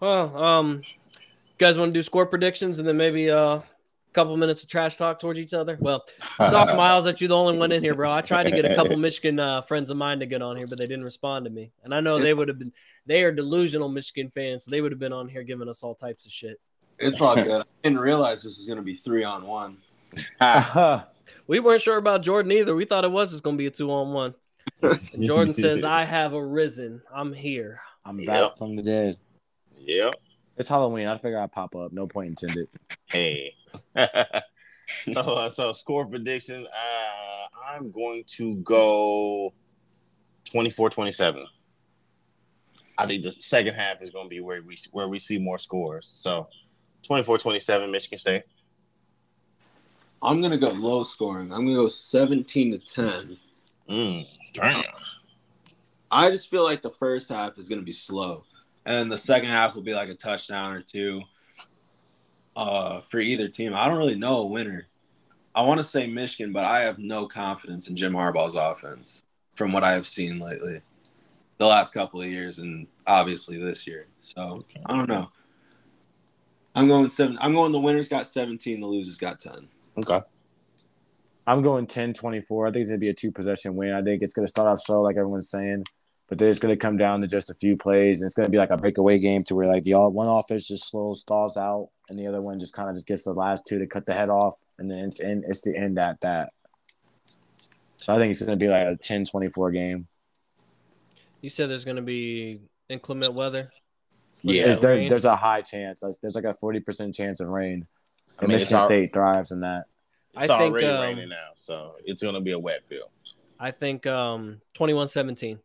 Well, 0.00 0.36
um, 0.36 0.82
guys 1.56 1.78
want 1.78 1.94
to 1.94 1.98
do 1.98 2.02
score 2.02 2.26
predictions 2.26 2.78
and 2.78 2.86
then 2.86 2.98
maybe 2.98 3.30
uh, 3.30 3.38
a 3.56 3.64
couple 4.12 4.36
minutes 4.36 4.62
of 4.62 4.68
trash 4.68 4.96
talk 4.96 5.18
towards 5.18 5.38
each 5.38 5.54
other? 5.54 5.78
Well, 5.80 6.04
sorry, 6.38 6.76
Miles, 6.76 7.04
that 7.04 7.22
you're 7.22 7.28
the 7.28 7.36
only 7.36 7.56
one 7.58 7.72
in 7.72 7.82
here, 7.82 7.94
bro. 7.94 8.12
I 8.12 8.20
tried 8.20 8.44
to 8.44 8.50
get 8.50 8.70
a 8.70 8.74
couple 8.76 8.98
Michigan 8.98 9.40
uh, 9.40 9.62
friends 9.62 9.88
of 9.88 9.96
mine 9.96 10.20
to 10.20 10.26
get 10.26 10.42
on 10.42 10.58
here, 10.58 10.66
but 10.66 10.78
they 10.78 10.86
didn't 10.86 11.04
respond 11.04 11.46
to 11.46 11.50
me. 11.50 11.72
And 11.84 11.94
I 11.94 12.00
know 12.00 12.18
they 12.18 12.34
would 12.34 12.48
have 12.48 12.58
been. 12.58 12.72
They 13.06 13.24
are 13.24 13.32
delusional 13.32 13.88
Michigan 13.88 14.28
fans. 14.28 14.66
So 14.66 14.70
they 14.70 14.82
would 14.82 14.92
have 14.92 15.00
been 15.00 15.14
on 15.14 15.26
here 15.26 15.42
giving 15.42 15.70
us 15.70 15.82
all 15.82 15.94
types 15.94 16.26
of 16.26 16.32
shit. 16.32 16.60
It's 17.02 17.20
all 17.20 17.34
good. 17.42 17.62
I 17.62 17.64
didn't 17.82 18.00
realize 18.00 18.42
this 18.42 18.56
was 18.56 18.66
going 18.66 18.78
to 18.78 18.82
be 18.82 18.96
three 18.96 19.24
on 19.24 19.46
one. 19.46 19.78
We 21.46 21.60
weren't 21.60 21.82
sure 21.82 21.96
about 21.96 22.22
Jordan 22.22 22.52
either. 22.52 22.74
We 22.74 22.84
thought 22.84 23.04
it 23.04 23.10
was 23.10 23.30
just 23.30 23.42
going 23.42 23.56
to 23.56 23.58
be 23.58 23.66
a 23.66 23.70
two 23.70 23.90
on 23.90 24.12
one. 24.12 24.34
And 24.82 25.00
Jordan 25.22 25.52
says, 25.52 25.82
"I 25.84 26.04
have 26.04 26.34
arisen. 26.34 27.02
I'm 27.12 27.32
here." 27.32 27.80
I'm 28.04 28.18
Yep. 28.18 28.26
back 28.26 28.56
from 28.58 28.76
the 28.76 28.82
dead. 28.82 29.16
Yep. 29.78 30.14
It's 30.56 30.68
Halloween. 30.68 31.08
I 31.08 31.16
figure 31.18 31.38
I'd 31.40 31.50
pop 31.52 31.74
up. 31.74 31.92
No 31.92 32.06
point 32.06 32.28
intended. 32.28 32.68
Hey. 33.06 33.54
so 33.96 35.20
uh, 35.20 35.48
so 35.48 35.72
score 35.72 36.06
prediction. 36.06 36.66
Uh, 36.66 37.46
I'm 37.66 37.90
going 37.90 38.24
to 38.36 38.56
go 38.56 39.52
24-27. 40.52 41.44
I 42.98 43.06
think 43.06 43.22
the 43.22 43.32
second 43.32 43.74
half 43.74 44.02
is 44.02 44.10
going 44.10 44.26
to 44.26 44.30
be 44.30 44.40
where 44.40 44.62
we 44.62 44.76
where 44.92 45.08
we 45.08 45.18
see 45.18 45.38
more 45.38 45.58
scores. 45.58 46.06
So 46.06 46.46
24-27 47.08 47.90
Michigan 47.90 48.18
State. 48.18 48.42
I'm 50.22 50.40
going 50.40 50.52
to 50.52 50.58
go 50.58 50.70
low 50.70 51.02
scoring. 51.02 51.52
I'm 51.52 51.64
going 51.64 51.76
to 51.76 51.82
go 51.82 51.88
17 51.88 52.72
to 52.72 52.78
10. 52.78 53.36
Mm, 53.90 54.26
damn. 54.54 54.84
I 56.10 56.30
just 56.30 56.50
feel 56.50 56.62
like 56.62 56.82
the 56.82 56.90
first 56.90 57.30
half 57.30 57.58
is 57.58 57.68
going 57.68 57.80
to 57.80 57.84
be 57.84 57.92
slow, 57.92 58.44
and 58.84 59.10
the 59.10 59.18
second 59.18 59.48
half 59.48 59.74
will 59.74 59.82
be 59.82 59.94
like 59.94 60.10
a 60.10 60.14
touchdown 60.14 60.74
or 60.74 60.82
two 60.82 61.22
uh, 62.54 63.00
for 63.10 63.18
either 63.18 63.48
team. 63.48 63.74
I 63.74 63.88
don't 63.88 63.98
really 63.98 64.14
know 64.14 64.38
a 64.38 64.46
winner. 64.46 64.86
I 65.54 65.62
want 65.62 65.78
to 65.78 65.84
say 65.84 66.06
Michigan, 66.06 66.52
but 66.52 66.64
I 66.64 66.82
have 66.82 66.98
no 66.98 67.26
confidence 67.26 67.88
in 67.88 67.96
Jim 67.96 68.12
Harbaugh's 68.12 68.54
offense 68.54 69.24
from 69.54 69.72
what 69.72 69.84
I 69.84 69.92
have 69.92 70.06
seen 70.06 70.38
lately, 70.38 70.80
the 71.58 71.66
last 71.66 71.92
couple 71.92 72.20
of 72.20 72.28
years, 72.28 72.58
and 72.58 72.86
obviously 73.06 73.62
this 73.62 73.86
year. 73.86 74.06
So 74.20 74.60
I 74.86 74.96
don't 74.96 75.08
know. 75.08 75.30
I'm 76.74 76.88
going 76.88 77.08
seven. 77.08 77.38
I'm 77.40 77.52
going. 77.52 77.72
The 77.72 77.80
winners 77.80 78.08
got 78.08 78.26
17. 78.26 78.80
The 78.80 78.86
losers 78.86 79.18
got 79.18 79.40
10. 79.40 79.68
Okay. 79.98 80.20
I'm 81.46 81.62
going 81.62 81.86
10 81.86 82.14
24. 82.14 82.66
I 82.66 82.70
think 82.70 82.82
it's 82.82 82.90
going 82.90 83.00
to 83.00 83.04
be 83.04 83.10
a 83.10 83.14
two 83.14 83.32
possession 83.32 83.74
win. 83.74 83.92
I 83.92 84.02
think 84.02 84.22
it's 84.22 84.34
going 84.34 84.46
to 84.46 84.50
start 84.50 84.68
off 84.68 84.80
slow, 84.80 85.02
like 85.02 85.16
everyone's 85.16 85.50
saying, 85.50 85.84
but 86.28 86.38
then 86.38 86.48
it's 86.48 86.60
going 86.60 86.72
to 86.72 86.78
come 86.78 86.96
down 86.96 87.20
to 87.20 87.26
just 87.26 87.50
a 87.50 87.54
few 87.54 87.76
plays. 87.76 88.20
And 88.20 88.28
it's 88.28 88.34
going 88.34 88.46
to 88.46 88.50
be 88.50 88.58
like 88.58 88.70
a 88.70 88.76
breakaway 88.76 89.18
game 89.18 89.42
to 89.44 89.54
where 89.54 89.66
like 89.66 89.82
the 89.82 89.94
all, 89.94 90.10
one 90.12 90.28
offense 90.28 90.68
just 90.68 90.88
slows, 90.88 91.20
stalls 91.20 91.56
out, 91.56 91.90
and 92.08 92.18
the 92.18 92.26
other 92.26 92.40
one 92.40 92.60
just 92.60 92.74
kind 92.74 92.88
of 92.88 92.94
just 92.94 93.08
gets 93.08 93.24
the 93.24 93.32
last 93.32 93.66
two 93.66 93.78
to 93.78 93.86
cut 93.86 94.06
the 94.06 94.14
head 94.14 94.30
off. 94.30 94.54
And 94.78 94.90
then 94.90 94.98
it's, 95.00 95.20
in, 95.20 95.42
it's 95.46 95.62
the 95.62 95.76
end 95.76 95.98
at 95.98 96.20
that. 96.20 96.52
So 97.96 98.14
I 98.14 98.18
think 98.18 98.30
it's 98.30 98.42
going 98.42 98.58
to 98.58 98.64
be 98.64 98.70
like 98.70 98.86
a 98.86 98.96
10 98.96 99.26
24 99.26 99.72
game. 99.72 100.06
You 101.40 101.50
said 101.50 101.68
there's 101.68 101.84
going 101.84 101.96
to 101.96 102.02
be 102.02 102.60
inclement 102.88 103.34
weather. 103.34 103.70
Yeah. 104.42 104.64
There's, 104.64 104.78
there, 104.80 105.08
there's 105.08 105.24
a 105.24 105.36
high 105.36 105.62
chance. 105.62 106.00
There's, 106.00 106.18
there's 106.18 106.34
like 106.34 106.44
a 106.44 106.54
40% 106.54 107.14
chance 107.14 107.40
of 107.40 107.48
rain. 107.48 107.86
I 108.38 108.42
And 108.42 108.48
mean, 108.48 108.56
Michigan 108.56 108.78
al- 108.78 108.86
State 108.86 109.12
thrives 109.12 109.52
in 109.52 109.60
that. 109.60 109.84
It's 110.34 110.44
I 110.44 110.58
think, 110.58 110.72
already 110.72 110.86
um, 110.86 111.00
raining 111.02 111.28
now, 111.28 111.50
so 111.56 111.96
it's 112.04 112.22
going 112.22 112.34
to 112.34 112.40
be 112.40 112.52
a 112.52 112.58
wet 112.58 112.80
field. 112.88 113.10
I 113.60 113.70
think 113.70 114.06
um 114.06 114.60
21-17. 114.74 115.58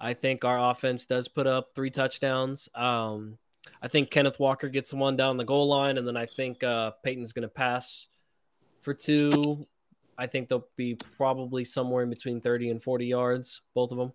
I 0.00 0.14
think 0.14 0.44
our 0.44 0.70
offense 0.70 1.04
does 1.04 1.28
put 1.28 1.46
up 1.46 1.72
three 1.74 1.90
touchdowns. 1.90 2.68
Um 2.74 3.36
I 3.82 3.88
think 3.88 4.10
Kenneth 4.10 4.38
Walker 4.40 4.68
gets 4.70 4.94
one 4.94 5.16
down 5.16 5.36
the 5.36 5.44
goal 5.44 5.68
line, 5.68 5.98
and 5.98 6.06
then 6.08 6.16
I 6.16 6.24
think 6.24 6.62
uh 6.64 6.92
Payton's 7.04 7.34
gonna 7.34 7.48
pass 7.48 8.06
for 8.80 8.94
two. 8.94 9.66
I 10.16 10.26
think 10.26 10.48
they'll 10.48 10.68
be 10.76 10.94
probably 11.18 11.64
somewhere 11.64 12.02
in 12.02 12.08
between 12.08 12.40
30 12.40 12.70
and 12.70 12.82
40 12.82 13.04
yards, 13.06 13.60
both 13.74 13.90
of 13.92 13.98
them. 13.98 14.12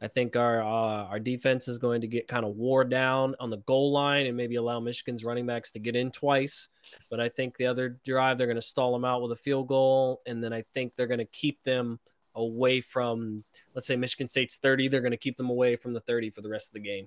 I 0.00 0.08
think 0.08 0.36
our 0.36 0.60
uh, 0.62 1.06
our 1.06 1.20
defense 1.20 1.68
is 1.68 1.78
going 1.78 2.00
to 2.00 2.06
get 2.06 2.28
kind 2.28 2.44
of 2.44 2.56
wore 2.56 2.84
down 2.84 3.34
on 3.38 3.50
the 3.50 3.58
goal 3.58 3.92
line 3.92 4.26
and 4.26 4.36
maybe 4.36 4.56
allow 4.56 4.80
Michigan's 4.80 5.24
running 5.24 5.46
backs 5.46 5.70
to 5.72 5.78
get 5.78 5.96
in 5.96 6.10
twice. 6.10 6.68
But 7.10 7.20
I 7.20 7.28
think 7.28 7.56
the 7.56 7.66
other 7.66 8.00
drive 8.04 8.38
they're 8.38 8.46
going 8.46 8.56
to 8.56 8.62
stall 8.62 8.92
them 8.92 9.04
out 9.04 9.22
with 9.22 9.32
a 9.32 9.36
field 9.36 9.68
goal, 9.68 10.22
and 10.26 10.42
then 10.42 10.52
I 10.52 10.64
think 10.74 10.94
they're 10.96 11.06
going 11.06 11.18
to 11.18 11.24
keep 11.26 11.62
them 11.62 12.00
away 12.34 12.80
from, 12.80 13.44
let's 13.74 13.86
say 13.86 13.96
Michigan 13.96 14.26
State's 14.28 14.56
30. 14.56 14.88
They're 14.88 15.00
going 15.00 15.12
to 15.12 15.16
keep 15.16 15.36
them 15.36 15.50
away 15.50 15.76
from 15.76 15.92
the 15.92 16.00
30 16.00 16.30
for 16.30 16.40
the 16.40 16.48
rest 16.48 16.68
of 16.68 16.74
the 16.74 16.80
game. 16.80 17.06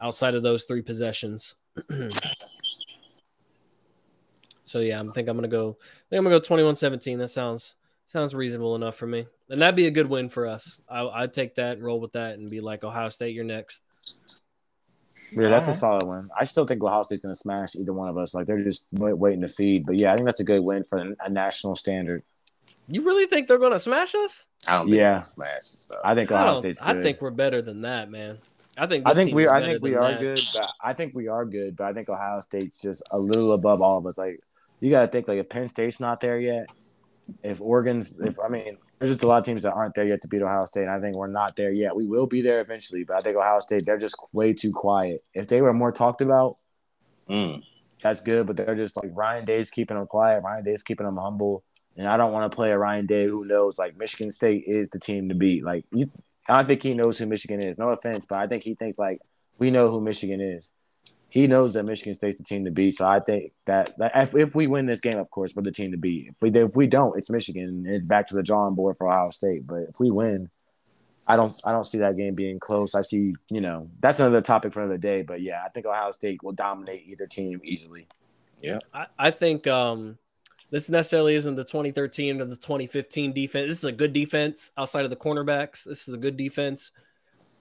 Outside 0.00 0.34
of 0.34 0.42
those 0.42 0.64
three 0.64 0.82
possessions. 0.82 1.54
so 4.64 4.80
yeah, 4.80 5.00
I 5.00 5.12
think 5.12 5.28
I'm 5.28 5.36
gonna 5.36 5.46
go. 5.48 5.76
I 5.80 5.84
think 6.08 6.18
I'm 6.18 6.24
gonna 6.24 6.40
go 6.40 6.72
21-17. 6.72 7.18
That 7.18 7.28
sounds 7.28 7.76
sounds 8.10 8.34
reasonable 8.34 8.74
enough 8.74 8.96
for 8.96 9.06
me, 9.06 9.26
and 9.48 9.62
that'd 9.62 9.76
be 9.76 9.86
a 9.86 9.90
good 9.90 10.08
win 10.08 10.28
for 10.28 10.46
us. 10.46 10.80
I, 10.88 11.06
I'd 11.06 11.32
take 11.32 11.54
that, 11.56 11.76
and 11.76 11.82
roll 11.84 12.00
with 12.00 12.12
that, 12.12 12.38
and 12.38 12.50
be 12.50 12.60
like 12.60 12.82
Ohio 12.84 13.08
State, 13.08 13.34
you're 13.34 13.44
next. 13.44 13.82
Yeah, 15.32 15.48
that's 15.48 15.68
a 15.68 15.74
solid 15.74 16.02
one. 16.02 16.28
I 16.36 16.44
still 16.44 16.66
think 16.66 16.82
Ohio 16.82 17.04
State's 17.04 17.22
going 17.22 17.32
to 17.34 17.38
smash 17.38 17.76
either 17.76 17.92
one 17.92 18.08
of 18.08 18.18
us. 18.18 18.34
Like 18.34 18.46
they're 18.46 18.64
just 18.64 18.92
wait, 18.94 19.12
waiting 19.16 19.40
to 19.42 19.48
feed. 19.48 19.86
But 19.86 20.00
yeah, 20.00 20.12
I 20.12 20.16
think 20.16 20.26
that's 20.26 20.40
a 20.40 20.44
good 20.44 20.60
win 20.60 20.82
for 20.82 20.98
a 21.20 21.28
national 21.30 21.76
standard. 21.76 22.24
You 22.88 23.02
really 23.02 23.26
think 23.26 23.46
they're 23.46 23.58
gonna 23.58 23.78
smash 23.78 24.16
us? 24.16 24.46
I 24.66 24.78
don't 24.78 24.86
think 24.86 24.96
Yeah. 24.96 25.02
yeah. 25.14 25.20
smash 25.20 25.50
and 25.58 25.64
stuff. 25.64 25.98
I 26.02 26.14
think 26.16 26.32
Ohio 26.32 26.46
don't- 26.54 26.56
State's 26.56 26.82
I 26.82 27.00
think 27.00 27.20
we're 27.22 27.30
better 27.30 27.62
than 27.62 27.82
that, 27.82 28.10
man. 28.10 28.38
I 28.76 28.88
think. 28.88 29.06
I 29.06 29.14
think 29.14 29.32
we. 29.32 29.46
I 29.46 29.60
think 29.64 29.80
we 29.80 29.94
are 29.94 30.10
that. 30.10 30.18
good, 30.20 30.40
but 30.52 30.70
I 30.82 30.92
think 30.94 31.14
we 31.14 31.28
are 31.28 31.44
good. 31.44 31.76
But 31.76 31.84
I 31.84 31.92
think 31.92 32.08
Ohio 32.08 32.40
State's 32.40 32.82
just 32.82 33.04
a 33.12 33.18
little 33.18 33.52
above 33.52 33.80
all 33.82 33.98
of 33.98 34.06
us. 34.06 34.18
Like 34.18 34.40
you 34.80 34.90
got 34.90 35.02
to 35.02 35.06
think, 35.08 35.28
like 35.28 35.38
if 35.38 35.48
Penn 35.48 35.68
State's 35.68 36.00
not 36.00 36.20
there 36.20 36.40
yet, 36.40 36.66
if 37.42 37.60
Oregon's, 37.60 38.18
if 38.20 38.38
I 38.40 38.48
mean, 38.48 38.76
there's 38.98 39.10
just 39.12 39.22
a 39.22 39.26
lot 39.26 39.38
of 39.38 39.44
teams 39.44 39.62
that 39.62 39.72
aren't 39.72 39.94
there 39.94 40.04
yet 40.04 40.20
to 40.22 40.28
beat 40.28 40.42
Ohio 40.42 40.64
State. 40.66 40.82
And 40.82 40.90
I 40.90 41.00
think 41.00 41.16
we're 41.16 41.30
not 41.30 41.56
there 41.56 41.72
yet. 41.72 41.96
We 41.96 42.06
will 42.06 42.26
be 42.26 42.42
there 42.42 42.60
eventually, 42.60 43.04
but 43.04 43.16
I 43.16 43.20
think 43.20 43.36
Ohio 43.36 43.60
State 43.60 43.84
they're 43.86 43.98
just 43.98 44.16
way 44.32 44.52
too 44.52 44.72
quiet. 44.72 45.24
If 45.34 45.48
they 45.48 45.60
were 45.62 45.72
more 45.72 45.92
talked 45.92 46.20
about, 46.22 46.58
Mm. 47.28 47.62
that's 48.02 48.20
good. 48.20 48.46
But 48.46 48.56
they're 48.56 48.74
just 48.74 48.96
like 48.96 49.10
Ryan 49.14 49.44
Day's 49.44 49.70
keeping 49.70 49.96
them 49.96 50.06
quiet. 50.06 50.42
Ryan 50.42 50.64
Day's 50.64 50.82
keeping 50.82 51.06
them 51.06 51.16
humble. 51.16 51.62
And 51.96 52.08
I 52.08 52.16
don't 52.16 52.32
want 52.32 52.50
to 52.50 52.54
play 52.54 52.70
a 52.72 52.78
Ryan 52.78 53.06
Day 53.06 53.26
who 53.26 53.44
knows 53.44 53.78
like 53.78 53.96
Michigan 53.96 54.32
State 54.32 54.64
is 54.66 54.88
the 54.90 54.98
team 54.98 55.28
to 55.28 55.34
beat. 55.34 55.64
Like 55.64 55.84
you, 55.92 56.10
I 56.48 56.56
don't 56.56 56.66
think 56.66 56.82
he 56.82 56.94
knows 56.94 57.18
who 57.18 57.26
Michigan 57.26 57.60
is. 57.62 57.78
No 57.78 57.90
offense, 57.90 58.26
but 58.28 58.38
I 58.38 58.46
think 58.46 58.62
he 58.64 58.74
thinks 58.74 58.98
like 58.98 59.20
we 59.58 59.70
know 59.70 59.90
who 59.90 60.00
Michigan 60.00 60.40
is. 60.40 60.72
He 61.30 61.46
knows 61.46 61.74
that 61.74 61.84
Michigan 61.84 62.14
State's 62.14 62.38
the 62.38 62.42
team 62.42 62.64
to 62.64 62.72
beat. 62.72 62.96
So 62.96 63.06
I 63.06 63.20
think 63.20 63.52
that, 63.66 63.96
that 63.98 64.12
if, 64.16 64.34
if 64.34 64.54
we 64.54 64.66
win 64.66 64.86
this 64.86 65.00
game, 65.00 65.18
of 65.18 65.30
course, 65.30 65.54
we're 65.54 65.62
the 65.62 65.70
team 65.70 65.92
to 65.92 65.96
beat. 65.96 66.28
If 66.28 66.34
we 66.42 66.50
if 66.50 66.74
we 66.74 66.88
don't, 66.88 67.16
it's 67.16 67.30
Michigan. 67.30 67.64
And 67.64 67.86
it's 67.86 68.06
back 68.06 68.26
to 68.28 68.34
the 68.34 68.42
drawing 68.42 68.74
board 68.74 68.96
for 68.96 69.08
Ohio 69.08 69.30
State. 69.30 69.66
But 69.68 69.82
if 69.88 70.00
we 70.00 70.10
win, 70.10 70.50
I 71.28 71.36
don't 71.36 71.52
I 71.64 71.70
don't 71.70 71.84
see 71.84 71.98
that 71.98 72.16
game 72.16 72.34
being 72.34 72.58
close. 72.58 72.96
I 72.96 73.02
see 73.02 73.34
you 73.48 73.60
know 73.60 73.90
that's 74.00 74.18
another 74.18 74.40
topic 74.40 74.72
for 74.72 74.80
another 74.80 74.98
day. 74.98 75.22
But 75.22 75.40
yeah, 75.40 75.62
I 75.64 75.68
think 75.68 75.86
Ohio 75.86 76.10
State 76.10 76.42
will 76.42 76.52
dominate 76.52 77.04
either 77.06 77.26
team 77.26 77.60
easily. 77.62 78.08
I, 78.92 79.06
I 79.18 79.30
think 79.30 79.68
um, 79.68 80.18
this 80.70 80.88
necessarily 80.88 81.34
isn't 81.36 81.54
the 81.54 81.64
2013 81.64 82.40
or 82.40 82.44
the 82.44 82.56
2015 82.56 83.32
defense. 83.32 83.68
This 83.68 83.78
is 83.78 83.84
a 83.84 83.92
good 83.92 84.12
defense 84.12 84.72
outside 84.76 85.04
of 85.04 85.10
the 85.10 85.16
cornerbacks. 85.16 85.84
This 85.84 86.08
is 86.08 86.14
a 86.14 86.18
good 86.18 86.36
defense, 86.36 86.90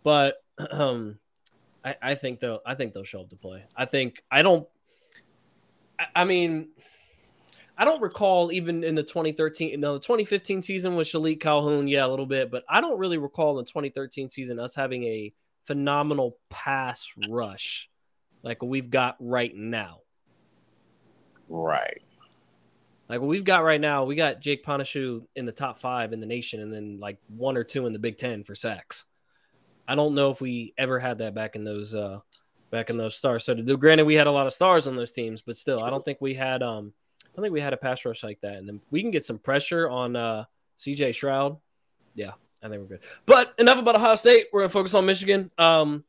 but 0.04 0.44
um, 0.72 1.20
I, 1.84 1.96
I 2.02 2.16
think 2.16 2.40
they'll 2.40 2.62
I 2.66 2.76
think 2.76 2.94
they'll 2.94 3.04
show 3.04 3.22
up 3.22 3.30
to 3.30 3.36
play. 3.36 3.64
I 3.76 3.86
think 3.86 4.24
I 4.32 4.42
don't. 4.42 4.68
I, 6.00 6.06
I 6.16 6.26
mean, 6.26 6.70
I 7.78 7.86
don't 7.86 8.02
recall 8.02 8.52
even 8.52 8.84
in 8.84 8.96
the 8.96 9.04
2013, 9.04 9.80
no, 9.80 9.94
the 9.94 10.00
2015 10.00 10.62
season 10.62 10.96
with 10.96 11.08
Shilique 11.08 11.40
Calhoun, 11.40 11.88
yeah, 11.88 12.06
a 12.06 12.10
little 12.10 12.26
bit, 12.26 12.52
but 12.52 12.64
I 12.70 12.82
don't 12.82 13.00
really 13.00 13.18
recall 13.18 13.58
in 13.58 13.64
the 13.64 13.70
2013 13.70 14.30
season 14.30 14.60
us 14.60 14.76
having 14.76 15.04
a 15.06 15.34
phenomenal 15.66 16.38
pass 16.50 17.14
rush 17.30 17.90
like 18.44 18.62
what 18.62 18.70
we've 18.70 18.90
got 18.90 19.16
right 19.20 19.56
now. 19.56 20.00
Right. 21.48 22.02
Like 23.08 23.22
what 23.22 23.30
we've 23.30 23.44
got 23.44 23.64
right 23.64 23.82
now, 23.82 24.04
we 24.04 24.16
got 24.16 24.40
Jake 24.40 24.64
Panasiuk 24.64 25.26
in 25.36 25.46
the 25.46 25.52
top 25.52 25.80
five 25.80 26.14
in 26.14 26.20
the 26.20 26.28
nation, 26.28 26.60
and 26.60 26.72
then 26.72 27.00
like 27.00 27.18
one 27.28 27.58
or 27.58 27.64
two 27.64 27.88
in 27.88 27.94
the 27.94 28.00
Big 28.00 28.18
Ten 28.18 28.44
for 28.44 28.56
sacks. 28.56 29.06
I 29.90 29.96
don't 29.96 30.14
know 30.14 30.30
if 30.30 30.40
we 30.40 30.76
ever 30.78 31.00
had 31.00 31.18
that 31.18 31.34
back 31.34 31.56
in 31.56 31.64
those 31.64 31.96
uh 31.96 32.20
back 32.70 32.92
in 32.92 32.98
those 32.98 33.16
stars. 33.16 33.44
So 33.44 33.56
to 33.56 33.64
do 33.64 33.76
granted, 33.76 34.06
we 34.06 34.14
had 34.14 34.28
a 34.28 34.32
lot 34.32 34.46
of 34.46 34.54
stars 34.54 34.86
on 34.88 34.96
those 34.96 35.12
teams, 35.12 35.42
but 35.42 35.58
still, 35.58 35.84
I 35.84 35.90
don't 35.90 36.06
think 36.06 36.20
we 36.22 36.36
had 36.36 36.62
um 36.62 36.94
I 37.26 37.30
don't 37.36 37.44
think 37.44 37.54
we 37.54 37.60
had 37.62 37.74
a 37.74 37.78
pass 37.78 38.06
rush 38.06 38.24
like 38.24 38.40
that. 38.42 38.56
And 38.58 38.68
then 38.68 38.82
we 38.92 39.02
can 39.02 39.10
get 39.10 39.26
some 39.26 39.40
pressure 39.40 39.90
on 39.90 40.16
uh 40.16 40.46
CJ 40.78 41.16
Stroud. 41.16 41.58
Yeah, 42.14 42.34
I 42.62 42.70
think 42.70 42.82
we're 42.82 42.88
good. 42.88 43.00
But 43.26 43.54
enough 43.58 43.80
about 43.80 43.96
Ohio 43.96 44.14
State. 44.16 44.48
We're 44.54 44.62
gonna 44.62 44.70
focus 44.70 44.94
on 44.94 45.08
Michigan. 45.08 45.50
Um 45.58 46.04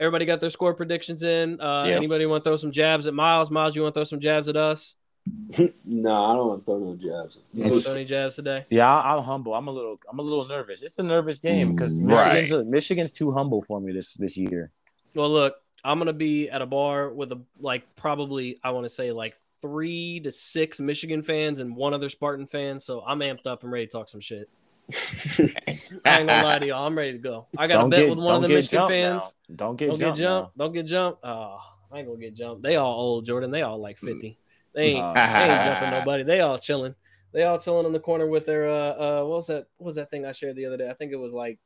everybody 0.00 0.24
got 0.24 0.40
their 0.40 0.50
score 0.50 0.72
predictions 0.72 1.22
in. 1.22 1.60
Uh 1.60 1.84
Yeah. 1.86 1.96
anybody 1.96 2.24
want 2.24 2.42
to 2.42 2.48
throw 2.48 2.56
some 2.56 2.72
jabs 2.72 3.06
at 3.06 3.12
Miles? 3.12 3.50
Miles, 3.50 3.76
you 3.76 3.82
want 3.82 3.94
to 3.94 3.98
throw 4.00 4.04
some 4.04 4.20
jabs 4.20 4.48
at 4.48 4.56
us? 4.56 4.94
no, 5.84 6.24
I 6.24 6.34
don't 6.34 6.48
want 6.48 6.60
to 6.60 6.64
throw 6.66 6.78
no 6.78 6.96
jabs. 6.96 7.40
You 7.52 7.68
throw 7.68 7.94
any 7.94 8.04
jabs 8.04 8.34
today? 8.36 8.58
Yeah, 8.70 8.92
I, 8.94 9.16
I'm 9.16 9.22
humble. 9.22 9.54
I'm 9.54 9.68
a 9.68 9.70
little. 9.70 9.98
I'm 10.10 10.18
a 10.18 10.22
little 10.22 10.46
nervous. 10.46 10.82
It's 10.82 10.98
a 10.98 11.02
nervous 11.02 11.38
game 11.38 11.74
because 11.74 12.00
Right. 12.00 12.34
Michigan's, 12.34 12.66
Michigan's 12.68 13.12
too 13.12 13.32
humble 13.32 13.62
for 13.62 13.80
me 13.80 13.92
this 13.92 14.14
this 14.14 14.36
year. 14.36 14.70
Well, 15.14 15.30
look, 15.30 15.56
I'm 15.84 15.98
gonna 15.98 16.12
be 16.12 16.50
at 16.50 16.62
a 16.62 16.66
bar 16.66 17.10
with 17.10 17.32
a 17.32 17.40
like 17.60 17.94
probably 17.96 18.58
I 18.62 18.70
want 18.70 18.84
to 18.84 18.88
say 18.90 19.12
like 19.12 19.34
three 19.62 20.20
to 20.20 20.30
six 20.30 20.78
Michigan 20.80 21.22
fans 21.22 21.60
and 21.60 21.74
one 21.74 21.94
other 21.94 22.08
Spartan 22.10 22.46
fan. 22.46 22.78
So 22.78 23.02
I'm 23.06 23.20
amped 23.20 23.46
up 23.46 23.62
and 23.62 23.72
ready 23.72 23.86
to 23.86 23.92
talk 23.92 24.08
some 24.08 24.20
shit. 24.20 24.48
I 24.92 26.20
ain't 26.20 26.28
gonna 26.28 26.42
lie 26.44 26.58
to 26.60 26.66
y'all. 26.66 26.86
I'm 26.86 26.96
ready 26.96 27.12
to 27.12 27.18
go. 27.18 27.46
I 27.56 27.66
got 27.66 27.76
a 27.76 27.78
Don't 27.80 27.90
bet 27.90 28.00
get- 28.00 28.10
with 28.10 28.18
one 28.18 28.36
of 28.36 28.42
the 28.42 28.48
Michigan 28.48 28.88
fans. 28.88 29.22
now. 29.48 29.56
Don't 29.56 29.76
get 29.76 29.88
Don't 29.88 29.98
get 29.98 30.04
jumped. 30.04 30.18
jumped. 30.18 30.58
Don't 30.58 30.72
get 30.72 30.86
jumped. 30.86 31.20
Oh, 31.24 31.58
I 31.92 31.98
ain't 31.98 32.06
gonna 32.08 32.20
get 32.20 32.34
jumped. 32.34 32.62
They 32.62 32.76
all 32.76 32.92
old, 33.00 33.26
Jordan. 33.26 33.50
They 33.50 33.62
all 33.62 33.78
like 33.78 33.98
mm. 34.00 34.08
50. 34.12 34.38
They 34.76 34.90
ain't, 34.90 35.04
Uh, 35.04 35.14
they 35.14 35.52
ain't 35.52 35.62
jumping 35.64 35.90
nobody. 35.98 36.22
They 36.22 36.40
all 36.40 36.58
chilling. 36.58 36.94
They 37.32 37.42
all 37.42 37.58
chilling 37.58 37.86
in 37.86 37.92
the 37.92 37.98
corner 38.00 38.26
with 38.26 38.46
their 38.46 38.68
uh 38.68 38.72
uh 38.72 39.24
what 39.24 39.36
was 39.36 39.46
that 39.48 39.66
what 39.78 39.86
was 39.86 39.96
that 39.96 40.10
thing 40.10 40.24
I 40.24 40.32
shared 40.32 40.54
the 40.54 40.66
other 40.66 40.76
day? 40.76 40.88
I 40.88 40.94
think 40.94 41.12
it 41.12 41.16
was 41.16 41.32
like 41.32 41.58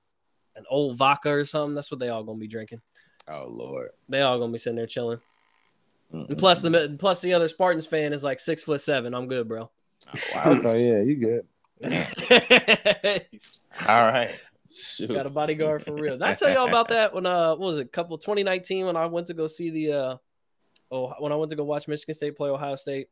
an 0.56 0.64
old 0.70 0.96
vodka 0.96 1.30
or 1.30 1.44
something. 1.44 1.74
That's 1.74 1.90
what 1.90 2.00
they 2.00 2.08
all 2.08 2.22
gonna 2.22 2.38
be 2.38 2.46
drinking. 2.46 2.80
Oh 3.28 3.48
Lord. 3.50 3.90
They 4.08 4.22
all 4.22 4.38
gonna 4.38 4.52
be 4.52 4.58
sitting 4.58 4.76
there 4.76 4.86
chilling. 4.86 5.18
Mm-mm. 6.14 6.28
And 6.28 6.38
plus 6.38 6.62
the 6.62 6.96
plus 6.98 7.20
the 7.20 7.34
other 7.34 7.48
Spartans 7.48 7.86
fan 7.86 8.12
is 8.12 8.22
like 8.22 8.40
six 8.40 8.62
foot 8.62 8.80
seven. 8.80 9.12
I'm 9.12 9.26
good, 9.26 9.48
bro. 9.48 9.70
Wow. 10.34 10.42
Okay, 10.46 10.88
yeah, 10.88 11.02
you 11.02 11.16
good. 11.16 11.46
All 13.88 14.06
right. 14.06 14.30
Shoot. 14.72 15.10
Got 15.10 15.26
a 15.26 15.30
bodyguard 15.30 15.84
for 15.84 15.94
real. 15.94 16.14
Did 16.14 16.22
I 16.22 16.34
tell 16.34 16.50
y'all 16.50 16.68
about 16.68 16.88
that 16.88 17.12
when 17.12 17.26
uh 17.26 17.50
what 17.50 17.60
was 17.60 17.78
it, 17.78 17.92
couple 17.92 18.16
2019 18.18 18.86
when 18.86 18.96
I 18.96 19.06
went 19.06 19.26
to 19.28 19.34
go 19.34 19.46
see 19.46 19.70
the 19.70 19.92
uh 19.92 20.16
oh 20.90 21.14
when 21.18 21.32
I 21.32 21.36
went 21.36 21.50
to 21.50 21.56
go 21.56 21.64
watch 21.64 21.88
Michigan 21.88 22.14
State 22.14 22.36
play 22.36 22.50
Ohio 22.50 22.74
State. 22.74 23.08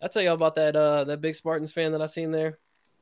I 0.00 0.08
tell 0.08 0.22
y'all 0.22 0.34
about 0.34 0.54
that 0.56 0.76
uh 0.76 1.04
that 1.04 1.20
big 1.20 1.34
Spartans 1.34 1.72
fan 1.72 1.92
that 1.92 2.02
I 2.02 2.06
seen 2.06 2.30
there. 2.30 2.58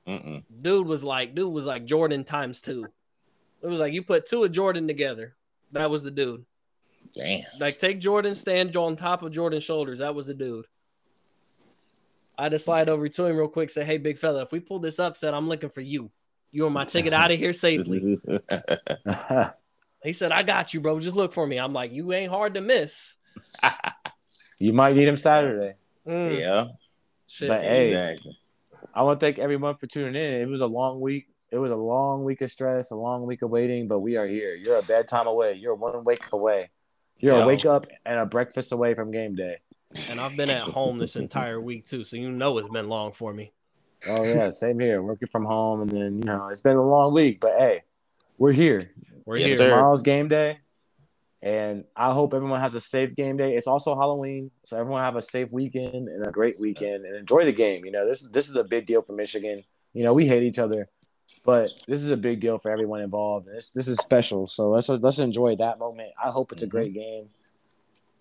Mm-mm. 0.06 0.44
Dude 0.62 0.86
was 0.86 1.02
like 1.02 1.34
dude 1.34 1.52
was 1.52 1.64
like 1.64 1.84
Jordan 1.84 2.24
times 2.24 2.60
two. 2.60 2.86
It 3.62 3.66
was 3.66 3.80
like 3.80 3.92
you 3.92 4.02
put 4.02 4.26
two 4.26 4.44
of 4.44 4.52
Jordan 4.52 4.86
together. 4.86 5.34
That 5.72 5.90
was 5.90 6.02
the 6.02 6.10
dude. 6.10 6.44
Damn. 7.14 7.42
Like 7.60 7.78
take 7.78 8.00
Jordan, 8.00 8.34
stand 8.34 8.76
on 8.76 8.96
top 8.96 9.22
of 9.22 9.32
Jordan's 9.32 9.64
shoulders. 9.64 9.98
That 9.98 10.14
was 10.14 10.26
the 10.26 10.34
dude. 10.34 10.66
I 12.38 12.44
had 12.44 12.52
to 12.52 12.58
slide 12.58 12.90
over 12.90 13.08
to 13.08 13.24
him 13.24 13.36
real 13.36 13.48
quick, 13.48 13.70
say, 13.70 13.82
Hey, 13.82 13.96
big 13.96 14.18
fella, 14.18 14.42
if 14.42 14.52
we 14.52 14.60
pull 14.60 14.78
this 14.78 14.98
upset, 14.98 15.32
I'm 15.32 15.48
looking 15.48 15.70
for 15.70 15.80
you. 15.80 16.10
You 16.52 16.64
want 16.64 16.74
my 16.74 16.84
ticket 16.84 17.14
out 17.14 17.30
of 17.30 17.38
here 17.38 17.54
safely. 17.54 18.20
He 20.06 20.12
said, 20.12 20.30
I 20.30 20.44
got 20.44 20.72
you, 20.72 20.80
bro. 20.80 21.00
Just 21.00 21.16
look 21.16 21.32
for 21.32 21.44
me. 21.44 21.58
I'm 21.58 21.72
like, 21.72 21.92
you 21.92 22.12
ain't 22.12 22.30
hard 22.30 22.54
to 22.54 22.60
miss. 22.60 23.15
you 24.58 24.72
might 24.72 24.94
need 24.94 25.08
him 25.08 25.16
Saturday. 25.16 25.74
Mm, 26.06 26.38
yeah. 26.38 26.66
Shit. 27.26 27.48
But 27.48 27.64
hey, 27.64 27.88
Exactly. 27.88 28.38
I 28.94 29.02
want 29.02 29.20
to 29.20 29.26
thank 29.26 29.38
everyone 29.38 29.76
for 29.76 29.86
tuning 29.86 30.14
in. 30.14 30.40
It 30.40 30.48
was 30.48 30.60
a 30.62 30.66
long 30.66 31.00
week. 31.00 31.26
It 31.50 31.58
was 31.58 31.70
a 31.70 31.76
long 31.76 32.24
week 32.24 32.40
of 32.40 32.50
stress, 32.50 32.90
a 32.90 32.96
long 32.96 33.26
week 33.26 33.42
of 33.42 33.50
waiting, 33.50 33.88
but 33.88 34.00
we 34.00 34.16
are 34.16 34.26
here. 34.26 34.54
You're 34.54 34.78
a 34.78 34.82
bedtime 34.82 35.26
away. 35.26 35.54
You're 35.54 35.74
one 35.74 36.02
wake 36.04 36.24
away. 36.32 36.70
You're 37.18 37.36
Yo. 37.36 37.42
a 37.42 37.46
wake 37.46 37.64
up 37.66 37.86
and 38.04 38.18
a 38.18 38.26
breakfast 38.26 38.72
away 38.72 38.94
from 38.94 39.10
game 39.10 39.34
day. 39.36 39.58
and 40.10 40.20
I've 40.20 40.36
been 40.36 40.50
at 40.50 40.62
home 40.62 40.98
this 40.98 41.16
entire 41.16 41.60
week 41.60 41.86
too, 41.86 42.04
so 42.04 42.16
you 42.16 42.30
know 42.30 42.58
it's 42.58 42.68
been 42.68 42.88
long 42.88 43.12
for 43.12 43.32
me. 43.32 43.52
Oh 44.08 44.24
yeah, 44.24 44.50
same 44.50 44.78
here. 44.78 45.00
Working 45.02 45.28
from 45.28 45.44
home, 45.44 45.80
and 45.82 45.90
then 45.90 46.18
you 46.18 46.24
know 46.24 46.48
it's 46.48 46.60
been 46.60 46.76
a 46.76 46.82
long 46.86 47.12
week, 47.14 47.40
but 47.40 47.54
hey, 47.58 47.82
we're 48.38 48.52
here. 48.52 48.90
We're 49.24 49.36
Yes, 49.38 49.48
here. 49.48 49.56
sir. 49.56 49.70
Tomorrow's 49.70 50.02
game 50.02 50.28
day, 50.28 50.58
and 51.42 51.84
I 51.94 52.12
hope 52.12 52.34
everyone 52.34 52.60
has 52.60 52.74
a 52.74 52.80
safe 52.80 53.14
game 53.14 53.36
day. 53.36 53.54
It's 53.56 53.66
also 53.66 53.94
Halloween, 53.94 54.50
so 54.64 54.78
everyone 54.78 55.02
have 55.02 55.16
a 55.16 55.22
safe 55.22 55.52
weekend 55.52 56.08
and 56.08 56.26
a 56.26 56.30
great 56.30 56.56
weekend, 56.60 57.04
and 57.04 57.16
enjoy 57.16 57.44
the 57.44 57.52
game. 57.52 57.84
You 57.84 57.92
know 57.92 58.06
this 58.06 58.28
this 58.30 58.48
is 58.48 58.56
a 58.56 58.64
big 58.64 58.86
deal 58.86 59.02
for 59.02 59.12
Michigan. 59.12 59.64
You 59.92 60.04
know 60.04 60.14
we 60.14 60.26
hate 60.26 60.42
each 60.42 60.58
other, 60.58 60.88
but 61.44 61.70
this 61.86 62.02
is 62.02 62.10
a 62.10 62.16
big 62.16 62.40
deal 62.40 62.58
for 62.58 62.70
everyone 62.70 63.00
involved. 63.00 63.46
This 63.46 63.70
this 63.70 63.88
is 63.88 63.98
special, 63.98 64.46
so 64.46 64.70
let's 64.70 64.88
let's 64.88 65.18
enjoy 65.18 65.56
that 65.56 65.78
moment. 65.78 66.10
I 66.22 66.30
hope 66.30 66.52
it's 66.52 66.62
a 66.62 66.66
great 66.66 66.94
game, 66.94 67.28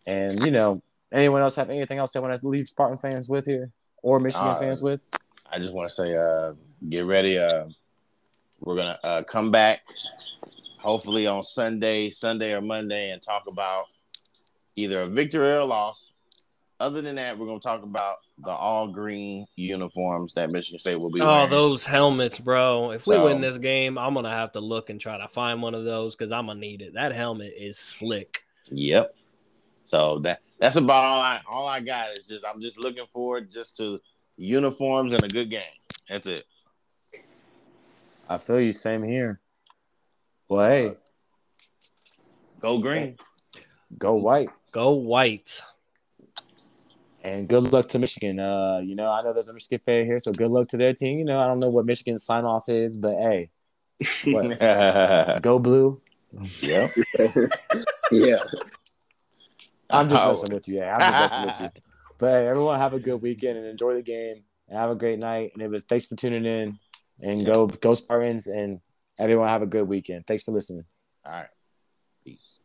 and 0.06 0.44
you 0.46 0.52
know 0.52 0.82
anyone 1.12 1.42
else 1.42 1.56
have 1.56 1.70
anything 1.70 1.98
else 1.98 2.12
they 2.12 2.20
want 2.20 2.38
to 2.40 2.48
leave 2.48 2.68
Spartan 2.68 2.98
fans 2.98 3.30
with 3.30 3.46
here 3.46 3.72
or 4.04 4.20
Michigan 4.20 4.50
Uh, 4.50 4.56
fans 4.56 4.84
with? 4.84 5.02
I 5.52 5.58
just 5.58 5.74
want 5.74 5.90
to 5.90 5.96
say, 5.96 6.16
uh, 6.16 6.54
get 6.90 7.06
ready. 7.06 7.38
Uh, 7.40 7.66
we're 8.60 8.76
gonna 8.76 9.00
uh, 9.04 9.24
come 9.24 9.52
back, 9.52 9.82
hopefully 10.86 11.26
on 11.28 11.44
Sunday, 11.44 12.12
Sunday 12.12 12.54
or 12.54 12.62
Monday, 12.62 13.10
and 13.10 13.22
talk 13.22 13.44
about 13.52 13.86
either 14.76 15.02
a 15.02 15.08
victory 15.08 15.48
or 15.52 15.58
a 15.60 15.66
loss. 15.66 16.14
Other 16.80 17.02
than 17.02 17.16
that, 17.16 17.38
we're 17.38 17.48
gonna 17.48 17.60
talk 17.60 17.84
about 17.84 18.16
the 18.44 18.52
all 18.52 18.88
green 18.90 19.46
uniforms 19.56 20.34
that 20.34 20.52
Michigan 20.52 20.78
State 20.80 20.98
will 20.98 21.10
be 21.10 21.22
Oh, 21.22 21.26
wearing. 21.26 21.50
those 21.50 21.86
helmets, 21.86 22.40
bro. 22.40 22.92
If 22.92 23.08
we 23.08 23.18
win 23.18 23.42
this 23.42 23.58
game, 23.58 23.98
I'm 23.98 24.14
gonna 24.14 24.30
have 24.30 24.52
to 24.54 24.60
look 24.60 24.90
and 24.90 25.00
try 25.00 25.18
to 25.18 25.28
find 25.28 25.62
one 25.62 25.74
of 25.74 25.86
those 25.86 26.16
because 26.16 26.32
I'm 26.32 26.48
gonna 26.48 26.60
need 26.60 26.82
it. 26.82 26.94
That 26.94 27.14
helmet 27.14 27.54
is 27.58 27.80
slick. 27.80 28.42
Yep. 28.70 29.16
So 29.86 30.20
that 30.20 30.42
that's 30.60 30.76
about 30.76 31.04
all 31.04 31.20
I 31.22 31.42
all 31.50 31.68
I 31.68 31.80
got 31.80 32.18
is 32.18 32.28
just 32.28 32.46
I'm 32.46 32.62
just 32.62 32.78
looking 32.78 33.06
forward 33.12 33.50
just 33.50 33.78
to 33.78 34.00
uniforms 34.38 35.14
and 35.14 35.24
a 35.24 35.30
good 35.30 35.50
game. 35.50 35.62
That's 36.10 36.28
it. 36.28 36.46
I 38.30 38.38
feel 38.38 38.60
you. 38.60 38.72
Same 38.74 39.02
here. 39.02 39.40
Well, 40.50 40.70
hey, 40.70 40.96
Go 42.60 42.78
green. 42.80 43.18
go 43.98 44.14
white. 44.14 44.50
Go 44.72 44.92
white. 44.92 45.62
And 47.24 47.48
good 47.48 47.72
luck 47.74 47.88
to 47.90 48.00
Michigan. 48.00 48.40
Uh, 48.40 48.80
you 48.84 48.96
know, 48.96 49.10
I 49.12 49.22
know 49.24 49.34
there's 49.34 49.50
a 49.50 49.54
Michigan 49.54 49.80
fan 49.86 50.06
here, 50.06 50.20
so 50.20 50.32
good 50.32 50.52
luck 50.52 50.68
to 50.70 50.78
their 50.78 50.94
team. 50.94 51.18
You 51.20 51.26
know, 51.26 51.40
I 51.40 51.48
don't 51.48 51.60
know 51.60 51.70
what 51.70 51.86
Michigan's 51.86 52.24
sign 52.24 52.46
off 52.46 52.70
is, 52.70 52.98
but 52.98 53.16
hey, 53.16 53.50
What? 54.26 54.60
go 55.42 55.58
blue. 55.60 56.02
yeah. 56.62 56.88
I'm 59.90 60.10
just 60.10 60.24
Oh. 60.24 60.30
messing 60.30 60.54
with 60.54 60.68
you. 60.68 60.76
Yeah, 60.78 60.94
I'm 60.98 61.14
just 61.14 61.40
messing 61.40 61.46
with 61.48 61.62
you. 61.76 61.82
But 62.18 62.28
hey, 62.32 62.48
everyone 62.48 62.80
have 62.80 62.94
a 62.94 63.00
good 63.00 63.22
weekend 63.22 63.58
and 63.58 63.68
enjoy 63.68 63.94
the 63.96 64.02
game 64.02 64.44
and 64.70 64.78
have 64.80 64.90
a 64.90 64.96
great 64.96 65.20
night. 65.20 65.52
And 65.54 65.62
it 65.62 65.70
was 65.70 65.84
thanks 65.84 66.06
for 66.06 66.16
tuning 66.16 66.46
in 66.46 66.80
and 67.22 67.46
go 67.46 67.68
go 67.68 67.94
Spartans 67.94 68.48
and 68.48 68.80
everyone 69.20 69.50
have 69.50 69.62
a 69.62 69.68
good 69.68 69.88
weekend. 69.88 70.26
Thanks 70.28 70.44
for 70.44 70.52
listening. 70.52 70.86
All 71.26 71.32
right. 71.32 71.48
Peace. 72.26 72.60